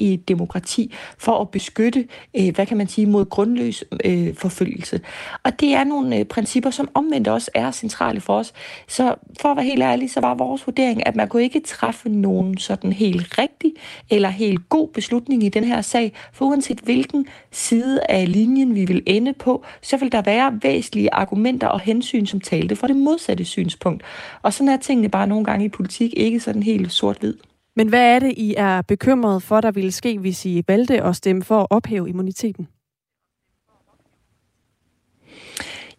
i 0.00 0.14
et 0.14 0.28
demokrati 0.28 0.94
for 1.18 1.40
at 1.40 1.48
beskytte, 1.48 2.08
øh, 2.36 2.54
hvad 2.54 2.66
kan 2.66 2.76
man 2.76 2.88
sige, 2.88 3.06
mod 3.06 3.24
grundløs 3.24 3.84
øh, 4.04 4.34
forfølgelse. 4.34 5.00
Og 5.42 5.60
det 5.60 5.74
er 5.74 5.84
nogle 5.84 6.16
øh, 6.16 6.24
principper, 6.24 6.70
som 6.70 6.88
omvendt 6.94 7.28
også 7.28 7.50
er 7.54 7.70
centrale 7.70 8.20
for 8.20 8.38
os. 8.38 8.52
Så 8.88 9.14
for 9.40 9.48
at 9.48 9.56
være 9.56 9.66
helt 9.66 9.82
ærlig, 9.82 10.10
så 10.10 10.20
var 10.20 10.34
vores 10.34 10.66
vurdering, 10.66 11.06
at 11.06 11.16
man 11.16 11.28
kunne 11.28 11.42
ikke 11.42 11.60
træffe 11.60 12.08
nogen 12.08 12.58
sådan 12.58 12.92
helt 12.92 13.38
rigtig 13.38 13.72
eller 14.10 14.28
helt 14.28 14.68
god 14.68 14.88
beslutning 14.88 15.44
i 15.44 15.48
den 15.48 15.64
her 15.64 15.80
sag, 15.80 16.12
for 16.32 16.44
uanset 16.44 16.78
hvilken 16.80 17.26
side 17.50 18.00
af 18.08 18.32
linjen 18.32 18.74
vi 18.74 18.84
vil 18.84 19.02
ende 19.06 19.32
på, 19.32 19.64
så 19.82 19.96
vil 19.96 20.12
der 20.12 20.22
være 20.22 20.58
væsentlige 20.62 21.14
argumenter 21.14 21.66
og 21.66 21.80
hensyn, 21.80 22.26
som 22.26 22.40
talte 22.40 22.76
for 22.76 22.86
det 22.86 22.96
modsatte 22.96 23.44
synspunkt. 23.44 24.02
Og 24.42 24.52
sådan 24.52 24.68
er 24.68 24.76
tingene 24.76 25.08
bare 25.08 25.26
nogle 25.26 25.44
gange 25.44 25.64
i 25.64 25.68
politik 25.68 26.14
ikke 26.16 26.40
sådan 26.40 26.62
helt 26.62 26.92
sort-hvid. 26.92 27.49
Men 27.76 27.88
hvad 27.88 28.14
er 28.14 28.18
det, 28.18 28.34
I 28.36 28.54
er 28.56 28.82
bekymret 28.82 29.42
for, 29.42 29.60
der 29.60 29.70
ville 29.70 29.92
ske, 29.92 30.18
hvis 30.18 30.46
I 30.46 30.62
valgte 30.68 31.02
at 31.02 31.16
stemme 31.16 31.42
for 31.42 31.60
at 31.60 31.66
ophæve 31.70 32.08
immuniteten? 32.08 32.68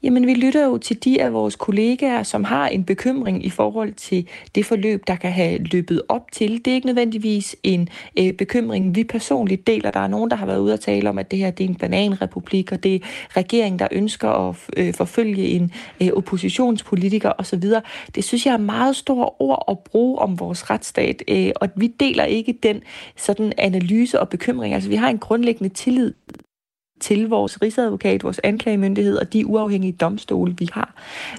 Jamen, 0.03 0.27
vi 0.27 0.33
lytter 0.33 0.65
jo 0.65 0.77
til 0.77 1.03
de 1.03 1.21
af 1.21 1.33
vores 1.33 1.55
kollegaer, 1.55 2.23
som 2.23 2.43
har 2.43 2.67
en 2.67 2.83
bekymring 2.83 3.45
i 3.45 3.49
forhold 3.49 3.93
til 3.93 4.27
det 4.55 4.65
forløb, 4.65 5.07
der 5.07 5.15
kan 5.15 5.31
have 5.31 5.57
løbet 5.57 6.01
op 6.09 6.31
til. 6.31 6.65
Det 6.65 6.71
er 6.71 6.75
ikke 6.75 6.87
nødvendigvis 6.87 7.55
en 7.63 7.89
øh, 8.19 8.33
bekymring, 8.33 8.95
vi 8.95 9.03
personligt 9.03 9.67
deler. 9.67 9.91
Der 9.91 9.99
er 9.99 10.07
nogen, 10.07 10.29
der 10.29 10.35
har 10.35 10.45
været 10.45 10.59
ude 10.59 10.73
og 10.73 10.79
tale 10.79 11.09
om, 11.09 11.17
at 11.17 11.31
det 11.31 11.39
her 11.39 11.51
det 11.51 11.63
er 11.63 11.69
en 11.69 11.75
bananrepublik, 11.75 12.71
og 12.71 12.83
det 12.83 12.95
er 12.95 12.99
regeringen, 13.37 13.79
der 13.79 13.87
ønsker 13.91 14.29
at 14.29 14.55
øh, 14.77 14.93
forfølge 14.93 15.47
en 15.47 15.71
øh, 16.01 16.09
oppositionspolitiker 16.13 17.31
osv. 17.37 17.63
Det 18.15 18.23
synes 18.23 18.45
jeg 18.45 18.53
er 18.53 18.57
meget 18.57 18.95
store 18.95 19.29
ord 19.39 19.63
at 19.67 19.79
bruge 19.79 20.19
om 20.19 20.39
vores 20.39 20.69
retsstat, 20.69 21.23
øh, 21.27 21.51
og 21.55 21.69
vi 21.75 21.87
deler 21.87 22.23
ikke 22.23 22.57
den 22.63 22.81
sådan 23.17 23.53
analyse 23.57 24.19
og 24.19 24.29
bekymring. 24.29 24.73
Altså, 24.73 24.89
vi 24.89 24.95
har 24.95 25.09
en 25.09 25.19
grundlæggende 25.19 25.73
tillid 25.73 26.13
til 27.01 27.29
vores 27.29 27.61
rigsadvokat, 27.61 28.23
vores 28.23 28.39
anklagemyndighed 28.43 29.17
og 29.17 29.33
de 29.33 29.45
uafhængige 29.45 29.93
domstole, 29.93 30.55
vi 30.59 30.67
har. 30.73 30.93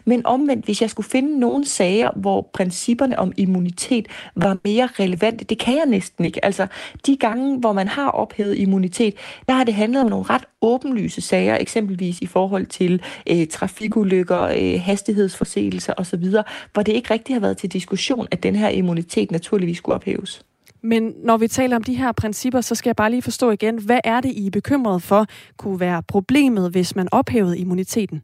Men 0.05 0.27
omvendt, 0.27 0.65
hvis 0.65 0.83
jeg 0.83 0.91
skulle 0.91 1.09
finde 1.09 1.41
nogle 1.41 1.67
sager, 1.67 2.11
hvor 2.17 2.51
principperne 2.55 3.19
om 3.19 3.33
immunitet 3.37 4.09
var 4.37 4.57
mere 4.65 4.89
relevante, 5.01 5.45
det 5.45 5.59
kan 5.59 5.77
jeg 5.77 5.87
næsten 5.87 6.25
ikke. 6.25 6.45
Altså, 6.45 6.67
de 7.07 7.17
gange, 7.17 7.59
hvor 7.59 7.73
man 7.73 7.89
har 7.89 8.11
ophævet 8.11 8.59
immunitet, 8.59 9.15
der 9.49 9.55
har 9.55 9.65
det 9.65 9.75
handlet 9.75 10.03
om 10.03 10.11
nogle 10.11 10.25
ret 10.31 10.45
åbenlyse 10.63 11.21
sager, 11.21 11.57
eksempelvis 11.61 12.21
i 12.21 12.27
forhold 12.27 12.67
til 12.67 13.03
øh, 13.31 13.47
trafikulykker, 13.47 14.41
øh, 14.43 14.81
hastighedsforseelser 14.81 15.93
osv., 15.97 16.25
hvor 16.73 16.83
det 16.83 16.93
ikke 16.93 17.15
rigtig 17.15 17.35
har 17.35 17.41
været 17.41 17.57
til 17.57 17.73
diskussion, 17.73 18.27
at 18.31 18.43
den 18.43 18.57
her 18.57 18.69
immunitet 18.69 19.31
naturligvis 19.31 19.77
skulle 19.79 19.97
ophæves. 19.97 20.45
Men 20.83 21.15
når 21.17 21.37
vi 21.37 21.49
taler 21.49 21.77
om 21.77 21.85
de 21.85 21.95
her 21.95 22.13
principper, 22.13 22.61
så 22.61 22.75
skal 22.75 22.89
jeg 22.89 22.97
bare 22.97 23.11
lige 23.11 23.23
forstå 23.23 23.51
igen, 23.51 23.83
hvad 23.85 24.01
er 24.05 24.21
det, 24.21 24.33
I 24.33 24.47
er 24.47 24.51
bekymret 24.51 25.03
for, 25.03 25.27
kunne 25.57 25.81
være 25.81 26.03
problemet, 26.03 26.71
hvis 26.71 26.97
man 26.97 27.09
ophævede 27.13 27.59
immuniteten? 27.59 28.23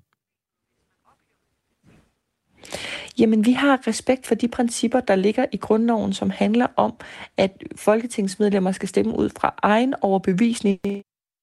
Jamen, 3.19 3.45
vi 3.45 3.53
har 3.53 3.87
respekt 3.87 4.27
for 4.27 4.35
de 4.35 4.49
principper, 4.49 5.01
der 5.01 5.17
ligger 5.17 5.47
i 5.53 5.57
grundloven, 5.57 6.13
som 6.13 6.31
handler 6.31 6.67
om, 6.77 6.95
at 7.37 7.65
folketingsmedlemmer 7.77 8.73
skal 8.73 8.89
stemme 8.89 9.19
ud 9.19 9.31
fra 9.41 9.55
egen 9.63 9.95
overbevisning 10.01 10.81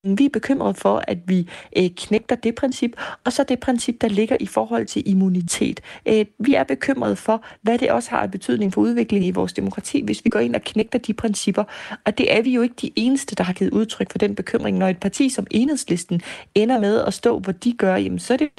vi 0.05 0.25
er 0.25 0.29
bekymret 0.29 0.77
for, 0.77 1.03
at 1.07 1.17
vi 1.25 1.49
øh, 1.77 1.89
knægter 1.97 2.35
det 2.35 2.55
princip, 2.55 2.91
og 3.23 3.33
så 3.33 3.43
det 3.43 3.59
princip, 3.59 4.01
der 4.01 4.07
ligger 4.07 4.37
i 4.39 4.45
forhold 4.45 4.85
til 4.85 5.09
immunitet. 5.09 5.81
Øh, 6.05 6.25
vi 6.39 6.53
er 6.53 6.63
bekymret 6.63 7.17
for, 7.17 7.43
hvad 7.61 7.77
det 7.77 7.91
også 7.91 8.09
har 8.09 8.21
af 8.21 8.31
betydning 8.31 8.73
for 8.73 8.81
udviklingen 8.81 9.27
i 9.27 9.31
vores 9.31 9.53
demokrati, 9.53 10.01
hvis 10.01 10.25
vi 10.25 10.29
går 10.29 10.39
ind 10.39 10.55
og 10.55 10.61
knægter 10.61 10.99
de 10.99 11.13
principper. 11.13 11.63
Og 12.05 12.17
det 12.17 12.37
er 12.37 12.41
vi 12.41 12.53
jo 12.53 12.61
ikke 12.61 12.75
de 12.81 12.91
eneste, 12.95 13.35
der 13.35 13.43
har 13.43 13.53
givet 13.53 13.71
udtryk 13.71 14.11
for 14.11 14.17
den 14.17 14.35
bekymring. 14.35 14.77
Når 14.77 14.87
et 14.87 14.99
parti 14.99 15.29
som 15.29 15.47
Enhedslisten 15.51 16.21
ender 16.55 16.79
med 16.79 17.01
at 17.01 17.13
stå, 17.13 17.39
hvor 17.39 17.51
de 17.51 17.73
gør, 17.73 17.95
jamen 17.95 18.19
så 18.19 18.33
er 18.33 18.37
det 18.37 18.49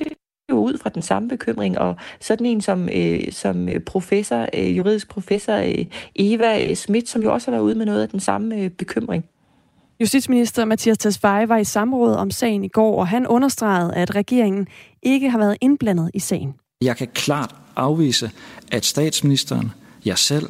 jo 0.50 0.56
ud 0.56 0.78
fra 0.78 0.90
den 0.90 1.02
samme 1.02 1.28
bekymring, 1.28 1.78
og 1.78 1.96
sådan 2.20 2.46
en 2.46 2.60
som, 2.60 2.88
øh, 2.92 3.32
som 3.32 3.68
øh, 3.68 3.80
professor, 3.80 4.46
øh, 4.54 4.76
juridisk 4.76 5.08
professor 5.08 5.54
øh, 5.54 5.86
Eva 6.16 6.64
øh, 6.68 6.74
Schmidt, 6.74 7.08
som 7.08 7.22
jo 7.22 7.32
også 7.32 7.50
har 7.50 7.56
været 7.56 7.64
ude 7.64 7.74
med 7.74 7.86
noget 7.86 8.02
af 8.02 8.08
den 8.08 8.20
samme 8.20 8.56
øh, 8.56 8.70
bekymring. 8.70 9.24
Justitsminister 10.00 10.64
Mathias 10.64 10.98
Tesfaye 10.98 11.48
var 11.48 11.56
i 11.56 11.64
samråd 11.64 12.14
om 12.14 12.30
sagen 12.30 12.64
i 12.64 12.68
går, 12.68 13.00
og 13.00 13.08
han 13.08 13.26
understregede, 13.26 13.94
at 13.94 14.14
regeringen 14.14 14.68
ikke 15.02 15.30
har 15.30 15.38
været 15.38 15.56
indblandet 15.60 16.10
i 16.14 16.18
sagen. 16.18 16.54
Jeg 16.82 16.96
kan 16.96 17.08
klart 17.14 17.54
afvise, 17.76 18.30
at 18.72 18.84
statsministeren, 18.84 19.72
jeg 20.04 20.18
selv, 20.18 20.48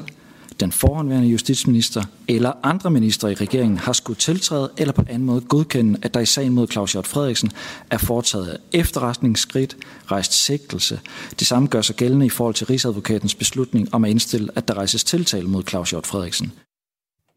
den 0.60 0.72
forhåndværende 0.72 1.28
justitsminister 1.28 2.02
eller 2.28 2.52
andre 2.62 2.90
minister 2.90 3.28
i 3.28 3.34
regeringen 3.34 3.78
har 3.78 3.92
skulle 3.92 4.18
tiltræde 4.18 4.70
eller 4.78 4.92
på 4.92 5.02
anden 5.08 5.26
måde 5.26 5.40
godkende, 5.40 5.98
at 6.02 6.14
der 6.14 6.20
i 6.20 6.26
sagen 6.26 6.52
mod 6.52 6.68
Claus 6.68 6.92
Hjort 6.92 7.06
Frederiksen 7.06 7.50
er 7.90 7.98
foretaget 7.98 8.58
efterretningsskridt, 8.72 9.76
rejst 10.10 10.32
sigtelse. 10.32 11.00
Det 11.38 11.46
samme 11.46 11.68
gør 11.68 11.80
sig 11.80 11.96
gældende 11.96 12.26
i 12.26 12.30
forhold 12.30 12.54
til 12.54 12.66
Rigsadvokatens 12.66 13.34
beslutning 13.34 13.94
om 13.94 14.04
at 14.04 14.10
indstille, 14.10 14.48
at 14.54 14.68
der 14.68 14.74
rejses 14.74 15.04
tiltale 15.04 15.48
mod 15.48 15.62
Claus 15.68 15.90
Hjort 15.90 16.06
Frederiksen. 16.06 16.52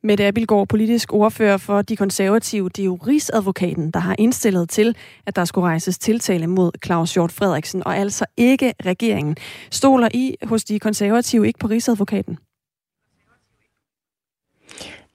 Mette 0.03 0.27
Abildgaard, 0.27 0.67
politisk 0.67 1.13
ordfører 1.13 1.57
for 1.57 1.81
de 1.81 1.95
konservative. 1.95 2.69
Det 2.69 2.79
er 2.79 2.85
jo 2.85 2.95
Rigsadvokaten, 2.95 3.91
der 3.91 3.99
har 3.99 4.15
indstillet 4.19 4.69
til, 4.69 4.95
at 5.25 5.35
der 5.35 5.45
skulle 5.45 5.67
rejses 5.67 5.97
tiltale 5.97 6.47
mod 6.47 6.71
Claus 6.85 7.13
Hjort 7.13 7.31
Frederiksen, 7.31 7.83
og 7.85 7.97
altså 7.97 8.25
ikke 8.37 8.73
regeringen. 8.85 9.35
Stoler 9.71 10.09
I 10.13 10.35
hos 10.43 10.63
de 10.63 10.79
konservative 10.79 11.47
ikke 11.47 11.59
på 11.59 11.67
Rigsadvokaten? 11.67 12.37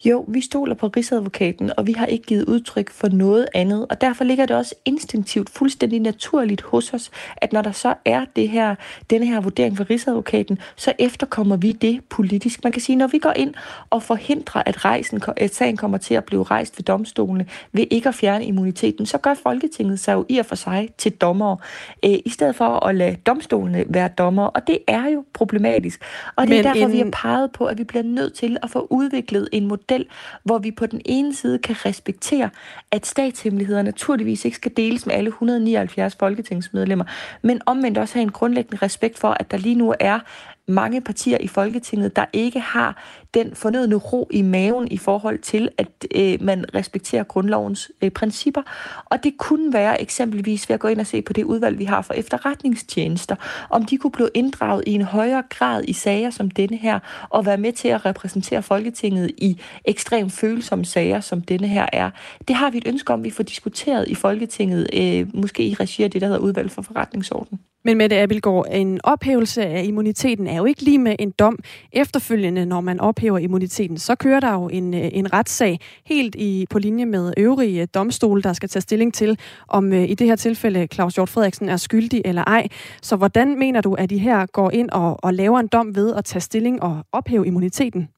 Jo, 0.05 0.25
vi 0.29 0.41
stoler 0.41 0.75
på 0.75 0.87
Rigsadvokaten, 0.87 1.71
og 1.77 1.87
vi 1.87 1.93
har 1.93 2.07
ikke 2.07 2.25
givet 2.25 2.45
udtryk 2.45 2.91
for 2.91 3.09
noget 3.09 3.49
andet. 3.55 3.87
Og 3.91 4.01
derfor 4.01 4.25
ligger 4.25 4.47
det 4.47 4.57
også 4.57 4.75
instinktivt 4.85 5.51
fuldstændig 5.51 6.01
naturligt 6.01 6.63
hos 6.63 6.95
os, 6.95 7.11
at 7.37 7.53
når 7.53 7.63
der 7.63 7.73
så 7.73 7.95
er 8.05 8.25
det 8.37 8.49
her, 8.49 8.75
denne 9.11 9.27
her 9.27 9.41
vurdering 9.41 9.77
fra 9.77 9.85
Rigsadvokaten, 9.91 10.59
så 10.77 10.93
efterkommer 10.99 11.57
vi 11.57 11.73
det 11.73 12.01
politisk. 12.11 12.65
Man 12.65 12.73
kan 12.73 12.83
sige, 12.83 12.97
når 12.97 13.07
vi 13.07 13.19
går 13.19 13.33
ind 13.37 13.55
og 13.91 14.03
forhindrer, 14.03 14.63
at, 14.67 14.85
rejsen, 14.85 15.23
at 15.37 15.55
sagen 15.55 15.77
kommer 15.77 15.99
til 15.99 16.15
at 16.15 16.25
blive 16.25 16.43
rejst 16.43 16.79
ved 16.79 16.85
domstolene 16.85 17.47
ved 17.73 17.87
ikke 17.91 18.09
at 18.09 18.15
fjerne 18.15 18.45
immuniteten, 18.45 19.07
så 19.07 19.19
gør 19.19 19.35
Folketinget 19.35 20.01
sig 20.01 20.13
jo 20.13 20.27
i 20.29 20.39
og 20.39 20.47
for 20.47 20.57
sig 20.57 20.89
til 20.99 21.13
dommer, 21.13 21.57
øh, 22.05 22.19
i 22.25 22.31
stedet 22.31 22.57
for 22.57 22.87
at 22.87 22.95
lade 22.95 23.17
domstolene 23.27 23.85
være 23.89 24.09
dommer. 24.09 24.47
Og 24.47 24.67
det 24.67 24.79
er 24.87 25.09
jo 25.09 25.25
problematisk. 25.35 26.03
Og 26.37 26.47
det 26.47 26.53
er 26.53 26.57
Men 26.57 26.65
derfor, 26.65 26.87
en... 26.87 26.93
vi 26.93 26.99
har 26.99 27.11
peget 27.13 27.53
på, 27.53 27.67
at 27.67 27.79
vi 27.79 27.85
bliver 27.85 28.03
nødt 28.03 28.35
til 28.35 28.57
at 28.63 28.71
få 28.71 28.87
udviklet 28.91 29.49
en 29.53 29.67
model, 29.67 29.94
model, 29.95 30.07
hvor 30.45 30.59
vi 30.59 30.71
på 30.71 30.87
den 30.87 31.01
ene 31.05 31.35
side 31.35 31.59
kan 31.59 31.77
respektere, 31.87 32.51
at 32.91 33.07
statshemmeligheder 33.07 33.83
naturligvis 33.83 34.45
ikke 34.45 34.57
skal 34.57 34.73
deles 34.77 35.07
med 35.07 35.15
alle 35.15 35.29
179 35.29 36.17
folketingsmedlemmer, 36.17 37.05
men 37.43 37.61
omvendt 37.67 37.99
også 37.99 38.15
have 38.15 38.23
en 38.23 38.33
grundlæggende 38.33 38.85
respekt 38.85 39.19
for, 39.19 39.37
at 39.41 39.51
der 39.51 39.57
lige 39.57 39.75
nu 39.75 39.95
er 40.01 40.21
mange 40.67 41.01
partier 41.01 41.39
i 41.41 41.49
Folketinget, 41.49 42.17
der 42.17 42.25
ikke 42.33 42.61
har 42.61 43.03
den 43.35 43.55
fornødne 43.55 43.95
ro 43.95 44.29
i 44.31 44.43
maven 44.43 44.89
i 44.91 44.99
forhold 44.99 45.39
til, 45.39 45.69
at 45.79 46.07
øh, 46.15 46.43
man 46.43 46.65
respekterer 46.75 47.23
grundlovens 47.23 47.91
øh, 48.03 48.11
principper. 48.11 48.63
Og 49.05 49.25
det 49.25 49.35
kunne 49.39 49.73
være 49.73 50.03
eksempelvis 50.03 50.69
ved 50.69 50.75
at 50.75 50.81
gå 50.81 50.89
ind 50.89 51.01
og 51.01 51.07
se 51.07 51.23
på 51.23 51.33
det 51.33 51.45
udvalg, 51.45 51.79
vi 51.79 51.85
har 51.85 52.03
for 52.03 52.15
efterretningstjenester, 52.15 53.37
om 53.71 53.85
de 53.85 53.99
kunne 53.99 54.11
blive 54.11 54.31
inddraget 54.35 54.85
i 54.87 54.93
en 54.93 55.03
højere 55.03 55.43
grad 55.49 55.85
i 55.89 55.93
sager 55.93 56.31
som 56.31 56.51
denne 56.51 56.77
her, 56.77 56.99
og 57.31 57.47
være 57.47 57.59
med 57.59 57.73
til 57.73 57.89
at 57.89 58.07
repræsentere 58.07 58.63
Folketinget 58.63 59.31
i 59.39 59.61
ekstremt 59.85 60.33
følsomme 60.33 60.85
sager, 60.85 61.21
som 61.21 61.41
denne 61.41 61.69
her 61.69 61.87
er. 61.93 62.11
Det 62.49 62.57
har 62.57 62.71
vi 62.71 62.79
et 62.79 62.89
ønske 62.89 63.13
om, 63.13 63.25
vi 63.25 63.31
får 63.31 63.43
diskuteret 63.45 64.09
i 64.09 64.15
Folketinget, 64.15 64.87
øh, 64.93 65.27
måske 65.35 65.67
i 65.67 65.75
regi 65.75 66.03
af 66.03 66.11
det, 66.11 66.21
der 66.21 66.27
hedder 66.27 66.41
udvalg 66.41 66.71
for 66.71 66.83
forretningsorden. 66.83 67.59
Men 67.87 67.97
Mette 67.97 68.17
Abelgaard, 68.17 68.67
en 68.71 69.01
ophævelse 69.05 69.67
af 69.67 69.85
immuniteten 69.85 70.47
er 70.47 70.57
jo 70.57 70.65
ikke 70.65 70.83
lige 70.83 70.99
med 70.99 71.17
en 71.19 71.31
dom. 71.31 71.59
Efterfølgende, 71.93 72.67
når 72.67 72.81
man 72.81 73.01
ophæver 73.01 73.39
immuniteten, 73.39 73.99
så 73.99 74.15
kører 74.15 74.41
der 74.41 74.53
jo 74.53 74.69
en, 74.69 74.95
øh, 74.95 75.09
en 75.13 75.33
retssag 75.33 75.81
helt 76.07 76.35
i, 76.35 76.67
på 76.71 76.79
linje 76.79 77.07
med 77.07 77.33
øvrige 77.37 77.83
øh, 77.83 77.89
domstole, 77.95 78.43
der 78.43 78.53
skal 78.53 78.69
tage 78.69 78.81
stilling 78.81 79.15
til, 79.15 79.39
om 79.69 79.93
øh, 79.93 80.11
i 80.11 80.15
det 80.15 80.27
her 80.27 80.37
tilfælde 80.37 80.89
Claus 80.93 81.15
Hjort 81.15 81.29
Frederiksen 81.29 81.69
er 81.69 81.77
skyldig 81.77 82.23
eller 82.25 82.45
ej. 82.45 82.69
Så 83.03 83.17
hvordan 83.17 83.59
mener 83.59 83.81
du, 83.81 83.95
at 83.95 84.11
de 84.11 84.19
her 84.19 84.47
går 84.47 84.71
ind 84.71 84.91
og, 84.91 85.25
og 85.25 85.35
laver 85.35 85.61
en 85.61 85.67
dom 85.67 85.97
ved 85.97 86.15
at 86.15 86.25
tage 86.25 86.41
stilling 86.41 86.83
og 86.83 87.05
ophæve 87.13 87.47
immuniteten? 87.47 88.09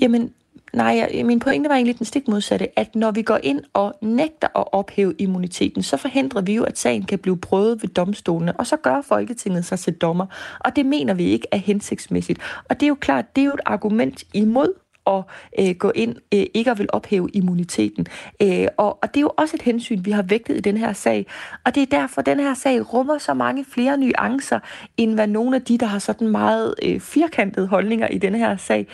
Jamen, 0.00 0.34
Nej, 0.72 1.22
min 1.24 1.38
pointe 1.38 1.68
var 1.68 1.74
egentlig 1.74 1.98
den 1.98 2.06
stik 2.06 2.28
modsatte, 2.28 2.78
at 2.78 2.94
når 2.94 3.10
vi 3.10 3.22
går 3.22 3.38
ind 3.42 3.60
og 3.72 3.94
nægter 4.02 4.48
at 4.58 4.64
ophæve 4.72 5.14
immuniteten, 5.18 5.82
så 5.82 5.96
forhindrer 5.96 6.40
vi 6.40 6.54
jo, 6.54 6.64
at 6.64 6.78
sagen 6.78 7.02
kan 7.02 7.18
blive 7.18 7.38
prøvet 7.38 7.82
ved 7.82 7.88
domstolene, 7.88 8.52
og 8.56 8.66
så 8.66 8.76
gør 8.76 9.02
Folketinget 9.02 9.64
sig 9.64 9.78
til 9.78 9.94
dommer. 9.94 10.26
Og 10.60 10.76
det 10.76 10.86
mener 10.86 11.14
vi 11.14 11.24
ikke 11.24 11.46
er 11.52 11.56
hensigtsmæssigt. 11.56 12.40
Og 12.68 12.80
det 12.80 12.86
er 12.86 12.88
jo 12.88 12.94
klart, 13.00 13.36
det 13.36 13.42
er 13.42 13.46
jo 13.46 13.54
et 13.54 13.60
argument 13.66 14.24
imod 14.34 14.72
at 15.08 15.22
øh, 15.58 15.74
gå 15.74 15.92
ind, 15.94 16.16
øh, 16.34 16.46
ikke 16.54 16.70
at 16.70 16.78
vil 16.78 16.88
ophæve 16.92 17.28
immuniteten. 17.32 18.06
Øh, 18.42 18.66
og, 18.76 18.98
og 19.02 19.08
det 19.08 19.16
er 19.16 19.20
jo 19.20 19.32
også 19.36 19.56
et 19.56 19.62
hensyn, 19.62 20.04
vi 20.04 20.10
har 20.10 20.22
vægtet 20.22 20.56
i 20.56 20.60
den 20.60 20.76
her 20.76 20.92
sag. 20.92 21.26
Og 21.64 21.74
det 21.74 21.82
er 21.82 21.86
derfor, 21.86 22.20
at 22.20 22.26
den 22.26 22.40
her 22.40 22.54
sag 22.54 22.94
rummer 22.94 23.18
så 23.18 23.34
mange 23.34 23.64
flere 23.64 23.98
nuancer, 23.98 24.58
end 24.96 25.14
hvad 25.14 25.26
nogle 25.26 25.56
af 25.56 25.62
de, 25.62 25.78
der 25.78 25.86
har 25.86 25.98
sådan 25.98 26.28
meget 26.28 26.74
øh, 26.82 27.00
firkantede 27.00 27.66
holdninger 27.66 28.08
i 28.08 28.18
den 28.18 28.34
her 28.34 28.56
sag, 28.56 28.86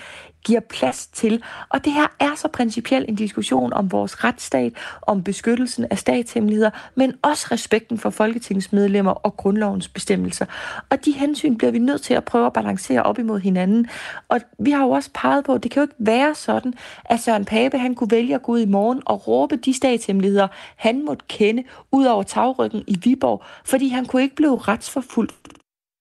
giver 0.45 0.61
plads 0.61 1.07
til. 1.07 1.42
Og 1.68 1.84
det 1.84 1.92
her 1.92 2.07
er 2.20 2.34
så 2.36 2.49
principielt 2.49 3.09
en 3.09 3.14
diskussion 3.14 3.72
om 3.72 3.92
vores 3.92 4.24
retsstat, 4.24 4.72
om 5.03 5.22
beskyttelsen 5.22 5.86
af 5.90 5.99
statshemmeligheder, 5.99 6.70
men 6.95 7.14
også 7.22 7.47
respekten 7.51 7.99
for 7.99 8.11
folketingsmedlemmer 8.11 9.12
og 9.12 9.36
grundlovens 9.36 9.88
bestemmelser. 9.88 10.47
Og 10.90 11.05
de 11.05 11.12
hensyn 11.12 11.57
bliver 11.57 11.70
vi 11.70 11.78
nødt 11.78 12.03
til 12.03 12.14
at 12.14 12.24
prøve 12.24 12.47
at 12.47 12.53
balancere 12.53 13.03
op 13.03 13.18
imod 13.18 13.40
hinanden. 13.40 13.88
Og 14.28 14.40
vi 14.59 14.70
har 14.70 14.84
jo 14.84 14.90
også 14.90 15.11
peget 15.14 15.45
på, 15.45 15.55
at 15.55 15.62
det 15.62 15.70
kan 15.70 15.80
jo 15.80 15.84
ikke 15.84 15.95
være 15.99 16.34
sådan, 16.34 16.74
at 17.05 17.20
Søren 17.20 17.45
Pape 17.45 17.78
han 17.78 17.95
kunne 17.95 18.11
vælge 18.11 18.34
at 18.34 18.42
gå 18.42 18.53
ud 18.53 18.61
i 18.61 18.66
morgen 18.66 19.03
og 19.07 19.28
råbe 19.28 19.57
de 19.57 19.74
statshemmeligheder, 19.74 20.49
han 20.76 21.05
måtte 21.05 21.24
kende 21.28 21.64
ud 21.92 22.05
over 22.05 22.22
tagryggen 22.22 22.84
i 22.86 22.99
Viborg, 23.05 23.42
fordi 23.64 23.88
han 23.88 24.07
kunne 24.07 24.22
ikke 24.22 24.36
blive 24.36 24.59
retsforfulgt 24.59 25.34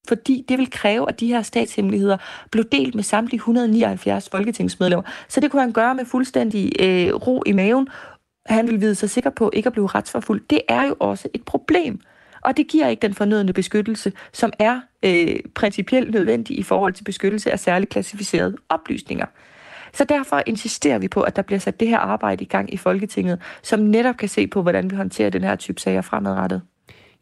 fordi 0.08 0.45
det 0.49 0.58
vil 0.58 0.72
kræve, 0.72 1.10
at 1.10 1.20
de 1.20 1.28
her 1.28 1.41
statshemmeligheder 1.41 2.18
blev 2.51 2.66
delt 2.72 2.95
med 2.95 3.04
samtlige 3.04 3.38
179 3.38 4.30
folketingsmedlemmer. 4.30 5.04
Så 5.28 5.39
det 5.39 5.51
kunne 5.51 5.62
han 5.62 5.72
gøre 5.72 5.95
med 5.95 6.06
fuldstændig 6.06 6.72
øh, 6.80 7.14
ro 7.14 7.43
i 7.45 7.51
maven. 7.51 7.88
Han 8.45 8.68
vil 8.68 8.82
vide 8.82 8.95
sig 8.95 9.10
sikker 9.10 9.30
på 9.30 9.51
ikke 9.54 9.68
at 9.68 9.74
blive 9.74 9.88
retsforfulgt. 9.88 10.49
Det 10.49 10.62
er 10.68 10.88
jo 10.88 10.95
også 10.99 11.28
et 11.34 11.43
problem. 11.43 11.99
Og 12.41 12.58
det 12.58 12.68
giver 12.68 12.88
ikke 12.88 13.01
den 13.01 13.14
fornødende 13.14 13.54
beskyttelse, 13.54 14.12
som 14.34 14.54
er 14.60 14.82
øh, 15.06 15.36
principielt 15.56 16.12
nødvendig 16.12 16.60
i 16.60 16.64
forhold 16.64 16.93
til 16.93 17.04
beskyttelse 17.04 17.51
af 17.51 17.60
særligt 17.60 17.91
klassificerede 17.91 18.58
oplysninger. 18.70 19.26
Så 19.93 20.04
derfor 20.04 20.43
insisterer 20.45 20.99
vi 20.99 21.08
på, 21.08 21.22
at 21.22 21.36
der 21.36 21.41
bliver 21.41 21.60
sat 21.60 21.80
det 21.80 21.88
her 21.88 21.97
arbejde 21.97 22.43
i 22.43 22.47
gang 22.47 22.74
i 22.74 22.78
Folketinget, 22.78 23.41
som 23.64 23.80
netop 23.80 24.18
kan 24.18 24.30
se 24.30 24.47
på, 24.47 24.62
hvordan 24.62 24.91
vi 24.91 24.95
håndterer 24.95 25.30
den 25.30 25.43
her 25.43 25.56
type 25.56 25.82
sager 25.82 26.01
fremadrettet. 26.01 26.62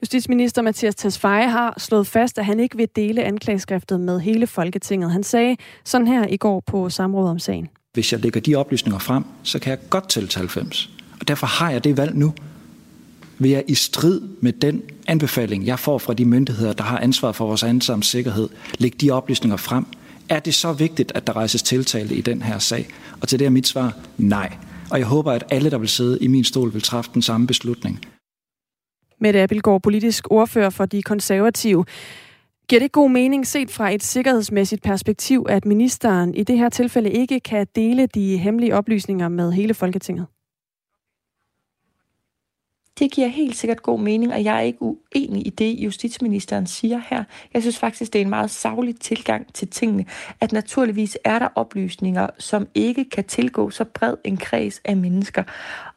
Justitsminister 0.01 0.61
Mathias 0.61 0.95
Tesfaye 0.95 1.49
har 1.49 1.73
slået 1.77 2.07
fast, 2.07 2.37
at 2.37 2.45
han 2.45 2.59
ikke 2.59 2.77
vil 2.77 2.87
dele 2.95 3.23
anklageskriftet 3.23 3.99
med 3.99 4.19
hele 4.19 4.47
Folketinget. 4.47 5.11
Han 5.11 5.23
sagde 5.23 5.57
sådan 5.85 6.07
her 6.07 6.27
i 6.27 6.37
går 6.37 6.59
på 6.67 6.89
samråd 6.89 7.29
om 7.29 7.39
sagen. 7.39 7.67
Hvis 7.93 8.11
jeg 8.11 8.19
lægger 8.19 8.41
de 8.41 8.55
oplysninger 8.55 8.99
frem, 8.99 9.23
så 9.43 9.59
kan 9.59 9.69
jeg 9.69 9.79
godt 9.89 10.09
tælle 10.09 10.29
90. 10.35 10.89
Og 11.19 11.27
derfor 11.27 11.47
har 11.47 11.71
jeg 11.71 11.83
det 11.83 11.97
valg 11.97 12.15
nu. 12.15 12.33
Vil 13.39 13.51
jeg 13.51 13.63
i 13.67 13.75
strid 13.75 14.21
med 14.41 14.53
den 14.53 14.81
anbefaling, 15.07 15.65
jeg 15.65 15.79
får 15.79 15.97
fra 15.97 16.13
de 16.13 16.25
myndigheder, 16.25 16.73
der 16.73 16.83
har 16.83 16.99
ansvar 16.99 17.31
for 17.31 17.45
vores 17.45 17.63
ansamme 17.63 18.03
sikkerhed, 18.03 18.49
lægge 18.79 18.97
de 19.01 19.11
oplysninger 19.11 19.57
frem? 19.57 19.85
Er 20.29 20.39
det 20.39 20.53
så 20.53 20.73
vigtigt, 20.73 21.11
at 21.15 21.27
der 21.27 21.35
rejses 21.35 21.63
tiltale 21.63 22.15
i 22.15 22.21
den 22.21 22.41
her 22.41 22.59
sag? 22.59 22.87
Og 23.21 23.27
til 23.27 23.39
det 23.39 23.45
er 23.45 23.49
mit 23.49 23.67
svar 23.67 23.97
nej. 24.17 24.53
Og 24.91 24.99
jeg 24.99 25.07
håber, 25.07 25.31
at 25.31 25.43
alle, 25.49 25.71
der 25.71 25.77
vil 25.77 25.89
sidde 25.89 26.17
i 26.21 26.27
min 26.27 26.43
stol, 26.43 26.73
vil 26.73 26.81
træffe 26.81 27.11
den 27.13 27.21
samme 27.21 27.47
beslutning. 27.47 28.05
Mette 29.22 29.41
Abelgaard, 29.41 29.82
politisk 29.82 30.32
ordfører 30.32 30.69
for 30.69 30.86
de 30.86 31.03
konservative. 31.03 31.86
Giver 32.69 32.80
det 32.80 32.91
god 32.91 33.09
mening 33.09 33.47
set 33.47 33.72
fra 33.72 33.89
et 33.89 34.03
sikkerhedsmæssigt 34.03 34.84
perspektiv, 34.84 35.45
at 35.49 35.65
ministeren 35.65 36.36
i 36.36 36.43
det 36.43 36.57
her 36.57 36.69
tilfælde 36.69 37.11
ikke 37.11 37.39
kan 37.39 37.67
dele 37.76 38.05
de 38.05 38.38
hemmelige 38.38 38.76
oplysninger 38.76 39.30
med 39.30 39.51
hele 39.51 39.74
Folketinget? 39.74 40.26
Det 42.99 43.11
giver 43.11 43.28
helt 43.28 43.55
sikkert 43.55 43.84
god 43.84 43.99
mening, 43.99 44.34
og 44.34 44.43
jeg 44.43 44.57
er 44.57 44.61
ikke 44.61 44.82
uenig 44.82 45.47
i 45.47 45.49
det, 45.49 45.80
justitsministeren 45.80 46.67
siger 46.67 47.01
her. 47.09 47.24
Jeg 47.53 47.61
synes 47.61 47.80
faktisk, 47.80 48.13
det 48.13 48.22
er 48.22 48.24
en 48.24 48.30
meget 48.30 48.51
savlig 48.51 48.99
tilgang 48.99 49.53
til 49.53 49.67
tingene, 49.67 50.05
at 50.39 50.51
naturligvis 50.51 51.17
er 51.24 51.39
der 51.39 51.47
oplysninger, 51.55 52.28
som 52.39 52.67
ikke 52.76 53.09
kan 53.09 53.24
tilgå 53.24 53.69
så 53.69 53.84
bred 53.84 54.15
en 54.24 54.38
kreds 54.38 54.82
af 54.86 54.97
mennesker. 54.97 55.43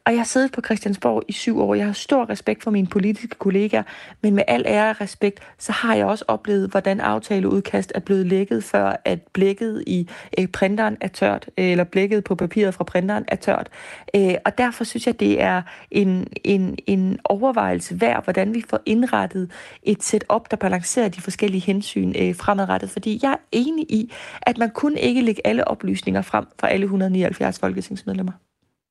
Og 0.07 0.12
jeg 0.12 0.20
har 0.20 0.24
siddet 0.24 0.52
på 0.52 0.61
Christiansborg 0.64 1.22
i 1.28 1.32
syv 1.32 1.61
år. 1.61 1.74
Jeg 1.74 1.86
har 1.86 1.92
stor 1.92 2.30
respekt 2.30 2.62
for 2.62 2.70
mine 2.70 2.86
politiske 2.86 3.34
kollegaer, 3.38 3.82
men 4.22 4.34
med 4.34 4.42
al 4.48 4.64
ære 4.66 4.90
og 4.90 5.00
respekt, 5.00 5.40
så 5.59 5.72
har 5.72 5.94
jeg 5.94 6.07
også 6.07 6.24
oplevet, 6.28 6.70
hvordan 6.70 7.00
aftaleudkast 7.00 7.92
er 7.94 8.00
blevet 8.00 8.26
lækket, 8.26 8.64
før 8.64 8.96
at 9.05 9.18
blækket 9.32 9.84
i 9.86 10.09
øh, 10.38 10.46
printeren 10.46 10.96
er 11.00 11.09
tørt, 11.09 11.50
øh, 11.59 11.64
eller 11.64 11.84
blækket 11.84 12.24
på 12.24 12.34
papiret 12.34 12.74
fra 12.74 12.84
printeren 12.84 13.24
er 13.28 13.36
tørt. 13.36 13.68
Øh, 14.16 14.34
og 14.44 14.59
derfor 14.59 14.84
synes 14.84 15.07
jeg, 15.07 15.20
det 15.20 15.42
er 15.42 15.62
en, 15.90 16.26
en, 16.44 16.78
en 16.86 17.18
overvejelse 17.24 18.00
værd, 18.00 18.24
hvordan 18.24 18.55
vi 18.55 18.64
får 18.68 18.80
indrettet 18.86 19.50
et 19.82 20.02
setup, 20.02 20.50
der 20.50 20.57
balancerer 20.57 21.09
de 21.09 21.20
forskellige 21.20 21.61
hensyn 21.61 22.14
øh, 22.18 22.34
fremadrettet. 22.34 22.90
Fordi 22.90 23.20
jeg 23.22 23.32
er 23.32 23.36
enig 23.52 23.84
i, 23.90 24.12
at 24.42 24.59
man 24.59 24.70
kun 24.70 24.96
ikke 24.96 25.20
lægge 25.20 25.46
alle 25.46 25.68
oplysninger 25.68 26.22
frem 26.22 26.44
for 26.61 26.66
alle 26.66 26.84
179 26.84 27.59
folketingsmedlemmer. 27.59 28.32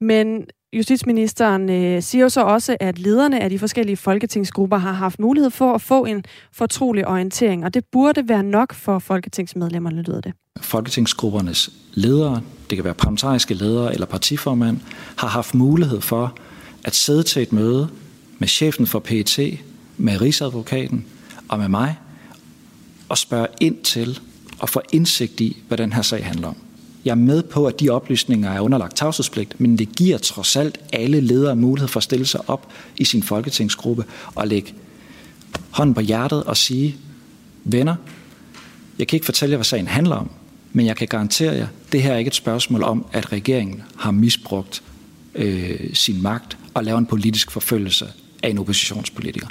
Men 0.04 0.45
justitsministeren 0.74 1.70
øh, 1.70 2.04
siger 2.04 2.22
jo 2.22 2.30
så 2.30 2.41
også, 2.41 2.78
at 2.80 2.99
lederne 2.99 3.39
af 3.39 3.49
de 3.49 3.60
forskellige 3.60 3.97
folketingsgrupper 3.97 4.78
har 4.78 4.91
haft 4.91 5.20
mulighed 5.20 5.51
for 5.51 5.74
at 5.74 5.82
få 5.82 6.06
en 6.06 6.24
fortrolig 6.51 7.08
orientering, 7.08 7.66
og 7.66 7.74
det 7.74 7.84
burde 7.91 8.30
være 8.30 8.43
nok 8.43 8.74
for 8.74 8.99
folketingsmedlemmerne, 8.99 10.01
lyder 10.01 10.22
det. 10.22 10.34
Folketingsgruppernes 10.62 11.70
ledere, 11.93 12.41
det 12.70 12.78
kan 12.78 12.86
være 12.86 12.93
parlamentariske 12.93 13.54
ledere 13.54 13.93
eller 13.93 14.06
partiformand, 14.06 14.80
har 15.18 15.28
haft 15.28 15.56
mulighed 15.56 16.01
for 16.01 16.36
at 16.84 16.95
sidde 16.95 17.24
til 17.24 17.41
et 17.41 17.54
møde 17.54 17.89
med 18.39 18.47
chefen 18.47 18.88
for 18.88 18.99
PET, 18.99 19.39
med 19.97 20.22
rigsadvokaten 20.22 21.06
og 21.49 21.60
med 21.60 21.68
mig, 21.68 21.99
og 23.10 23.18
spørge 23.18 23.47
ind 23.62 23.78
til 23.84 24.20
og 24.60 24.70
få 24.70 24.82
indsigt 24.93 25.41
i, 25.41 25.58
hvad 25.68 25.78
den 25.78 25.93
her 25.93 26.01
sag 26.01 26.26
handler 26.26 26.47
om. 26.47 26.56
Jeg 27.06 27.12
er 27.12 27.16
med 27.16 27.43
på, 27.43 27.66
at 27.68 27.80
de 27.80 27.89
oplysninger 27.89 28.51
er 28.51 28.60
underlagt 28.60 28.95
tavshedspligt, 28.95 29.60
men 29.60 29.78
det 29.78 29.95
giver 29.95 30.18
trods 30.18 30.56
alt 30.56 30.80
alle 30.93 31.20
ledere 31.20 31.56
mulighed 31.56 31.88
for 31.88 31.97
at 31.97 32.04
stille 32.04 32.26
sig 32.26 32.49
op 32.49 32.72
i 32.97 33.06
sin 33.06 33.24
folketingsgruppe 33.24 34.06
og 34.36 34.47
lægge 34.47 34.74
hånden 35.70 35.93
på 35.93 36.01
hjertet 36.01 36.43
og 36.43 36.58
sige, 36.58 36.95
venner, 37.64 37.95
jeg 38.99 39.08
kan 39.08 39.18
ikke 39.18 39.26
fortælle 39.26 39.51
jer, 39.51 39.58
hvad 39.58 39.66
sagen 39.66 39.88
handler 39.88 40.16
om, 40.16 40.30
men 40.74 40.86
jeg 40.86 40.95
kan 40.95 41.08
garantere 41.08 41.54
jer, 41.54 41.68
det 41.91 42.04
her 42.04 42.14
er 42.14 42.18
ikke 42.18 42.28
et 42.28 42.36
spørgsmål 42.36 42.84
om, 42.84 43.06
at 43.12 43.32
regeringen 43.32 43.84
har 43.97 44.12
misbrugt 44.12 44.84
øh, 45.36 45.93
sin 45.93 46.22
magt 46.22 46.58
og 46.74 46.84
laver 46.84 46.97
en 46.97 47.06
politisk 47.06 47.51
forfølgelse 47.51 48.08
af 48.43 48.49
en 48.49 48.58
oppositionspolitiker. 48.58 49.47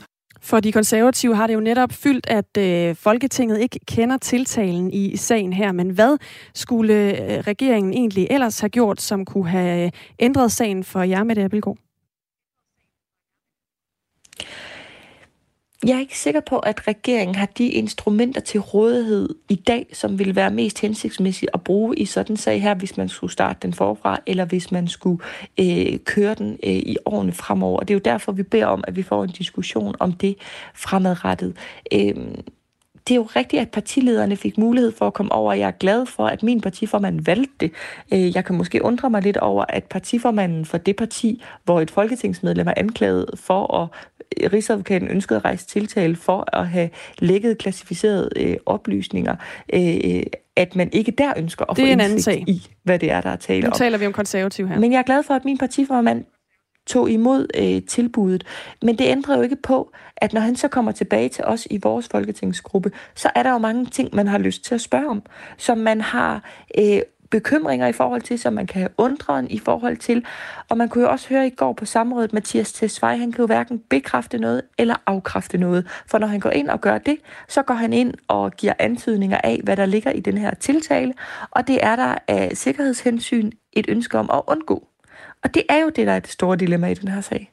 For 0.53 0.61
de 0.61 0.73
konservative 0.73 1.37
har 1.37 1.47
det 1.47 1.55
jo 1.55 1.61
netop 1.61 1.93
fyldt, 1.93 2.27
at 2.31 2.57
øh, 2.59 2.97
Folketinget 2.97 3.61
ikke 3.61 3.79
kender 3.87 4.17
tiltalen 4.17 4.91
i 4.93 5.17
sagen 5.17 5.53
her. 5.53 5.73
Men 5.73 5.91
hvad 5.91 6.19
skulle 6.55 6.95
øh, 6.95 7.39
regeringen 7.39 7.93
egentlig 7.93 8.27
ellers 8.31 8.61
have 8.61 8.69
gjort, 8.69 9.01
som 9.01 9.25
kunne 9.25 9.49
have 9.49 9.85
øh, 9.87 9.91
ændret 10.19 10.53
sagen 10.53 10.85
for 10.85 11.03
jer, 11.03 11.25
med 11.25 11.35
det 11.35 11.43
Abelgaard? 11.43 11.77
Jeg 15.87 15.97
er 15.97 16.01
ikke 16.01 16.19
sikker 16.19 16.41
på, 16.41 16.59
at 16.59 16.89
regeringen 16.89 17.35
har 17.35 17.47
de 17.47 17.69
instrumenter 17.69 18.41
til 18.41 18.61
rådighed 18.61 19.29
i 19.49 19.55
dag, 19.55 19.87
som 19.93 20.19
vil 20.19 20.37
være 20.37 20.51
mest 20.51 20.81
hensigtsmæssigt 20.81 21.51
at 21.55 21.65
bruge 21.65 21.97
i 21.97 22.05
sådan 22.05 22.33
en 22.33 22.37
sag 22.37 22.63
her, 22.63 22.75
hvis 22.75 22.97
man 22.97 23.09
skulle 23.09 23.33
starte 23.33 23.59
den 23.63 23.73
forfra, 23.73 24.19
eller 24.27 24.45
hvis 24.45 24.73
man 24.73 24.89
skulle 24.89 25.25
øh, 25.61 25.99
køre 26.05 26.35
den 26.35 26.59
øh, 26.65 26.73
i 26.73 26.97
årene 27.05 27.33
fremover. 27.33 27.81
Og 27.81 27.89
det 27.89 27.95
er 27.95 27.97
jo 27.97 28.03
derfor, 28.05 28.33
vi 28.33 28.43
beder 28.43 28.67
om, 28.67 28.85
at 28.89 28.97
vi 28.97 29.03
får 29.03 29.25
en 29.25 29.31
diskussion 29.31 29.95
om 29.99 30.13
det 30.13 30.37
fremadrettet. 30.75 31.57
Øh, 31.93 32.15
det 33.09 33.15
er 33.15 33.17
jo 33.17 33.29
rigtigt, 33.37 33.61
at 33.63 33.71
partilederne 33.71 34.37
fik 34.37 34.59
mulighed 34.59 34.93
for 34.93 35.07
at 35.07 35.15
komme 35.15 35.33
over. 35.33 35.53
Jeg 35.53 35.67
er 35.67 35.73
glad 35.73 36.07
for, 36.07 36.27
at 36.27 36.43
min 36.43 36.61
partiformand 36.61 37.21
valgte 37.25 37.53
det. 37.61 37.73
Øh, 38.13 38.37
jeg 38.37 38.45
kan 38.45 38.57
måske 38.57 38.85
undre 38.85 39.11
mig 39.11 39.23
lidt 39.23 39.37
over, 39.37 39.65
at 39.69 39.85
partiformanden 39.85 40.65
for 40.65 40.79
det 40.79 40.97
parti, 40.97 41.43
hvor 41.65 41.81
et 41.81 41.91
folketingsmedlem 41.91 42.69
er 42.69 42.75
anklaget 42.77 43.27
for 43.35 43.77
at 43.83 43.89
Rigsadvokaten 44.53 45.09
ønskede 45.09 45.37
at 45.37 45.45
rejse 45.45 45.67
tiltale 45.67 46.17
for 46.17 46.57
at 46.57 46.69
have 46.69 46.91
lækket 47.19 47.59
klassificerede 47.59 48.31
øh, 48.37 48.57
oplysninger, 48.67 49.37
øh, 49.75 50.23
at 50.57 50.77
man 50.77 50.91
ikke 50.93 51.13
der 51.13 51.33
ønsker 51.37 51.65
at 51.71 51.77
det 51.77 51.83
få 51.83 51.87
en 51.87 52.01
anden 52.01 52.23
sag. 52.23 52.45
i, 52.47 52.69
hvad 52.83 52.99
det 52.99 53.11
er, 53.11 53.21
der 53.21 53.31
er 53.31 53.37
tale 53.37 53.61
nu 53.61 53.67
om. 53.67 53.73
Nu 53.73 53.79
taler 53.79 53.99
vi 53.99 54.07
om 54.07 54.13
konservativ 54.13 54.69
her. 54.69 54.79
Men 54.79 54.93
jeg 54.93 54.99
er 54.99 55.03
glad 55.03 55.23
for, 55.23 55.35
at 55.35 55.45
min 55.45 55.59
partiformand 55.59 56.25
tog 56.87 57.11
imod 57.11 57.47
øh, 57.55 57.83
tilbuddet. 57.89 58.47
Men 58.83 58.99
det 58.99 59.05
ændrer 59.05 59.37
jo 59.37 59.43
ikke 59.43 59.57
på, 59.57 59.93
at 60.17 60.33
når 60.33 60.41
han 60.41 60.57
så 60.57 60.69
kommer 60.69 60.93
tilbage 60.93 61.29
til 61.29 61.45
os 61.45 61.67
i 61.71 61.79
vores 61.83 62.09
folketingsgruppe, 62.09 62.93
så 63.15 63.31
er 63.35 63.43
der 63.43 63.51
jo 63.51 63.59
mange 63.59 63.87
ting, 63.87 64.15
man 64.15 64.29
har 64.29 64.39
lyst 64.39 64.65
til 64.65 64.75
at 64.75 64.81
spørge 64.81 65.09
om, 65.09 65.23
som 65.57 65.79
man 65.79 66.01
har 66.01 66.43
øh, 66.79 67.03
bekymringer 67.33 67.87
i 67.87 67.93
forhold 67.93 68.23
til, 68.23 68.39
som 68.39 68.53
man 68.53 68.67
kan 68.67 68.81
have 68.81 68.91
undren 68.97 69.51
i 69.51 69.59
forhold 69.59 69.97
til. 69.97 70.25
Og 70.69 70.77
man 70.77 70.89
kunne 70.89 71.05
jo 71.05 71.11
også 71.11 71.29
høre 71.29 71.47
i 71.47 71.51
går 71.51 71.73
på 71.73 71.85
samrådet, 71.85 72.33
Mathias 72.33 72.73
Tesfaye, 72.73 73.19
han 73.19 73.33
kan 73.33 73.43
jo 73.43 73.47
hverken 73.47 73.79
bekræfte 73.91 74.39
noget 74.39 74.63
eller 74.79 74.95
afkræfte 75.07 75.59
noget. 75.59 75.87
For 76.07 76.19
når 76.19 76.27
han 76.27 76.41
går 76.41 76.51
ind 76.51 76.69
og 76.69 76.81
gør 76.81 76.99
det, 76.99 77.17
så 77.49 77.63
går 77.63 77.75
han 77.75 77.93
ind 77.93 78.15
og 78.29 78.53
giver 78.53 78.73
antydninger 78.79 79.39
af, 79.45 79.61
hvad 79.65 79.77
der 79.77 79.87
ligger 79.87 80.11
i 80.11 80.21
den 80.21 80.39
her 80.39 80.55
tiltale. 80.55 81.15
Og 81.51 81.69
det 81.69 81.85
er 81.85 81.97
der 81.97 82.19
af 82.29 82.51
sikkerhedshensyn 82.55 83.51
et 83.73 83.87
ønske 83.89 84.19
om 84.19 84.31
at 84.33 84.43
undgå. 84.47 84.92
Og 85.45 85.55
det 85.55 85.63
er 85.69 85.83
jo 85.83 85.89
det, 85.89 86.07
der 86.07 86.13
er 86.13 86.21
det 86.21 86.31
store 86.31 86.57
dilemma 86.57 86.87
i 86.87 86.95
den 86.95 87.09
her 87.09 87.21
sag. 87.21 87.53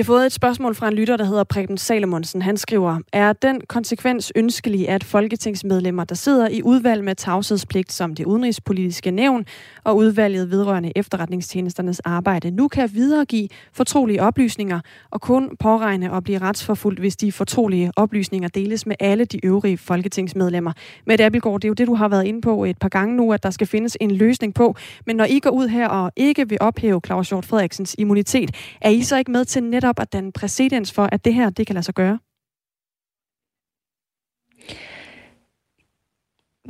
Vi 0.00 0.02
har 0.02 0.06
fået 0.06 0.26
et 0.26 0.32
spørgsmål 0.32 0.74
fra 0.74 0.88
en 0.88 0.94
lytter, 0.94 1.16
der 1.16 1.24
hedder 1.24 1.44
Preben 1.44 1.78
Salomonsen. 1.78 2.42
Han 2.42 2.56
skriver, 2.56 2.98
er 3.12 3.32
den 3.32 3.60
konsekvens 3.68 4.32
ønskelig, 4.36 4.88
at 4.88 5.04
folketingsmedlemmer, 5.04 6.04
der 6.04 6.14
sidder 6.14 6.48
i 6.48 6.62
udvalg 6.62 7.04
med 7.04 7.14
tavshedspligt 7.14 7.92
som 7.92 8.14
det 8.14 8.26
udenrigspolitiske 8.26 9.10
nævn 9.10 9.44
og 9.84 9.96
udvalget 9.96 10.50
vedrørende 10.50 10.92
efterretningstjenesternes 10.96 12.00
arbejde, 12.00 12.50
nu 12.50 12.68
kan 12.68 12.90
videregive 12.92 13.48
fortrolige 13.72 14.22
oplysninger 14.22 14.80
og 15.10 15.20
kun 15.20 15.56
påregne 15.56 16.16
at 16.16 16.24
blive 16.24 16.38
retsforfulgt, 16.38 17.00
hvis 17.00 17.16
de 17.16 17.32
fortrolige 17.32 17.92
oplysninger 17.96 18.48
deles 18.48 18.86
med 18.86 18.96
alle 19.00 19.24
de 19.24 19.46
øvrige 19.46 19.78
folketingsmedlemmer. 19.78 20.72
Med 21.06 21.20
Abelgaard, 21.20 21.60
det 21.60 21.64
er 21.64 21.68
jo 21.68 21.74
det, 21.74 21.86
du 21.86 21.94
har 21.94 22.08
været 22.08 22.24
inde 22.24 22.40
på 22.40 22.64
et 22.64 22.78
par 22.78 22.88
gange 22.88 23.16
nu, 23.16 23.32
at 23.32 23.42
der 23.42 23.50
skal 23.50 23.66
findes 23.66 23.96
en 24.00 24.10
løsning 24.10 24.54
på. 24.54 24.74
Men 25.06 25.16
når 25.16 25.24
I 25.24 25.38
går 25.38 25.50
ud 25.50 25.68
her 25.68 25.88
og 25.88 26.12
ikke 26.16 26.48
vil 26.48 26.58
ophæve 26.60 27.00
Claus 27.06 27.28
Hjort 27.28 27.44
Frederiksens 27.44 27.94
immunitet, 27.98 28.50
er 28.80 28.90
I 28.90 29.02
så 29.02 29.16
ikke 29.16 29.30
med 29.30 29.44
til 29.44 29.62
netop 29.62 29.89
at 29.98 30.12
danne 30.12 30.32
præcedens 30.32 30.92
for, 30.92 31.08
at 31.12 31.24
det 31.24 31.34
her, 31.34 31.50
det 31.50 31.66
kan 31.66 31.74
lade 31.74 31.84
sig 31.84 31.94
gøre? 31.94 32.18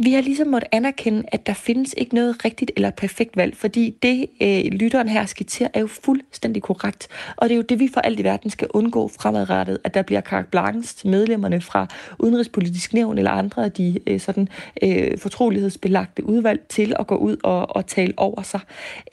Vi 0.04 0.12
har 0.12 0.20
ligesom 0.20 0.48
måttet 0.48 0.68
anerkende, 0.72 1.22
at 1.28 1.46
der 1.46 1.52
findes 1.52 1.94
ikke 1.96 2.14
noget 2.14 2.44
rigtigt 2.44 2.70
eller 2.76 2.90
perfekt 2.90 3.36
valg, 3.36 3.56
fordi 3.56 3.96
det, 4.02 4.26
øh, 4.42 4.72
lytteren 4.72 5.08
her 5.08 5.26
skitserer, 5.26 5.68
er 5.74 5.80
jo 5.80 5.86
fuldstændig 5.86 6.62
korrekt. 6.62 7.08
Og 7.36 7.48
det 7.48 7.54
er 7.54 7.56
jo 7.56 7.62
det, 7.62 7.78
vi 7.78 7.90
for 7.94 8.00
alt 8.00 8.20
i 8.20 8.24
verden 8.24 8.50
skal 8.50 8.68
undgå 8.70 9.08
fremadrettet, 9.08 9.78
at 9.84 9.94
der 9.94 10.02
bliver 10.02 10.20
carte 10.20 10.48
blanche 10.50 10.96
til 10.96 11.10
medlemmerne 11.10 11.60
fra 11.60 11.86
Udenrigspolitisk 12.18 12.94
Nævn 12.94 13.18
eller 13.18 13.30
andre 13.30 13.64
af 13.64 13.72
de 13.72 13.98
øh, 14.06 14.20
sådan, 14.20 14.48
øh, 14.82 15.18
fortrolighedsbelagte 15.18 16.24
udvalg 16.24 16.60
til 16.68 16.94
at 16.98 17.06
gå 17.06 17.16
ud 17.16 17.36
og, 17.42 17.76
og 17.76 17.86
tale 17.86 18.14
over 18.16 18.42
sig. 18.42 18.60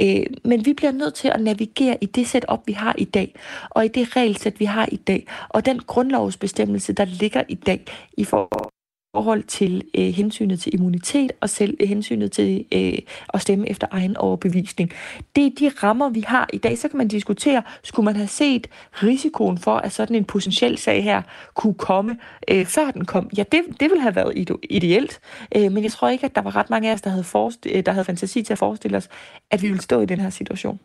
Øh, 0.02 0.26
men 0.44 0.66
vi 0.66 0.74
bliver 0.74 0.92
nødt 0.92 1.14
til 1.14 1.28
at 1.28 1.42
navigere 1.42 1.98
i 2.02 2.06
det 2.06 2.28
setup, 2.28 2.60
vi 2.66 2.74
har 2.74 2.96
i 2.98 3.06
dag, 3.06 3.36
og 3.70 3.86
i 3.86 3.88
det 3.88 4.16
regelsæt, 4.16 4.60
vi 4.60 4.66
har 4.66 4.90
i 4.92 4.96
dag, 4.96 5.28
og 5.50 5.66
den 5.66 5.80
grundlovsbestemmelse, 5.80 6.94
der 6.94 7.06
ligger 7.06 7.44
i 7.50 7.56
dag 7.56 7.86
i 8.18 8.24
forhold 8.24 8.77
forhold 9.16 9.44
til 9.44 9.84
øh, 9.98 10.06
hensynet 10.06 10.60
til 10.60 10.74
immunitet 10.74 11.32
og 11.42 11.50
selv 11.50 11.78
øh, 11.80 11.88
hensynet 11.88 12.32
til 12.32 12.66
øh, 12.74 12.98
at 13.34 13.42
stemme 13.42 13.70
efter 13.70 13.88
egen 13.92 14.18
overbevisning. 14.18 14.92
Det 15.36 15.46
er 15.46 15.50
de 15.60 15.72
rammer, 15.84 16.10
vi 16.10 16.22
har 16.28 16.50
i 16.54 16.58
dag. 16.58 16.78
Så 16.78 16.88
kan 16.88 16.98
man 16.98 17.08
diskutere, 17.08 17.64
skulle 17.84 18.06
man 18.06 18.16
have 18.16 18.28
set 18.28 18.68
risikoen 19.04 19.58
for, 19.58 19.76
at 19.76 19.92
sådan 19.92 20.16
en 20.16 20.26
potentiel 20.26 20.78
sag 20.78 21.04
her 21.04 21.22
kunne 21.54 21.74
komme, 21.74 22.18
øh, 22.48 22.66
før 22.66 22.92
den 22.92 23.06
kom? 23.06 23.30
Ja, 23.38 23.44
det, 23.52 23.62
det 23.80 23.90
ville 23.90 24.02
have 24.02 24.16
været 24.16 24.48
ideelt, 24.70 25.20
øh, 25.56 25.72
men 25.72 25.84
jeg 25.84 25.92
tror 25.92 26.10
ikke, 26.10 26.26
at 26.26 26.36
der 26.36 26.42
var 26.42 26.56
ret 26.56 26.70
mange 26.70 26.90
af 26.90 26.94
os, 26.94 27.02
der 27.02 27.10
havde, 27.10 27.24
forest- 27.24 27.66
øh, 27.76 27.86
der 27.86 27.92
havde 27.92 28.06
fantasi 28.06 28.42
til 28.44 28.54
at 28.54 28.60
forestille 28.60 28.98
os, 28.98 29.10
at 29.52 29.62
vi 29.62 29.68
ville 29.68 29.82
stå 29.82 30.02
i 30.02 30.06
den 30.06 30.20
her 30.20 30.30
situation. 30.30 30.80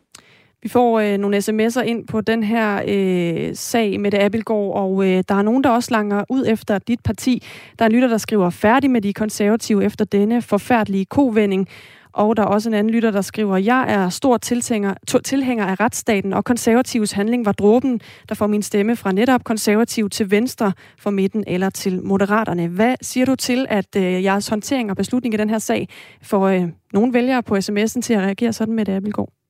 Vi 0.63 0.69
får 0.69 0.99
øh, 0.99 1.17
nogle 1.17 1.37
sms'er 1.37 1.81
ind 1.81 2.07
på 2.07 2.21
den 2.21 2.43
her 2.43 2.81
øh, 2.87 3.55
sag 3.55 3.99
med 3.99 4.11
det 4.11 4.17
Abelgaard, 4.17 4.71
og 4.75 5.05
øh, 5.07 5.23
der 5.29 5.35
er 5.35 5.41
nogen, 5.41 5.63
der 5.63 5.69
også 5.69 5.91
langer 5.91 6.23
ud 6.29 6.45
efter 6.47 6.77
dit 6.77 6.99
parti. 7.03 7.43
Der 7.79 7.85
er 7.85 7.89
en 7.89 7.95
lytter, 7.95 8.07
der 8.07 8.17
skriver, 8.17 8.49
færdig 8.49 8.91
med 8.91 9.01
de 9.01 9.13
konservative 9.13 9.83
efter 9.83 10.05
denne 10.05 10.41
forfærdelige 10.41 11.05
kovending. 11.05 11.67
Og 12.13 12.37
der 12.37 12.43
er 12.43 12.47
også 12.47 12.69
en 12.69 12.73
anden 12.73 12.93
lytter, 12.93 13.11
der 13.11 13.21
skriver, 13.21 13.57
jeg 13.57 13.85
er 13.87 14.09
stor 14.09 14.37
tilhænger, 14.37 14.93
tilhænger 15.23 15.65
af 15.65 15.79
retsstaten, 15.79 16.33
og 16.33 16.45
konservativs 16.45 17.11
handling 17.11 17.45
var 17.45 17.51
dråben, 17.51 18.01
der 18.29 18.35
får 18.35 18.47
min 18.47 18.61
stemme 18.61 18.95
fra 18.95 19.11
netop 19.11 19.43
konservativ 19.43 20.09
til 20.09 20.31
venstre, 20.31 20.73
for 20.99 21.09
midten 21.09 21.43
eller 21.47 21.69
til 21.69 22.03
moderaterne. 22.03 22.67
Hvad 22.67 22.95
siger 23.01 23.25
du 23.25 23.35
til, 23.35 23.65
at 23.69 23.95
øh, 23.97 24.23
jeres 24.23 24.47
håndtering 24.47 24.89
og 24.89 24.97
beslutning 24.97 25.33
i 25.33 25.37
den 25.37 25.49
her 25.49 25.59
sag 25.59 25.87
får 26.21 26.47
øh, 26.47 26.63
nogle 26.93 27.13
vælgere 27.13 27.43
på 27.43 27.55
sms'en 27.55 28.01
til 28.01 28.13
at 28.13 28.21
reagere 28.21 28.53
sådan 28.53 28.73
med 28.73 28.85
det, 28.85 28.93
Abelgaard? 28.93 29.42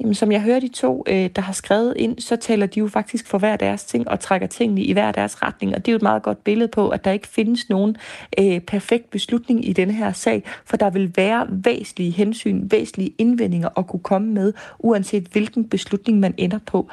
Jamen, 0.00 0.14
som 0.14 0.32
jeg 0.32 0.42
hører 0.42 0.60
de 0.60 0.68
to, 0.68 1.04
øh, 1.08 1.30
der 1.36 1.42
har 1.42 1.52
skrevet 1.52 1.94
ind, 1.96 2.18
så 2.18 2.36
taler 2.36 2.66
de 2.66 2.78
jo 2.78 2.88
faktisk 2.88 3.26
for 3.26 3.38
hver 3.38 3.56
deres 3.56 3.84
ting 3.84 4.08
og 4.08 4.20
trækker 4.20 4.46
tingene 4.46 4.82
i 4.82 4.92
hver 4.92 5.12
deres 5.12 5.42
retning. 5.42 5.74
Og 5.74 5.86
det 5.86 5.88
er 5.88 5.92
jo 5.92 5.96
et 5.96 6.02
meget 6.02 6.22
godt 6.22 6.44
billede 6.44 6.68
på, 6.68 6.88
at 6.88 7.04
der 7.04 7.10
ikke 7.10 7.28
findes 7.28 7.68
nogen 7.68 7.96
øh, 8.38 8.60
perfekt 8.60 9.10
beslutning 9.10 9.68
i 9.68 9.72
denne 9.72 9.92
her 9.92 10.12
sag, 10.12 10.44
for 10.64 10.76
der 10.76 10.90
vil 10.90 11.12
være 11.16 11.46
væsentlige 11.50 12.10
hensyn, 12.10 12.68
væsentlige 12.70 13.14
indvendinger 13.18 13.68
at 13.78 13.86
kunne 13.86 14.00
komme 14.00 14.28
med, 14.28 14.52
uanset 14.78 15.26
hvilken 15.32 15.68
beslutning 15.68 16.20
man 16.20 16.34
ender 16.36 16.58
på. 16.66 16.88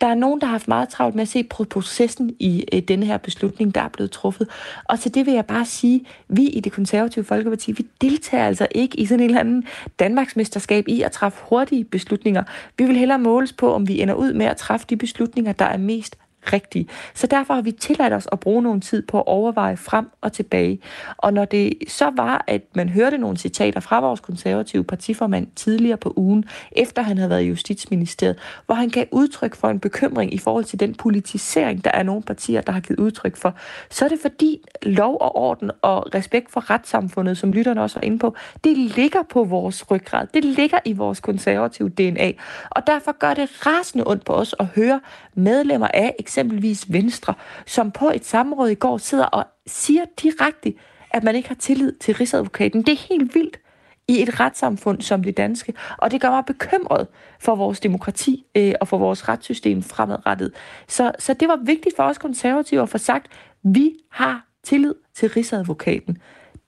Der 0.00 0.06
er 0.06 0.14
nogen, 0.14 0.40
der 0.40 0.46
har 0.46 0.52
haft 0.52 0.68
meget 0.68 0.88
travlt 0.88 1.14
med 1.14 1.22
at 1.22 1.28
se 1.28 1.44
på 1.44 1.64
processen 1.64 2.30
i 2.38 2.64
øh, 2.72 2.82
denne 2.82 3.06
her 3.06 3.16
beslutning, 3.16 3.74
der 3.74 3.80
er 3.80 3.88
blevet 3.88 4.10
truffet. 4.10 4.48
Og 4.84 5.00
til 5.00 5.14
det 5.14 5.26
vil 5.26 5.34
jeg 5.34 5.46
bare 5.46 5.64
sige, 5.64 6.06
vi 6.28 6.46
i 6.46 6.60
det 6.60 6.72
konservative 6.72 7.24
Folkeparti, 7.24 7.72
vi 7.72 7.86
deltager 8.00 8.46
altså 8.46 8.66
ikke 8.70 9.00
i 9.00 9.06
sådan 9.06 9.20
en 9.20 9.30
eller 9.30 9.40
anden 9.40 9.64
Danmarksmesterskab 9.98 10.88
i 10.88 11.02
at 11.02 11.12
træffe 11.12 11.38
hurtige 11.48 11.84
beslutninger. 11.84 12.42
Vi 12.78 12.84
vil 12.84 12.96
hellere 12.96 13.18
måles 13.18 13.52
på, 13.52 13.74
om 13.74 13.88
vi 13.88 14.02
ender 14.02 14.14
ud 14.14 14.32
med 14.32 14.46
at 14.46 14.56
træffe 14.56 14.86
de 14.90 14.96
beslutninger, 14.96 15.52
der 15.52 15.64
er 15.64 15.76
mest 15.76 16.18
rigtige. 16.52 16.88
Så 17.14 17.26
derfor 17.26 17.54
har 17.54 17.62
vi 17.62 17.72
tilladt 17.72 18.12
os 18.12 18.28
at 18.32 18.40
bruge 18.40 18.62
nogle 18.62 18.80
tid 18.80 19.02
på 19.02 19.18
at 19.18 19.26
overveje 19.26 19.76
frem 19.76 20.10
og 20.20 20.32
tilbage. 20.32 20.80
Og 21.16 21.32
når 21.32 21.44
det 21.44 21.74
så 21.88 22.10
var, 22.16 22.44
at 22.46 22.62
man 22.74 22.88
hørte 22.88 23.18
nogle 23.18 23.36
citater 23.36 23.80
fra 23.80 24.00
vores 24.00 24.20
konservative 24.20 24.84
partiformand 24.84 25.46
tidligere 25.56 25.96
på 25.96 26.12
ugen, 26.16 26.44
efter 26.72 27.02
han 27.02 27.16
havde 27.16 27.30
været 27.30 27.42
i 27.42 27.46
Justitsministeriet, 27.46 28.38
hvor 28.66 28.74
han 28.74 28.88
gav 28.88 29.04
udtryk 29.10 29.54
for 29.54 29.68
en 29.68 29.80
bekymring 29.80 30.34
i 30.34 30.38
forhold 30.38 30.64
til 30.64 30.80
den 30.80 30.94
politisering, 30.94 31.84
der 31.84 31.90
er 31.90 32.02
nogle 32.02 32.22
partier, 32.22 32.60
der 32.60 32.72
har 32.72 32.80
givet 32.80 33.00
udtryk 33.00 33.36
for, 33.36 33.54
så 33.90 34.04
er 34.04 34.08
det 34.08 34.18
fordi 34.22 34.60
lov 34.82 35.16
og 35.20 35.36
orden 35.36 35.70
og 35.82 36.14
respekt 36.14 36.50
for 36.50 36.70
retssamfundet, 36.70 37.38
som 37.38 37.52
lytterne 37.52 37.82
også 37.82 37.98
var 37.98 38.04
inde 38.04 38.18
på, 38.18 38.36
det 38.64 38.76
ligger 38.76 39.22
på 39.30 39.44
vores 39.44 39.90
ryggrad. 39.90 40.26
Det 40.34 40.44
ligger 40.44 40.78
i 40.84 40.92
vores 40.92 41.20
konservative 41.20 41.88
DNA. 41.88 42.32
Og 42.70 42.86
derfor 42.86 43.18
gør 43.18 43.34
det 43.34 43.66
rasende 43.66 44.04
ondt 44.06 44.24
på 44.24 44.32
os 44.32 44.54
at 44.58 44.66
høre 44.66 45.00
medlemmer 45.34 45.88
af 45.94 46.14
eksempelvis 46.32 46.92
Venstre, 46.92 47.34
som 47.66 47.90
på 47.90 48.10
et 48.14 48.24
samråd 48.24 48.68
i 48.68 48.74
går 48.74 48.98
sidder 48.98 49.24
og 49.24 49.44
siger 49.66 50.04
direkte, 50.22 50.74
at 51.10 51.24
man 51.24 51.34
ikke 51.34 51.48
har 51.48 51.54
tillid 51.54 51.92
til 51.92 52.14
Rigsadvokaten. 52.14 52.82
Det 52.82 52.92
er 52.92 53.06
helt 53.08 53.34
vildt 53.34 53.60
i 54.08 54.22
et 54.22 54.40
retssamfund 54.40 55.00
som 55.00 55.22
det 55.22 55.36
danske, 55.36 55.74
og 55.98 56.10
det 56.10 56.20
gør 56.20 56.30
mig 56.30 56.44
bekymret 56.46 57.06
for 57.40 57.54
vores 57.54 57.80
demokrati 57.80 58.44
øh, 58.54 58.74
og 58.80 58.88
for 58.88 58.98
vores 58.98 59.28
retssystem 59.28 59.82
fremadrettet. 59.82 60.52
Så, 60.88 61.12
så 61.18 61.34
det 61.34 61.48
var 61.48 61.56
vigtigt 61.56 61.96
for 61.96 62.02
os 62.02 62.18
konservative 62.18 62.82
at 62.82 62.88
få 62.88 62.98
sagt, 62.98 63.26
at 63.26 63.32
vi 63.74 63.92
har 64.10 64.46
tillid 64.62 64.94
til 65.14 65.28
Rigsadvokaten. 65.28 66.18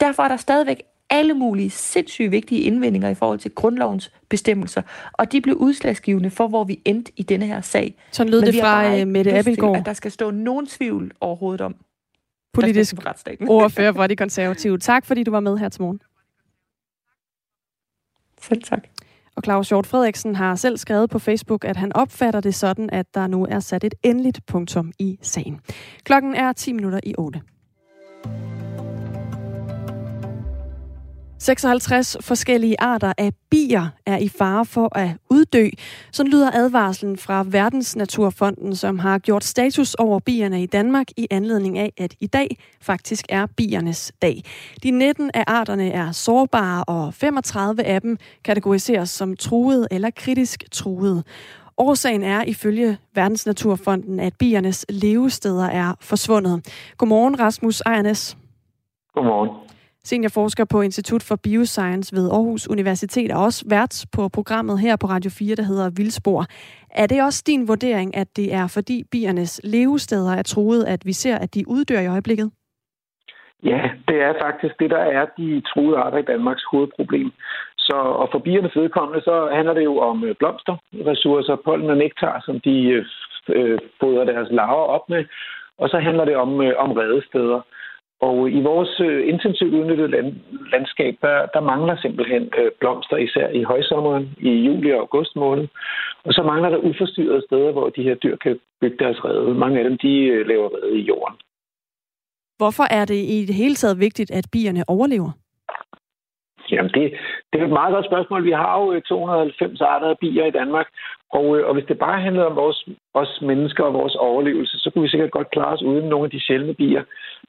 Derfor 0.00 0.22
er 0.22 0.28
der 0.28 0.36
stadigvæk 0.36 0.82
alle 1.14 1.34
mulige 1.34 1.70
sindssygt 1.70 2.30
vigtige 2.30 2.60
indvendinger 2.60 3.08
i 3.08 3.14
forhold 3.14 3.38
til 3.38 3.50
grundlovens 3.50 4.12
bestemmelser, 4.28 4.82
og 5.12 5.32
de 5.32 5.40
blev 5.40 5.56
udslagsgivende 5.56 6.30
for, 6.30 6.48
hvor 6.48 6.64
vi 6.64 6.80
endte 6.84 7.12
i 7.16 7.22
denne 7.22 7.46
her 7.46 7.60
sag. 7.60 7.96
Så 8.12 8.24
lød 8.24 8.40
Men 8.40 8.52
det 8.52 8.60
fra 8.60 8.98
øh, 8.98 9.06
Mette 9.06 9.38
Abelgaard. 9.38 9.76
at 9.76 9.86
der 9.86 9.92
skal 9.92 10.10
stå 10.10 10.30
nogen 10.30 10.66
tvivl 10.66 11.12
overhovedet 11.20 11.60
om 11.60 11.74
politisk 12.54 12.94
ordfører 13.48 13.92
for 13.92 14.06
de 14.06 14.16
konservative. 14.16 14.78
Tak, 14.78 15.06
fordi 15.06 15.22
du 15.22 15.30
var 15.30 15.40
med 15.40 15.58
her 15.58 15.68
til 15.68 15.82
morgen. 15.82 16.00
Selv 18.40 18.62
tak. 18.62 18.82
Og 19.36 19.42
Claus 19.42 19.68
Hjort 19.68 19.86
Frederiksen 19.86 20.36
har 20.36 20.54
selv 20.54 20.76
skrevet 20.76 21.10
på 21.10 21.18
Facebook, 21.18 21.64
at 21.64 21.76
han 21.76 21.92
opfatter 21.96 22.40
det 22.40 22.54
sådan, 22.54 22.90
at 22.90 23.14
der 23.14 23.26
nu 23.26 23.46
er 23.50 23.60
sat 23.60 23.84
et 23.84 23.94
endeligt 24.02 24.46
punktum 24.46 24.92
i 24.98 25.18
sagen. 25.22 25.60
Klokken 26.04 26.34
er 26.34 26.52
10 26.52 26.72
minutter 26.72 27.00
i 27.02 27.14
8. 27.18 27.40
56 31.44 32.16
forskellige 32.20 32.80
arter 32.80 33.12
af 33.18 33.32
bier 33.50 33.88
er 34.06 34.18
i 34.18 34.28
fare 34.28 34.64
for 34.64 34.98
at 34.98 35.10
uddø. 35.30 35.68
Så 36.12 36.24
lyder 36.24 36.50
advarslen 36.54 37.16
fra 37.16 37.44
Verdensnaturfonden, 37.48 38.76
som 38.76 38.98
har 38.98 39.18
gjort 39.18 39.44
status 39.44 39.94
over 39.94 40.18
bierne 40.18 40.62
i 40.62 40.66
Danmark 40.66 41.06
i 41.16 41.26
anledning 41.30 41.78
af, 41.78 41.92
at 41.96 42.14
i 42.20 42.26
dag 42.26 42.56
faktisk 42.80 43.24
er 43.28 43.46
biernes 43.46 44.12
dag. 44.22 44.42
De 44.82 44.90
19 44.90 45.30
af 45.34 45.44
arterne 45.46 45.90
er 45.90 46.12
sårbare, 46.12 46.84
og 46.84 47.14
35 47.14 47.82
af 47.84 48.00
dem 48.00 48.18
kategoriseres 48.44 49.10
som 49.10 49.36
truet 49.36 49.88
eller 49.90 50.10
kritisk 50.16 50.64
truet. 50.72 51.26
Årsagen 51.78 52.22
er 52.22 52.42
ifølge 52.42 52.98
Verdensnaturfonden, 53.14 54.20
at 54.20 54.32
biernes 54.38 54.86
levesteder 54.88 55.66
er 55.66 55.94
forsvundet. 56.00 56.66
Godmorgen, 56.98 57.40
Rasmus 57.40 57.80
Ejernes. 57.80 58.36
Godmorgen. 59.14 59.63
Seniorforsker 60.04 60.64
på 60.72 60.80
Institut 60.80 61.22
for 61.28 61.36
Bioscience 61.44 62.16
ved 62.16 62.30
Aarhus 62.30 62.68
Universitet 62.70 63.30
og 63.32 63.42
også 63.42 63.64
vært 63.70 64.04
på 64.16 64.28
programmet 64.28 64.80
her 64.80 64.96
på 64.96 65.06
Radio 65.06 65.30
4, 65.38 65.54
der 65.56 65.62
hedder 65.62 65.90
Vildspor. 65.96 66.44
Er 66.90 67.06
det 67.06 67.22
også 67.22 67.42
din 67.46 67.68
vurdering, 67.68 68.16
at 68.16 68.28
det 68.36 68.54
er 68.54 68.66
fordi 68.76 69.04
biernes 69.12 69.60
levesteder 69.64 70.32
er 70.32 70.42
truet, 70.42 70.84
at 70.84 71.06
vi 71.06 71.12
ser, 71.12 71.36
at 71.38 71.54
de 71.54 71.64
uddør 71.68 72.00
i 72.00 72.06
øjeblikket? 72.06 72.50
Ja, 73.62 73.90
det 74.08 74.18
er 74.22 74.32
faktisk 74.46 74.74
det, 74.78 74.90
der 74.90 75.04
er 75.18 75.26
de 75.38 75.60
truede 75.60 75.96
arter 75.96 76.18
i 76.18 76.28
Danmarks 76.32 76.64
hovedproblem. 76.70 77.32
Så, 77.78 77.96
og 77.96 78.28
for 78.32 78.38
biernes 78.38 78.76
vedkommende, 78.76 79.24
så 79.24 79.48
handler 79.54 79.74
det 79.74 79.84
jo 79.84 79.98
om 79.98 80.18
blomster, 80.20 80.76
blomsterressourcer, 80.92 81.56
pollen 81.64 81.90
og 81.90 81.96
nektar, 81.96 82.42
som 82.46 82.60
de 82.60 82.76
øh, 82.96 83.04
øh, 83.48 83.78
fodrer 84.00 84.24
deres 84.24 84.48
larver 84.50 84.86
op 84.96 85.08
med. 85.08 85.24
Og 85.78 85.88
så 85.88 85.98
handler 85.98 86.24
det 86.24 86.36
om, 86.36 86.60
øh, 86.60 86.74
om 86.76 86.92
redesteder. 86.92 87.60
Og 88.28 88.50
i 88.58 88.60
vores 88.70 89.00
øh, 89.08 89.28
intensivt 89.32 89.74
udnyttede 89.74 90.10
land, 90.16 90.28
landskab, 90.72 91.14
der, 91.20 91.46
der 91.54 91.60
mangler 91.60 91.96
simpelthen 91.96 92.42
øh, 92.60 92.70
blomster, 92.80 93.16
især 93.16 93.48
i 93.48 93.62
højsommeren, 93.62 94.24
i 94.40 94.50
juli 94.66 94.90
og 94.92 94.98
august 94.98 95.36
måned. 95.36 95.66
Og 96.24 96.32
så 96.32 96.42
mangler 96.42 96.68
der 96.70 96.78
uforstyrrede 96.88 97.42
steder, 97.48 97.72
hvor 97.72 97.88
de 97.88 98.02
her 98.02 98.14
dyr 98.14 98.36
kan 98.36 98.58
bygge 98.80 98.98
deres 99.04 99.24
rede. 99.24 99.54
Mange 99.54 99.78
af 99.78 99.84
dem, 99.84 99.98
de 99.98 100.12
øh, 100.34 100.46
laver 100.46 100.68
rede 100.76 100.98
i 100.98 101.02
jorden. 101.10 101.36
Hvorfor 102.60 102.86
er 102.98 103.04
det 103.04 103.20
i 103.36 103.44
det 103.48 103.54
hele 103.54 103.74
taget 103.74 104.00
vigtigt, 104.00 104.30
at 104.30 104.46
bierne 104.52 104.84
overlever? 104.88 105.30
Jamen, 106.70 106.90
det, 106.94 107.12
det 107.52 107.60
er 107.60 107.64
et 107.64 107.78
meget 107.80 107.94
godt 107.94 108.06
spørgsmål. 108.06 108.44
Vi 108.44 108.50
har 108.50 108.80
jo 108.80 108.92
øh, 108.92 109.02
290 109.02 109.80
arter 109.80 110.08
af 110.08 110.18
bier 110.18 110.46
i 110.46 110.50
Danmark, 110.50 110.86
og, 111.32 111.58
øh, 111.58 111.66
og 111.68 111.74
hvis 111.74 111.88
det 111.88 111.98
bare 111.98 112.20
handlede 112.20 112.46
om 112.46 112.56
vores, 112.56 112.88
os 113.14 113.38
mennesker 113.42 113.84
og 113.84 113.94
vores 113.94 114.14
overlevelse, 114.14 114.78
så 114.78 114.90
kunne 114.90 115.02
vi 115.02 115.08
sikkert 115.08 115.30
godt 115.30 115.50
klare 115.50 115.74
os 115.74 115.82
uden 115.82 116.08
nogle 116.08 116.24
af 116.24 116.30
de 116.30 116.40
sjældne 116.46 116.74
bier. 116.74 117.02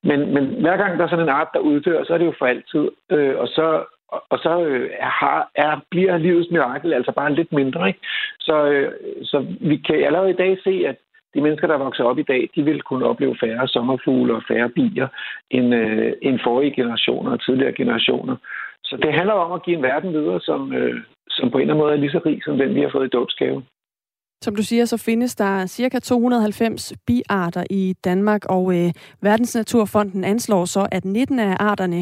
Men, 0.03 0.34
men 0.34 0.43
hver 0.61 0.78
gang 0.78 0.97
der 0.97 1.03
er 1.03 1.09
sådan 1.09 1.26
en 1.26 1.38
art, 1.39 1.47
der 1.53 1.59
uddør, 1.59 2.03
så 2.03 2.13
er 2.13 2.18
det 2.18 2.26
jo 2.26 2.34
for 2.39 2.45
altid. 2.45 2.86
Øh, 3.11 3.36
og 3.38 3.47
så, 3.47 3.84
og 4.30 4.38
så 4.39 4.66
øh, 4.66 4.89
har, 5.01 5.49
er, 5.55 5.80
bliver 5.91 6.18
livets 6.18 6.51
mirakel 6.51 6.93
altså 6.93 7.11
bare 7.11 7.34
lidt 7.34 7.51
mindre. 7.51 7.88
Ikke? 7.88 7.99
Så, 8.39 8.66
øh, 8.66 8.91
så 9.24 9.45
vi 9.59 9.78
kan 9.78 10.03
allerede 10.03 10.30
i 10.30 10.41
dag 10.43 10.57
se, 10.63 10.84
at 10.88 10.95
de 11.36 11.41
mennesker, 11.41 11.68
der 11.68 11.78
vokser 11.78 12.03
op 12.03 12.20
i 12.20 12.24
dag, 12.24 12.49
de 12.55 12.63
vil 12.63 12.82
kunne 12.82 13.05
opleve 13.05 13.36
færre 13.39 13.68
sommerfugle 13.68 14.36
og 14.36 14.43
færre 14.47 14.70
bier 14.70 15.07
end, 15.51 15.76
øh, 15.76 16.13
end 16.22 16.39
forrige 16.43 16.76
generationer 16.76 17.32
og 17.32 17.41
tidligere 17.41 17.74
generationer. 17.74 18.36
Så 18.90 18.98
det 19.04 19.14
handler 19.14 19.34
om 19.34 19.52
at 19.52 19.64
give 19.64 19.78
en 19.78 19.84
verden 19.84 20.14
videre, 20.14 20.42
som, 20.42 20.74
øh, 20.74 20.96
som 21.30 21.52
på 21.52 21.58
en 21.58 21.62
eller 21.62 21.74
anden 21.74 21.84
måde 21.84 21.94
er 21.94 22.02
lige 22.02 22.12
så 22.12 22.22
rig 22.26 22.40
som 22.46 22.58
den, 22.58 22.76
vi 22.76 22.82
har 22.82 22.92
fået 22.94 23.06
i 23.06 23.16
dåbsgave. 23.18 23.64
Som 24.42 24.56
du 24.56 24.64
siger, 24.64 24.86
så 24.86 24.98
findes 24.98 25.36
der 25.36 25.66
ca. 25.68 26.00
290 26.00 26.94
biarter 27.08 27.64
i 27.70 27.96
Danmark, 28.04 28.46
og 28.46 28.78
øh, 28.78 28.92
Verdensnaturfonden 29.22 30.24
anslår 30.24 30.66
så, 30.66 30.88
at 30.92 31.06
19 31.06 31.40
af 31.40 31.56
arterne 31.60 32.00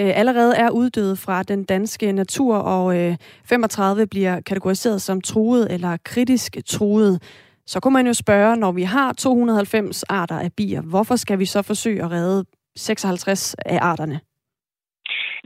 øh, 0.00 0.18
allerede 0.18 0.56
er 0.56 0.70
uddøde 0.70 1.16
fra 1.16 1.42
den 1.42 1.64
danske 1.64 2.12
natur, 2.12 2.56
og 2.56 2.98
øh, 2.98 3.16
35 3.44 4.06
bliver 4.06 4.40
kategoriseret 4.40 5.02
som 5.02 5.20
truet 5.20 5.72
eller 5.74 5.96
kritisk 6.04 6.56
truet. 6.66 7.22
Så 7.66 7.80
kunne 7.80 7.94
man 7.94 8.06
jo 8.06 8.12
spørge, 8.12 8.56
når 8.56 8.72
vi 8.72 8.82
har 8.82 9.12
290 9.12 10.02
arter 10.02 10.38
af 10.38 10.52
bier, 10.56 10.82
hvorfor 10.82 11.16
skal 11.16 11.38
vi 11.38 11.44
så 11.44 11.62
forsøge 11.62 12.02
at 12.02 12.10
redde 12.10 12.44
56 12.76 13.54
af 13.54 13.78
arterne? 13.82 14.20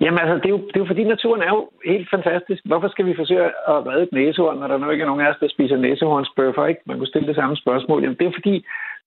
Jamen 0.01 0.19
altså, 0.19 0.35
det 0.35 0.45
er, 0.45 0.55
jo, 0.57 0.61
det 0.67 0.77
er 0.77 0.85
jo 0.85 0.93
fordi 0.93 1.05
naturen 1.05 1.43
er 1.43 1.53
jo 1.57 1.71
helt 1.93 2.09
fantastisk. 2.11 2.63
Hvorfor 2.65 2.89
skal 2.89 3.07
vi 3.07 3.15
forsøge 3.17 3.45
at 3.45 3.87
redde 3.87 4.03
et 4.03 4.13
næsehorn, 4.13 4.59
når 4.59 4.69
der 4.69 4.79
nu 4.79 4.91
ikke 4.91 5.03
er 5.03 5.07
nogen 5.07 5.25
af 5.25 5.31
os, 5.31 5.41
der 5.41 5.49
spiser 5.49 5.77
næsehornsbøffer, 5.77 6.67
ikke? 6.67 6.81
Man 6.87 6.99
kunne 6.99 7.13
stille 7.13 7.29
det 7.29 7.37
samme 7.37 7.57
spørgsmål. 7.57 8.03
Jamen 8.03 8.19
det 8.21 8.27
er 8.27 8.39
fordi, 8.39 8.55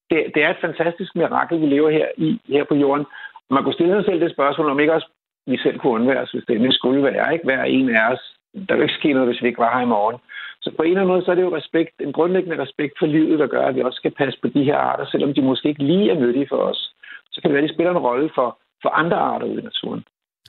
det, 0.10 0.18
det 0.34 0.44
er 0.44 0.50
et 0.50 0.64
fantastisk 0.68 1.16
mirakel, 1.16 1.62
vi 1.62 1.66
lever 1.66 1.90
her 1.90 2.08
i 2.18 2.40
her 2.48 2.64
på 2.64 2.76
jorden. 2.76 3.06
Man 3.50 3.64
kunne 3.64 3.74
stille 3.74 3.96
sig 3.96 4.06
selv 4.06 4.20
det 4.22 4.32
spørgsmål, 4.32 4.70
om 4.70 4.80
ikke 4.80 4.94
også 4.94 5.10
vi 5.48 5.58
selv 5.58 5.80
kunne 5.80 5.94
undvære 5.94 6.22
os, 6.24 6.32
hvis 6.32 6.44
det 6.48 6.56
endelig 6.56 6.74
skulle 6.74 7.04
være. 7.04 7.34
Ikke 7.34 7.46
hver 7.46 7.64
en 7.64 7.96
af 7.96 8.12
os. 8.14 8.24
Der 8.70 8.76
vil 8.76 8.84
ikke 8.84 9.00
ske 9.02 9.14
noget, 9.14 9.30
hvis 9.30 9.42
vi 9.42 9.48
ikke 9.48 9.64
var 9.66 9.78
her 9.78 9.86
i 9.86 9.94
morgen. 9.96 10.18
Så 10.62 10.72
på 10.78 10.84
en 10.84 10.90
eller 10.90 11.02
anden 11.02 11.14
måde, 11.14 11.26
så 11.26 11.32
er 11.32 11.36
det 11.36 11.42
jo 11.42 11.56
respekt, 11.56 11.94
en 12.00 12.14
grundlæggende 12.14 12.62
respekt 12.64 12.94
for 13.00 13.06
livet, 13.06 13.40
der 13.40 13.48
gør, 13.48 13.66
at 13.66 13.76
vi 13.76 13.82
også 13.82 13.98
skal 13.98 14.12
passe 14.12 14.40
på 14.42 14.48
de 14.48 14.64
her 14.64 14.78
arter, 14.78 15.06
selvom 15.06 15.34
de 15.34 15.42
måske 15.42 15.70
ikke 15.70 15.84
lige 15.84 16.12
er 16.12 16.20
nyttige 16.20 16.48
for 16.50 16.58
os. 16.58 16.94
Så 17.32 17.42
kan 17.42 17.50
det 17.50 17.56
være, 17.56 17.64
at 17.64 17.70
de 17.70 17.74
spiller 17.76 17.92
en 17.92 18.06
rolle 18.08 18.30
for, 18.36 18.58
for 18.82 18.90
andre 18.90 19.18
arter 19.18 19.46
ude 19.48 19.62
i 19.62 19.64
naturen. 19.64 20.04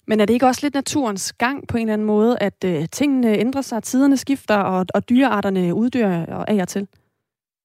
Men 0.07 0.21
er 0.21 0.25
det 0.25 0.35
ikke 0.35 0.47
også 0.47 0.67
lidt 0.67 0.75
naturens 0.75 1.33
gang 1.33 1.69
på 1.69 1.77
en 1.77 1.83
eller 1.83 1.93
anden 1.93 2.07
måde, 2.07 2.37
at 2.41 2.65
øh, 2.65 2.89
tingene 2.93 3.39
ændrer 3.39 3.61
sig, 3.61 3.83
tiderne 3.83 4.17
skifter, 4.17 4.57
og, 4.57 4.87
og 4.95 5.09
dyrearterne 5.11 5.75
uddør 5.75 6.11
af 6.49 6.63
og 6.63 6.69
til? 6.69 6.89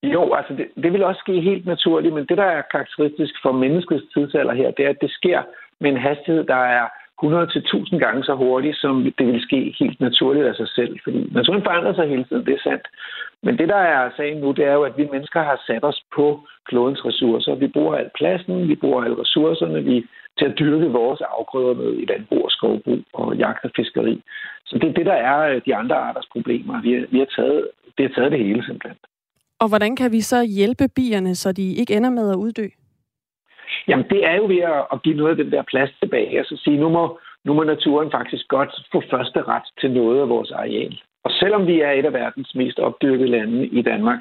Jo, 0.03 0.33
altså 0.33 0.53
det, 0.53 0.83
det 0.83 0.93
vil 0.93 1.03
også 1.03 1.19
ske 1.19 1.41
helt 1.41 1.65
naturligt, 1.65 2.13
men 2.13 2.25
det, 2.25 2.37
der 2.37 2.43
er 2.43 2.61
karakteristisk 2.71 3.33
for 3.41 3.51
menneskets 3.51 4.03
tidsalder 4.13 4.53
her, 4.53 4.71
det 4.71 4.85
er, 4.85 4.89
at 4.89 5.01
det 5.01 5.11
sker 5.11 5.41
med 5.79 5.91
en 5.91 5.97
hastighed, 5.97 6.43
der 6.43 6.61
er 6.79 6.87
100 7.23 7.47
til 7.47 7.59
1000 7.59 7.99
gange 7.99 8.23
så 8.23 8.33
hurtigt, 8.35 8.77
som 8.77 9.03
det 9.17 9.27
vil 9.27 9.41
ske 9.41 9.75
helt 9.79 9.99
naturligt 9.99 10.45
af 10.45 10.55
sig 10.55 10.67
selv. 10.67 10.99
Fordi 11.03 11.29
naturen 11.31 11.63
forandrer 11.63 11.93
sig 11.93 12.09
hele 12.09 12.23
tiden, 12.23 12.45
det 12.45 12.53
er 12.53 12.63
sandt. 12.63 12.87
Men 13.43 13.57
det, 13.57 13.69
der 13.69 13.81
er 13.93 14.09
sagen 14.17 14.37
nu, 14.37 14.51
det 14.51 14.65
er 14.65 14.73
jo, 14.73 14.83
at 14.83 14.97
vi 14.97 15.07
mennesker 15.11 15.41
har 15.43 15.61
sat 15.67 15.83
os 15.83 16.01
på 16.15 16.39
klodens 16.65 17.05
ressourcer. 17.05 17.55
Vi 17.55 17.67
bruger 17.67 17.95
al 17.95 18.09
pladsen, 18.17 18.67
vi 18.67 18.75
bruger 18.75 19.03
alle 19.03 19.21
ressourcerne, 19.21 19.83
vi 19.83 20.05
til 20.37 20.45
at 20.45 20.59
dyrke 20.59 20.87
vores 20.91 21.21
afgrøder 21.21 21.73
med 21.73 21.93
i 22.01 22.05
landbrug 22.05 22.45
og 22.45 22.51
skovbrug 22.51 22.99
og 23.13 23.35
jagt 23.35 23.65
og 23.65 23.71
fiskeri. 23.75 24.21
Så 24.65 24.77
det 24.77 24.89
er 24.89 24.93
det, 24.93 25.05
der 25.05 25.13
er 25.13 25.37
øh, 25.49 25.61
de 25.65 25.75
andre 25.75 25.95
arters 25.95 26.27
problemer. 26.31 26.81
Vi 26.81 26.93
har, 26.93 27.05
vi 27.11 27.19
har 27.19 27.29
taget, 27.35 27.67
det 27.97 28.05
har 28.07 28.13
taget 28.15 28.31
det 28.31 28.39
hele 28.39 28.65
simpelthen. 28.65 28.99
Og 29.59 29.67
hvordan 29.69 29.95
kan 29.95 30.11
vi 30.11 30.21
så 30.21 30.43
hjælpe 30.43 30.87
bierne, 30.95 31.35
så 31.35 31.51
de 31.51 31.75
ikke 31.75 31.93
ender 31.95 32.09
med 32.09 32.31
at 32.31 32.35
uddø? 32.35 32.67
Jamen, 33.87 34.05
det 34.09 34.21
er 34.29 34.35
jo 34.35 34.45
ved 34.45 34.61
at 34.93 35.01
give 35.03 35.17
noget 35.17 35.31
af 35.31 35.37
den 35.43 35.51
der 35.51 35.63
plads 35.63 35.89
tilbage. 35.99 36.37
Altså 36.37 36.61
sige, 36.63 36.77
nu 36.77 36.89
må, 36.89 37.19
nu 37.43 37.53
må 37.53 37.63
naturen 37.63 38.11
faktisk 38.11 38.47
godt 38.47 38.71
få 38.91 39.03
første 39.11 39.41
ret 39.41 39.67
til 39.79 39.91
noget 39.91 40.21
af 40.21 40.29
vores 40.29 40.51
areal. 40.51 41.01
Og 41.23 41.31
selvom 41.31 41.67
vi 41.67 41.81
er 41.81 41.91
et 41.91 42.05
af 42.05 42.13
verdens 42.13 42.55
mest 42.55 42.79
opdyrkede 42.79 43.29
lande 43.29 43.67
i 43.67 43.81
Danmark, 43.81 44.19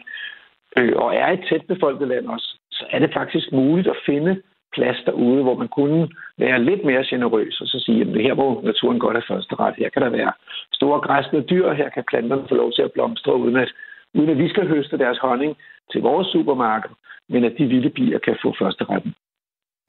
øh, 0.77 0.93
og 0.97 1.15
er 1.15 1.29
et 1.33 1.45
tæt 1.49 1.67
befolket 1.69 2.09
land 2.09 2.27
også, 2.27 2.59
så 2.71 2.85
er 2.91 2.99
det 2.99 3.11
faktisk 3.13 3.53
muligt 3.53 3.89
at 3.89 3.97
finde 4.07 4.43
plads 4.75 4.99
derude, 5.07 5.43
hvor 5.43 5.57
man 5.63 5.69
kunne 5.69 6.09
være 6.39 6.65
lidt 6.69 6.85
mere 6.85 7.05
generøs 7.11 7.61
og 7.61 7.67
så 7.67 7.79
sige, 7.87 8.01
at 8.01 8.23
her 8.27 8.35
hvor 8.35 8.63
naturen 8.63 8.99
godt 8.99 9.17
er 9.17 9.29
første 9.31 9.55
ret. 9.55 9.75
Her 9.79 9.89
kan 9.89 10.03
der 10.03 10.11
være 10.11 10.33
store 10.73 11.01
græsne 11.01 11.41
dyr, 11.41 11.73
her 11.73 11.89
kan 11.89 12.05
planterne 12.11 12.49
få 12.49 12.55
lov 12.55 12.73
til 12.73 12.83
at 12.83 12.93
blomstre, 12.93 13.37
uden 13.37 13.57
at, 13.57 13.71
uden 14.15 14.31
at 14.31 14.39
vi 14.39 14.49
skal 14.49 14.69
høste 14.69 14.99
deres 14.99 15.19
honning 15.19 15.57
til 15.93 16.01
vores 16.01 16.27
supermarked, 16.27 16.91
men 17.29 17.45
at 17.45 17.55
de 17.59 17.67
vilde 17.67 17.91
bier 17.91 18.19
kan 18.19 18.37
få 18.43 18.55
første 18.63 18.85
retten. 18.85 19.15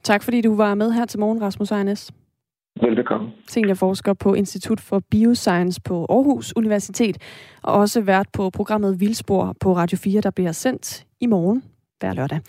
Tak 0.02 0.22
fordi 0.22 0.40
du 0.40 0.56
var 0.56 0.74
med 0.74 0.92
her 0.92 1.04
til 1.04 1.20
morgen, 1.20 1.42
Rasmus 1.42 1.70
Ejnes. 1.70 2.12
Velbekomme. 2.82 3.32
Seniorforsker 3.46 4.14
på 4.14 4.34
Institut 4.34 4.80
for 4.80 5.02
Bioscience 5.10 5.80
på 5.88 6.06
Aarhus 6.10 6.52
Universitet, 6.56 7.16
og 7.62 7.74
også 7.74 8.00
vært 8.00 8.26
på 8.32 8.50
programmet 8.50 9.00
Vildspor 9.00 9.54
på 9.60 9.72
Radio 9.72 9.98
4, 10.04 10.20
der 10.20 10.30
bliver 10.30 10.52
sendt 10.52 11.04
i 11.20 11.26
morgen 11.26 11.62
hver 12.00 12.14
lørdag. 12.14 12.40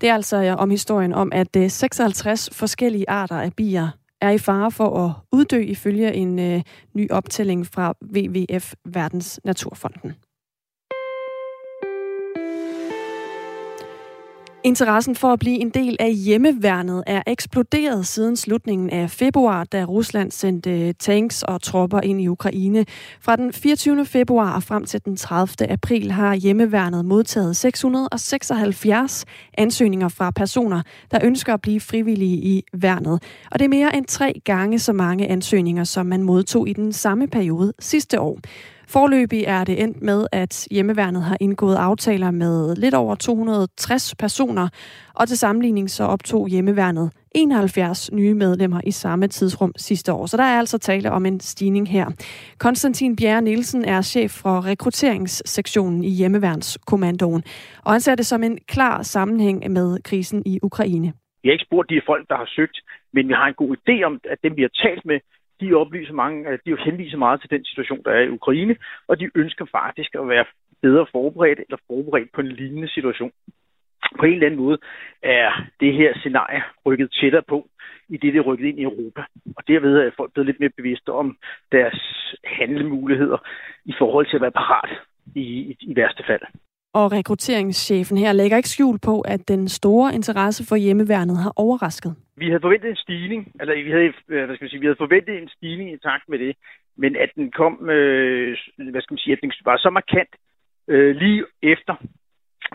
Det 0.00 0.08
er 0.08 0.14
altså 0.14 0.56
om 0.58 0.70
historien 0.70 1.14
om, 1.14 1.32
at 1.32 1.56
øh, 1.56 1.70
56 1.70 2.50
forskellige 2.52 3.10
arter 3.10 3.40
af 3.40 3.52
bier 3.52 3.88
er 4.20 4.30
i 4.30 4.38
fare 4.38 4.70
for 4.70 5.06
at 5.06 5.12
uddø 5.32 5.60
ifølge 5.60 6.14
en 6.14 6.38
øh, 6.38 6.62
ny 6.94 7.10
optælling 7.10 7.66
fra 7.66 7.94
WWF 8.16 8.74
Verdens 8.84 9.40
Naturfonden. 9.44 10.14
Interessen 14.64 15.16
for 15.16 15.32
at 15.32 15.38
blive 15.38 15.58
en 15.58 15.70
del 15.70 15.96
af 16.00 16.14
hjemmeværnet 16.14 17.04
er 17.06 17.22
eksploderet 17.26 18.06
siden 18.06 18.36
slutningen 18.36 18.90
af 18.90 19.10
februar, 19.10 19.64
da 19.64 19.84
Rusland 19.84 20.30
sendte 20.30 20.92
tanks 20.92 21.42
og 21.42 21.62
tropper 21.62 22.00
ind 22.00 22.20
i 22.20 22.28
Ukraine. 22.28 22.84
Fra 23.20 23.36
den 23.36 23.52
24. 23.52 24.06
februar 24.06 24.54
og 24.54 24.62
frem 24.62 24.84
til 24.84 25.04
den 25.04 25.16
30. 25.16 25.70
april 25.70 26.10
har 26.10 26.34
hjemmeværnet 26.34 27.04
modtaget 27.04 27.56
676 27.56 29.24
ansøgninger 29.58 30.08
fra 30.08 30.30
personer, 30.30 30.82
der 31.10 31.18
ønsker 31.22 31.54
at 31.54 31.60
blive 31.60 31.80
frivillige 31.80 32.36
i 32.36 32.62
værnet. 32.72 33.22
Og 33.50 33.58
det 33.58 33.64
er 33.64 33.68
mere 33.68 33.96
end 33.96 34.06
tre 34.06 34.40
gange 34.44 34.78
så 34.78 34.92
mange 34.92 35.28
ansøgninger, 35.28 35.84
som 35.84 36.06
man 36.06 36.22
modtog 36.22 36.68
i 36.68 36.72
den 36.72 36.92
samme 36.92 37.28
periode 37.28 37.72
sidste 37.78 38.20
år. 38.20 38.38
Forløbig 38.92 39.44
er 39.46 39.64
det 39.64 39.82
endt 39.82 40.02
med, 40.02 40.26
at 40.32 40.68
hjemmeværnet 40.70 41.22
har 41.22 41.36
indgået 41.40 41.76
aftaler 41.76 42.30
med 42.30 42.76
lidt 42.76 42.94
over 42.94 43.14
260 43.14 44.14
personer, 44.14 44.68
og 45.14 45.28
til 45.28 45.38
sammenligning 45.38 45.90
så 45.90 46.04
optog 46.04 46.48
hjemmeværnet 46.48 47.12
71 47.34 48.12
nye 48.12 48.34
medlemmer 48.34 48.80
i 48.86 48.90
samme 48.90 49.26
tidsrum 49.28 49.72
sidste 49.76 50.12
år. 50.12 50.26
Så 50.26 50.36
der 50.36 50.42
er 50.42 50.58
altså 50.58 50.78
tale 50.78 51.10
om 51.10 51.26
en 51.26 51.40
stigning 51.40 51.88
her. 51.88 52.06
Konstantin 52.58 53.16
Bjerre 53.16 53.42
Nielsen 53.42 53.84
er 53.84 54.02
chef 54.02 54.30
for 54.30 54.66
rekrutteringssektionen 54.66 56.04
i 56.04 56.10
Hjemmeværnskommandoen, 56.10 57.42
og 57.84 57.92
han 57.92 58.00
ser 58.00 58.14
det 58.14 58.26
som 58.26 58.42
en 58.42 58.58
klar 58.68 59.02
sammenhæng 59.02 59.70
med 59.70 60.02
krisen 60.04 60.42
i 60.46 60.58
Ukraine. 60.62 61.12
Jeg 61.42 61.50
har 61.50 61.52
ikke 61.52 61.64
spurgt 61.68 61.90
de 61.90 62.00
folk, 62.06 62.28
der 62.28 62.36
har 62.36 62.48
søgt, 62.56 62.78
men 63.14 63.28
vi 63.28 63.32
har 63.32 63.46
en 63.46 63.54
god 63.54 63.76
idé 63.76 64.02
om, 64.02 64.20
at 64.24 64.38
dem, 64.44 64.56
vi 64.56 64.62
har 64.62 64.74
talt 64.84 65.04
med, 65.04 65.18
de 65.60 65.74
oplyser 65.74 66.12
mange, 66.12 66.48
øh, 66.48 66.58
de 66.66 66.76
henviser 66.76 67.18
meget 67.18 67.40
til 67.40 67.50
den 67.50 67.64
situation, 67.64 68.02
der 68.04 68.10
er 68.10 68.22
i 68.22 68.28
Ukraine, 68.28 68.76
og 69.08 69.20
de 69.20 69.30
ønsker 69.34 69.64
faktisk 69.64 70.14
at 70.14 70.28
være 70.28 70.44
bedre 70.82 71.06
forberedt 71.12 71.60
eller 71.60 71.78
forberedt 71.86 72.32
på 72.32 72.40
en 72.40 72.52
lignende 72.52 72.88
situation. 72.88 73.32
På 74.18 74.26
en 74.26 74.32
eller 74.32 74.46
anden 74.46 74.60
måde 74.60 74.78
er 75.22 75.50
det 75.80 75.94
her 75.94 76.18
scenarie 76.18 76.62
rykket 76.86 77.12
tættere 77.20 77.42
på, 77.42 77.68
i 78.08 78.16
det, 78.16 78.32
det 78.32 78.38
er 78.38 78.48
rykket 78.50 78.66
ind 78.66 78.78
i 78.78 78.82
Europa. 78.82 79.22
Og 79.56 79.68
derved 79.68 79.96
er 79.96 80.10
folk 80.16 80.32
blevet 80.32 80.46
lidt 80.46 80.60
mere 80.60 80.76
bevidste 80.76 81.12
om 81.12 81.36
deres 81.72 81.98
handlemuligheder 82.44 83.38
i 83.84 83.94
forhold 83.98 84.26
til 84.26 84.36
at 84.36 84.42
være 84.42 84.58
parat 84.62 84.90
i, 85.34 85.40
i, 85.40 85.76
i 85.80 85.96
værste 85.96 86.24
fald. 86.26 86.42
Og 86.94 87.12
rekrutteringschefen 87.12 88.18
her 88.18 88.32
lægger 88.32 88.56
ikke 88.56 88.68
skjul 88.68 88.98
på, 88.98 89.20
at 89.20 89.48
den 89.48 89.68
store 89.68 90.14
interesse 90.14 90.62
for 90.68 90.76
hjemmeværnet 90.76 91.36
har 91.36 91.52
overrasket. 91.56 92.16
Vi 92.36 92.46
havde 92.46 92.60
forventet 92.60 92.90
en 92.90 92.96
stigning, 92.96 93.52
eller 93.60 93.84
vi 93.84 93.90
havde, 93.90 94.12
øh, 94.28 94.44
hvad 94.46 94.54
skal 94.56 94.64
man 94.64 94.70
sige, 94.70 94.80
vi 94.80 94.86
havde 94.86 95.04
forventet 95.04 95.38
en 95.42 95.48
stigning 95.48 95.92
i 95.92 95.98
takt 95.98 96.28
med 96.28 96.38
det, 96.38 96.56
men 96.96 97.16
at 97.16 97.30
den 97.34 97.50
kom, 97.50 97.90
øh, 97.90 98.56
hvad 98.76 99.02
skal 99.02 99.14
man 99.14 99.18
sige, 99.24 99.32
at 99.32 99.42
den 99.42 99.52
var 99.64 99.76
så 99.76 99.90
markant 99.90 100.32
øh, 100.88 101.16
lige 101.16 101.44
efter 101.62 101.94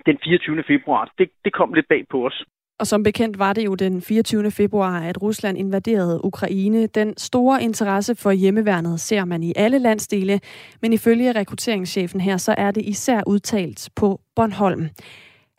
den 0.06 0.18
24. 0.24 0.64
februar, 0.68 1.12
det, 1.18 1.30
det 1.46 1.54
kom 1.54 1.74
lidt 1.74 1.88
bag 1.88 2.04
på 2.12 2.26
os. 2.26 2.44
Og 2.80 2.88
som 2.88 3.04
bekendt 3.04 3.40
var 3.40 3.54
det 3.54 3.66
jo 3.66 3.76
den 3.76 4.02
24. 4.02 4.52
februar, 4.52 5.00
at 5.00 5.22
Rusland 5.22 5.58
invaderede 5.58 6.26
Ukraine. 6.26 6.88
Den 6.88 7.14
store 7.18 7.64
interesse 7.64 8.16
for 8.16 8.32
hjemmeværnet 8.32 9.00
ser 9.00 9.26
man 9.26 9.44
i 9.44 9.54
alle 9.56 9.80
landsdele, 9.80 10.40
men 10.82 10.94
ifølge 10.94 11.32
rekrutteringschefen 11.32 12.22
her, 12.22 12.38
så 12.38 12.56
er 12.58 12.72
det 12.72 12.86
især 12.86 13.22
udtalt 13.28 13.90
på 13.96 14.22
Bornholm. 14.36 14.90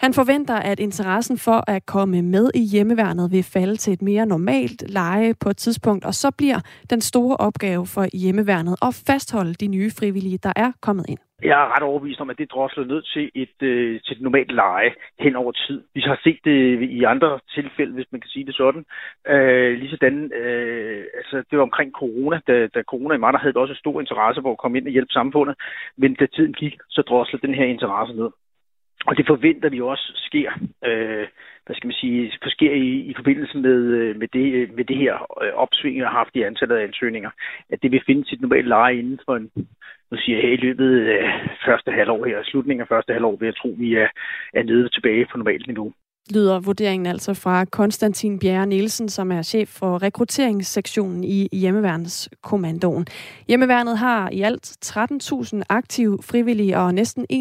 Han 0.00 0.14
forventer, 0.14 0.54
at 0.54 0.80
interessen 0.80 1.38
for 1.38 1.64
at 1.70 1.86
komme 1.86 2.22
med 2.22 2.50
i 2.54 2.60
hjemmeværnet 2.60 3.32
vil 3.32 3.42
falde 3.42 3.76
til 3.76 3.92
et 3.92 4.02
mere 4.02 4.26
normalt 4.26 4.90
leje 4.90 5.34
på 5.34 5.50
et 5.50 5.56
tidspunkt, 5.56 6.04
og 6.04 6.14
så 6.14 6.30
bliver 6.30 6.60
den 6.90 7.00
store 7.00 7.36
opgave 7.36 7.86
for 7.86 8.06
hjemmeværnet 8.12 8.76
at 8.82 8.94
fastholde 8.94 9.54
de 9.54 9.66
nye 9.66 9.90
frivillige, 9.90 10.38
der 10.38 10.52
er 10.56 10.72
kommet 10.80 11.06
ind. 11.08 11.25
Jeg 11.42 11.62
er 11.62 11.74
ret 11.74 11.82
overbevist 11.82 12.20
om, 12.20 12.30
at 12.30 12.38
det 12.38 12.50
drosler 12.50 12.84
ned 12.84 13.02
til 13.02 13.30
et, 13.34 13.62
øh, 13.62 14.00
til 14.00 14.16
et 14.16 14.22
normalt 14.22 14.52
leje 14.52 14.94
hen 15.20 15.36
over 15.36 15.52
tid. 15.52 15.84
Vi 15.94 16.00
har 16.00 16.20
set 16.24 16.38
det 16.44 16.82
i 16.82 17.02
andre 17.02 17.40
tilfælde, 17.54 17.92
hvis 17.92 18.12
man 18.12 18.20
kan 18.20 18.30
sige 18.30 18.46
det 18.46 18.54
sådan. 18.54 18.84
Øh, 19.28 19.78
lige 19.78 19.90
sådan, 19.90 20.32
øh, 20.32 21.04
altså 21.14 21.36
det 21.50 21.58
var 21.58 21.62
omkring 21.62 21.92
corona, 21.92 22.40
da, 22.46 22.66
da 22.66 22.82
corona 22.82 23.14
i 23.14 23.18
mange 23.18 23.38
havde 23.38 23.56
også 23.56 23.74
stor 23.74 24.00
interesse 24.00 24.42
for 24.42 24.52
at 24.52 24.58
komme 24.58 24.78
ind 24.78 24.86
og 24.86 24.92
hjælpe 24.92 25.12
samfundet. 25.12 25.56
Men 25.96 26.14
da 26.14 26.26
tiden 26.26 26.52
gik, 26.52 26.74
så 26.88 27.02
drosler 27.02 27.40
den 27.40 27.54
her 27.54 27.64
interesse 27.64 28.14
ned. 28.14 28.30
Og 29.06 29.16
det 29.16 29.26
forventer 29.26 29.68
vi 29.68 29.80
også 29.80 30.12
sker, 30.14 30.50
øh, 30.84 31.26
hvad 31.66 31.76
skal 31.76 31.86
man 31.86 32.00
sige, 32.02 32.32
sker 32.46 32.72
i, 32.72 32.90
i 33.10 33.14
forbindelse 33.16 33.58
med, 33.58 33.78
øh, 33.98 34.16
med, 34.16 34.28
det, 34.28 34.52
øh, 34.52 34.74
med 34.76 34.84
det 34.84 34.96
her 34.96 35.42
øh, 35.42 35.52
opsving, 35.54 35.94
vi 35.96 36.00
har 36.00 36.18
haft 36.20 36.36
i 36.36 36.42
antallet 36.42 36.76
af 36.76 36.84
ansøgninger, 36.84 37.30
at 37.70 37.82
det 37.82 37.90
vil 37.92 38.02
finde 38.06 38.28
sit 38.28 38.40
normale 38.40 38.68
leje 38.68 38.98
inden 38.98 39.20
for 39.24 39.36
en, 39.36 39.50
nu 40.10 40.16
siger 40.16 40.38
jeg, 40.38 40.52
i 40.52 40.56
løbet 40.56 41.08
af 41.08 41.48
første 41.66 41.90
halvår 41.92 42.24
her, 42.26 42.42
slutningen 42.44 42.80
af 42.80 42.88
første 42.88 43.12
halvår, 43.12 43.36
vil 43.36 43.46
jeg 43.46 43.56
tro, 43.56 43.74
vi 43.78 43.94
er, 43.94 44.08
er 44.54 44.62
nede 44.62 44.88
tilbage 44.88 45.26
på 45.26 45.38
normalt 45.38 45.66
niveau 45.66 45.92
lyder 46.30 46.60
vurderingen 46.60 47.06
altså 47.06 47.34
fra 47.34 47.64
Konstantin 47.64 48.38
Bjerre 48.38 48.66
Nielsen, 48.66 49.08
som 49.08 49.32
er 49.32 49.42
chef 49.42 49.68
for 49.68 50.02
rekrutteringssektionen 50.02 51.24
i 51.24 51.48
Hjemmeværnskommandoen. 51.52 53.06
Hjemmeværnet 53.48 53.98
har 53.98 54.28
i 54.30 54.42
alt 54.42 54.76
13.000 54.86 55.62
aktive 55.68 56.18
frivillige 56.22 56.78
og 56.78 56.94
næsten 56.94 57.26
31.000 57.32 57.36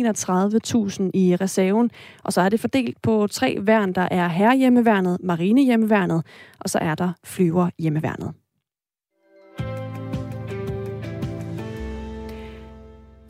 i 1.13 1.35
reserven. 1.41 1.91
Og 2.23 2.33
så 2.33 2.41
er 2.41 2.49
det 2.49 2.59
fordelt 2.59 3.01
på 3.01 3.27
tre 3.31 3.57
værn, 3.61 3.93
der 3.93 4.07
er 4.11 4.27
herrehjemmeværnet, 4.27 5.17
marinehjemmeværnet, 5.23 6.23
og 6.59 6.69
så 6.69 6.79
er 6.79 6.95
der 6.95 7.11
flyverhjemmeværnet. 7.23 8.44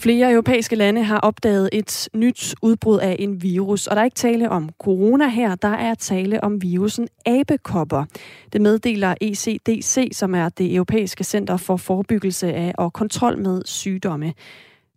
Flere 0.05 0.31
europæiske 0.31 0.75
lande 0.75 1.03
har 1.03 1.19
opdaget 1.19 1.69
et 1.73 2.09
nyt 2.13 2.55
udbrud 2.61 2.99
af 2.99 3.15
en 3.19 3.41
virus, 3.43 3.87
og 3.87 3.95
der 3.95 4.01
er 4.01 4.05
ikke 4.05 4.15
tale 4.15 4.49
om 4.49 4.69
corona 4.79 5.27
her, 5.27 5.55
der 5.55 5.67
er 5.67 5.93
tale 5.93 6.43
om 6.43 6.61
virusen 6.61 7.07
abekopper. 7.25 8.05
Det 8.53 8.61
meddeler 8.61 9.15
ECDC, 9.21 10.09
som 10.11 10.35
er 10.35 10.49
det 10.49 10.75
europæiske 10.75 11.23
center 11.23 11.57
for 11.57 11.77
forebyggelse 11.77 12.53
af 12.53 12.73
og 12.77 12.93
kontrol 12.93 13.37
med 13.37 13.61
sygdomme. 13.65 14.33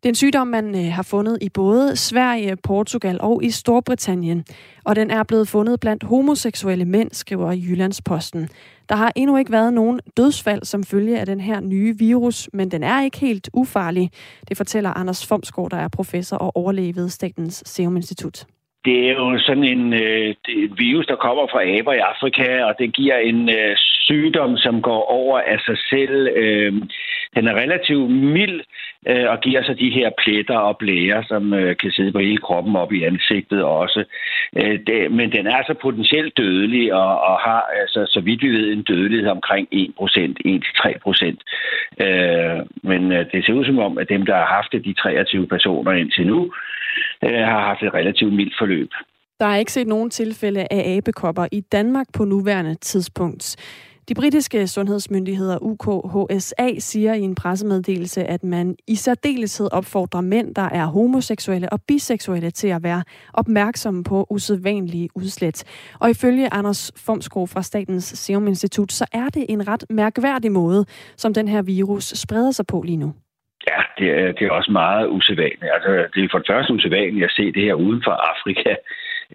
Det 0.03 0.05
er 0.05 0.09
en 0.09 0.15
sygdom, 0.15 0.47
man 0.47 0.75
øh, 0.75 0.93
har 0.93 1.03
fundet 1.03 1.39
i 1.41 1.49
både 1.49 1.97
Sverige, 1.97 2.57
Portugal 2.57 3.19
og 3.21 3.45
i 3.45 3.51
Storbritannien, 3.51 4.45
og 4.85 4.97
den 4.97 5.11
er 5.11 5.23
blevet 5.23 5.49
fundet 5.49 5.81
blandt 5.81 6.03
homoseksuelle 6.05 6.85
mænd, 6.85 7.11
skriver 7.13 7.53
Jyllandsposten. 7.53 8.49
Der 8.89 8.97
har 8.97 9.13
endnu 9.17 9.37
ikke 9.37 9.53
været 9.53 9.73
nogen 9.73 10.01
dødsfald 10.17 10.65
som 10.65 10.85
følge 10.85 11.21
af 11.21 11.27
den 11.27 11.41
her 11.41 11.61
nye 11.61 11.99
virus, 11.99 12.49
men 12.53 12.71
den 12.71 12.83
er 12.83 13.03
ikke 13.03 13.19
helt 13.19 13.51
ufarlig. 13.53 14.11
Det 14.49 14.57
fortæller 14.57 14.91
Anders 14.91 15.27
Fomsgaard, 15.27 15.71
der 15.71 15.77
er 15.77 15.89
professor 15.89 16.37
og 16.37 16.57
overlæge 16.57 16.97
ved 16.97 17.09
Statens 17.09 17.63
Serum 17.67 17.97
Institut. 17.97 18.47
Det 18.89 18.99
er 19.09 19.13
jo 19.13 19.39
sådan 19.39 19.65
en, 19.65 19.93
øh, 19.93 20.35
virus, 20.79 21.07
der 21.07 21.17
kommer 21.17 21.47
fra 21.53 21.67
aber 21.79 21.93
i 21.93 22.07
Afrika, 22.13 22.65
og 22.65 22.75
det 22.79 22.95
giver 22.95 23.17
en 23.17 23.49
øh, 23.49 23.77
sygdom, 24.09 24.57
som 24.57 24.83
går 24.83 25.03
over 25.21 25.39
af 25.41 25.59
sig 25.67 25.79
selv. 25.91 26.29
Øh, 26.37 26.73
den 27.37 27.49
er 27.49 27.55
relativt 27.63 28.11
mild 28.11 28.61
øh, 29.07 29.27
og 29.33 29.41
giver 29.41 29.63
sig 29.63 29.79
de 29.79 29.91
her 29.91 30.11
pletter 30.19 30.59
og 30.59 30.77
blære, 30.77 31.25
som 31.25 31.55
øh, 31.55 31.77
kan 31.77 31.91
sidde 31.91 32.13
på 32.13 32.19
hele 32.19 32.39
kroppen 32.39 32.77
op 32.77 32.93
i 32.93 33.03
ansigtet 33.03 33.63
også. 33.65 34.05
Øh, 34.57 34.79
det, 34.87 35.13
men 35.13 35.33
den 35.33 35.47
er 35.47 35.63
så 35.67 35.75
potentielt 35.83 36.37
dødelig 36.37 36.95
og, 36.95 37.21
og 37.21 37.37
har, 37.39 37.63
altså, 37.81 38.01
så 38.15 38.21
vidt 38.21 38.43
vi 38.43 38.49
ved, 38.49 38.73
en 38.73 38.83
dødelighed 38.83 39.31
omkring 39.31 39.69
1%, 39.75 39.79
1-3%. 40.47 42.07
Øh, 42.07 42.59
men 42.83 43.13
øh, 43.13 43.25
det 43.33 43.45
ser 43.45 43.53
ud 43.53 43.65
som 43.65 43.79
om, 43.79 43.99
at 43.99 44.09
dem, 44.09 44.27
der 44.27 44.35
har 44.35 44.47
haft 44.57 44.73
det, 44.73 44.85
de 44.85 44.93
23 44.93 45.47
personer 45.47 45.93
indtil 45.93 46.27
nu, 46.27 46.53
øh, 47.25 47.31
har 47.31 47.61
haft 47.61 47.83
et 47.83 47.95
relativt 47.95 48.35
mildt 48.35 48.55
forløb. 48.59 48.91
Der 49.41 49.47
er 49.47 49.57
ikke 49.57 49.73
set 49.73 49.87
nogen 49.87 50.11
tilfælde 50.11 50.67
af 50.71 50.97
abekopper 50.97 51.47
i 51.53 51.61
Danmark 51.61 52.07
på 52.13 52.25
nuværende 52.25 52.75
tidspunkt. 52.75 53.57
De 54.09 54.15
britiske 54.15 54.69
sundhedsmyndigheder 54.69 55.59
UKHSA 55.63 56.79
siger 56.79 57.15
i 57.15 57.21
en 57.21 57.35
pressemeddelelse, 57.35 58.25
at 58.25 58.45
man 58.45 58.77
i 58.87 58.95
særdeleshed 58.95 59.69
opfordrer 59.73 60.21
mænd, 60.21 60.55
der 60.55 60.63
er 60.63 60.87
homoseksuelle 60.87 61.73
og 61.73 61.83
biseksuelle 61.83 62.51
til 62.51 62.69
at 62.69 62.83
være 62.83 63.03
opmærksomme 63.35 64.05
på 64.05 64.27
usædvanlige 64.31 65.09
udslæt. 65.15 65.65
Og 66.01 66.11
ifølge 66.11 66.53
Anders 66.53 66.93
Fomskro 66.97 67.47
fra 67.47 67.63
Statens 67.63 68.05
Serum 68.05 68.47
Institut, 68.47 68.93
så 68.93 69.07
er 69.13 69.29
det 69.29 69.47
en 69.49 69.69
ret 69.69 69.85
mærkværdig 69.91 70.53
måde, 70.53 70.85
som 71.17 71.35
den 71.35 71.49
her 71.49 71.63
virus 71.63 72.05
spreder 72.05 72.51
sig 72.51 72.67
på 72.67 72.83
lige 72.83 72.97
nu. 72.97 73.15
Ja, 73.67 73.81
det 73.99 74.09
er, 74.21 74.33
det 74.33 74.47
er 74.47 74.51
også 74.51 74.71
meget 74.71 75.07
usædvanligt. 75.09 75.73
Altså, 75.75 75.91
det 76.15 76.25
er 76.25 76.29
for 76.31 76.39
det 76.39 76.47
første 76.47 76.73
usædvanligt 76.73 77.25
at 77.25 77.37
se 77.37 77.53
det 77.53 77.63
her 77.63 77.75
uden 77.75 78.03
for 78.05 78.11
Afrika, 78.11 78.75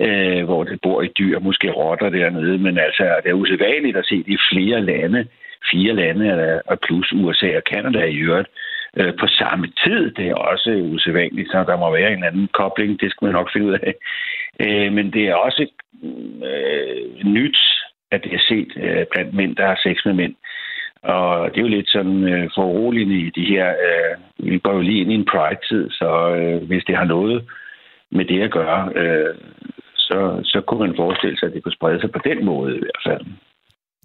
øh, 0.02 0.44
hvor 0.46 0.64
det 0.64 0.82
bor 0.82 1.02
i 1.02 1.08
dyr, 1.08 1.40
måske 1.40 1.72
rotter 1.72 2.10
dernede, 2.10 2.58
men 2.58 2.78
altså, 2.78 3.04
det 3.24 3.30
er 3.30 3.34
usædvanligt 3.34 3.98
at 3.98 4.06
se 4.06 4.18
det 4.18 4.28
i 4.28 4.46
flere 4.52 4.82
lande, 4.82 5.28
fire 5.72 5.94
lande, 5.94 6.62
og 6.66 6.80
plus 6.80 7.14
USA 7.14 7.58
og 7.58 7.64
Kanada 7.64 8.04
i 8.04 8.18
øvrigt, 8.18 8.50
øh, 8.98 9.14
på 9.20 9.28
samme 9.28 9.68
tid. 9.84 10.12
Det 10.12 10.28
er 10.30 10.36
også 10.36 10.70
usædvanligt, 10.70 11.52
så 11.52 11.64
der 11.68 11.78
må 11.78 11.92
være 11.92 12.14
en 12.14 12.24
anden 12.24 12.48
kobling, 12.54 13.02
det 13.02 13.12
skal 13.12 13.26
man 13.26 13.34
nok 13.34 13.54
finde 13.54 13.68
ud 13.68 13.74
af. 13.74 13.94
Øh, 14.60 14.94
men 14.94 15.14
det 15.14 15.24
er 15.28 15.36
også 15.36 15.68
øh, 16.50 17.26
nyt, 17.26 17.58
at 18.12 18.24
det 18.24 18.34
er 18.34 18.44
set 18.50 18.72
øh, 18.76 19.06
blandt 19.12 19.34
mænd, 19.34 19.56
der 19.56 19.66
har 19.68 19.80
sex 19.84 20.06
med 20.06 20.14
mænd. 20.14 20.36
Og 21.04 21.50
det 21.52 21.58
er 21.58 21.62
jo 21.68 21.76
lidt 21.78 21.90
sådan 21.90 22.24
øh, 22.34 22.50
foruroligende 22.56 23.16
i 23.16 23.30
de 23.30 23.46
her... 23.46 23.68
Øh, 23.70 24.14
vi 24.52 24.60
går 24.60 24.74
jo 24.74 24.82
lige 24.82 25.02
ind 25.02 25.12
i 25.12 25.16
en 25.16 25.26
pride-tid, 25.32 25.90
så 25.90 26.36
øh, 26.40 26.68
hvis 26.68 26.84
det 26.84 26.96
har 26.96 27.06
noget 27.06 27.50
med 28.12 28.26
det 28.26 28.42
at 28.42 28.52
gøre, 28.52 28.92
øh, 28.96 29.36
så, 29.96 30.40
så 30.44 30.62
kunne 30.68 30.80
man 30.88 30.96
forestille 30.98 31.38
sig, 31.40 31.48
at 31.48 31.54
det 31.54 31.64
kunne 31.64 31.78
sprede 31.80 32.02
sig 32.02 32.12
på 32.12 32.20
den 32.24 32.46
måde 32.46 32.76
i 32.76 32.80
hvert 32.80 33.04
fald. 33.08 33.26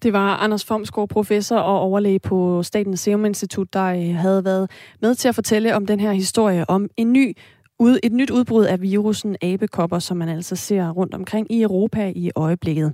Det 0.02 0.12
var 0.12 0.36
Anders 0.36 0.66
Fomsgaard, 0.68 1.08
professor 1.08 1.56
og 1.56 1.80
overlæge 1.80 2.20
på 2.28 2.62
Statens 2.62 3.00
Serum 3.00 3.24
Institut, 3.24 3.72
der 3.72 3.86
øh, 3.86 4.14
havde 4.14 4.44
været 4.44 4.70
med 5.02 5.14
til 5.14 5.28
at 5.28 5.34
fortælle 5.34 5.74
om 5.74 5.86
den 5.86 6.00
her 6.00 6.12
historie 6.12 6.64
om 6.68 6.88
en 6.96 7.12
ny 7.12 7.36
ud, 7.78 7.98
et 8.02 8.12
nyt 8.12 8.30
udbrud 8.30 8.64
af 8.64 8.82
virusen 8.82 9.36
abekopper, 9.42 9.98
som 9.98 10.16
man 10.16 10.28
altså 10.28 10.56
ser 10.56 10.90
rundt 10.90 11.14
omkring 11.14 11.52
i 11.52 11.62
Europa 11.62 12.12
i 12.16 12.30
øjeblikket. 12.36 12.92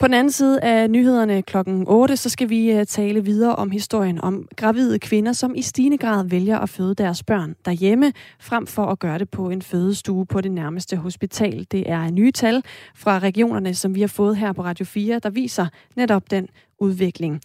På 0.00 0.06
den 0.06 0.14
anden 0.14 0.32
side 0.32 0.60
af 0.60 0.90
nyhederne 0.90 1.42
klokken 1.42 1.84
8, 1.88 2.16
så 2.16 2.28
skal 2.28 2.48
vi 2.48 2.72
øh, 2.72 2.86
tale 2.86 3.24
videre 3.24 3.56
om 3.56 3.70
historien 3.70 4.20
om 4.20 4.48
gravide 4.56 4.98
kvinder, 4.98 5.32
som 5.32 5.54
i 5.54 5.62
stigende 5.62 5.98
grad 5.98 6.24
vælger 6.28 6.58
at 6.58 6.68
føde 6.68 6.94
deres 6.94 7.22
børn 7.22 7.56
derhjemme, 7.64 8.12
frem 8.40 8.66
for 8.66 8.86
at 8.86 8.98
gøre 8.98 9.18
det 9.18 9.30
på 9.30 9.50
en 9.50 9.62
fødestue 9.62 10.26
på 10.26 10.40
det 10.40 10.52
nærmeste 10.52 10.96
hospital. 10.96 11.66
Det 11.70 11.90
er 11.90 12.10
nye 12.10 12.32
tal 12.32 12.62
fra 12.94 13.18
regionerne, 13.18 13.74
som 13.74 13.94
vi 13.94 14.00
har 14.00 14.08
fået 14.08 14.36
her 14.36 14.52
på 14.52 14.62
Radio 14.62 14.84
4, 14.84 15.18
der 15.18 15.30
viser 15.30 15.66
netop 15.96 16.30
den 16.30 16.48
udvikling. 16.78 17.40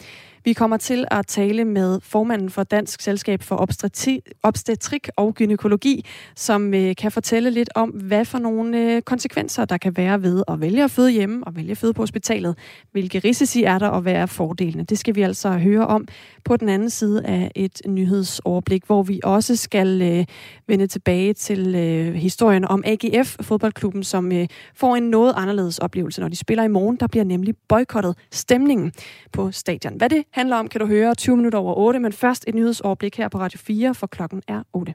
Vi 0.45 0.53
kommer 0.53 0.77
til 0.77 1.05
at 1.11 1.27
tale 1.27 1.65
med 1.65 1.99
formanden 2.03 2.49
for 2.49 2.63
Dansk 2.63 3.01
Selskab 3.01 3.43
for 3.43 3.67
Obstetrik 4.43 5.09
og 5.15 5.35
Gynækologi, 5.35 6.05
som 6.35 6.73
øh, 6.73 6.95
kan 6.95 7.11
fortælle 7.11 7.49
lidt 7.49 7.69
om, 7.75 7.89
hvad 7.89 8.25
for 8.25 8.39
nogle 8.39 8.77
øh, 8.77 9.01
konsekvenser 9.01 9.65
der 9.65 9.77
kan 9.77 9.97
være 9.97 10.21
ved 10.21 10.43
at 10.47 10.61
vælge 10.61 10.83
at 10.83 10.91
føde 10.91 11.11
hjemme 11.11 11.47
og 11.47 11.55
vælge 11.55 11.71
at 11.71 11.77
føde 11.77 11.93
på 11.93 12.01
hospitalet. 12.01 12.57
Hvilke 12.91 13.19
risici 13.19 13.63
er 13.63 13.79
der 13.79 13.87
og 13.87 14.01
hvad 14.01 14.13
er 14.13 14.25
fordelene? 14.25 14.83
Det 14.83 14.99
skal 14.99 15.15
vi 15.15 15.21
altså 15.21 15.49
høre 15.49 15.87
om 15.87 16.07
på 16.43 16.57
den 16.57 16.69
anden 16.69 16.89
side 16.89 17.25
af 17.25 17.51
et 17.55 17.81
nyhedsoverblik, 17.87 18.85
hvor 18.85 19.03
vi 19.03 19.19
også 19.23 19.55
skal 19.55 20.01
øh, 20.01 20.25
vende 20.67 20.87
tilbage 20.87 21.33
til 21.33 21.75
historien 22.15 22.65
om 22.65 22.83
AGF, 22.85 23.35
fodboldklubben, 23.41 24.03
som 24.03 24.31
får 24.75 24.95
en 24.95 25.03
noget 25.03 25.33
anderledes 25.37 25.79
oplevelse, 25.79 26.21
når 26.21 26.27
de 26.27 26.35
spiller 26.35 26.63
i 26.63 26.67
morgen. 26.67 26.95
Der 26.95 27.07
bliver 27.07 27.23
nemlig 27.23 27.53
boykottet 27.69 28.17
stemningen 28.31 28.91
på 29.31 29.51
stadion. 29.51 29.97
Hvad 29.97 30.09
det 30.09 30.23
handler 30.35 30.55
om, 30.55 30.67
kan 30.67 30.81
du 30.81 30.87
høre 30.87 31.15
20 31.15 31.37
minutter 31.37 31.59
over 31.59 31.73
8, 31.77 31.99
men 31.99 32.13
først 32.13 32.45
et 32.47 32.55
nyhedsoverblik 32.55 33.17
her 33.17 33.29
på 33.29 33.39
Radio 33.39 33.59
4, 33.59 33.95
for 33.95 34.07
klokken 34.07 34.41
er 34.47 34.63
8. 34.73 34.93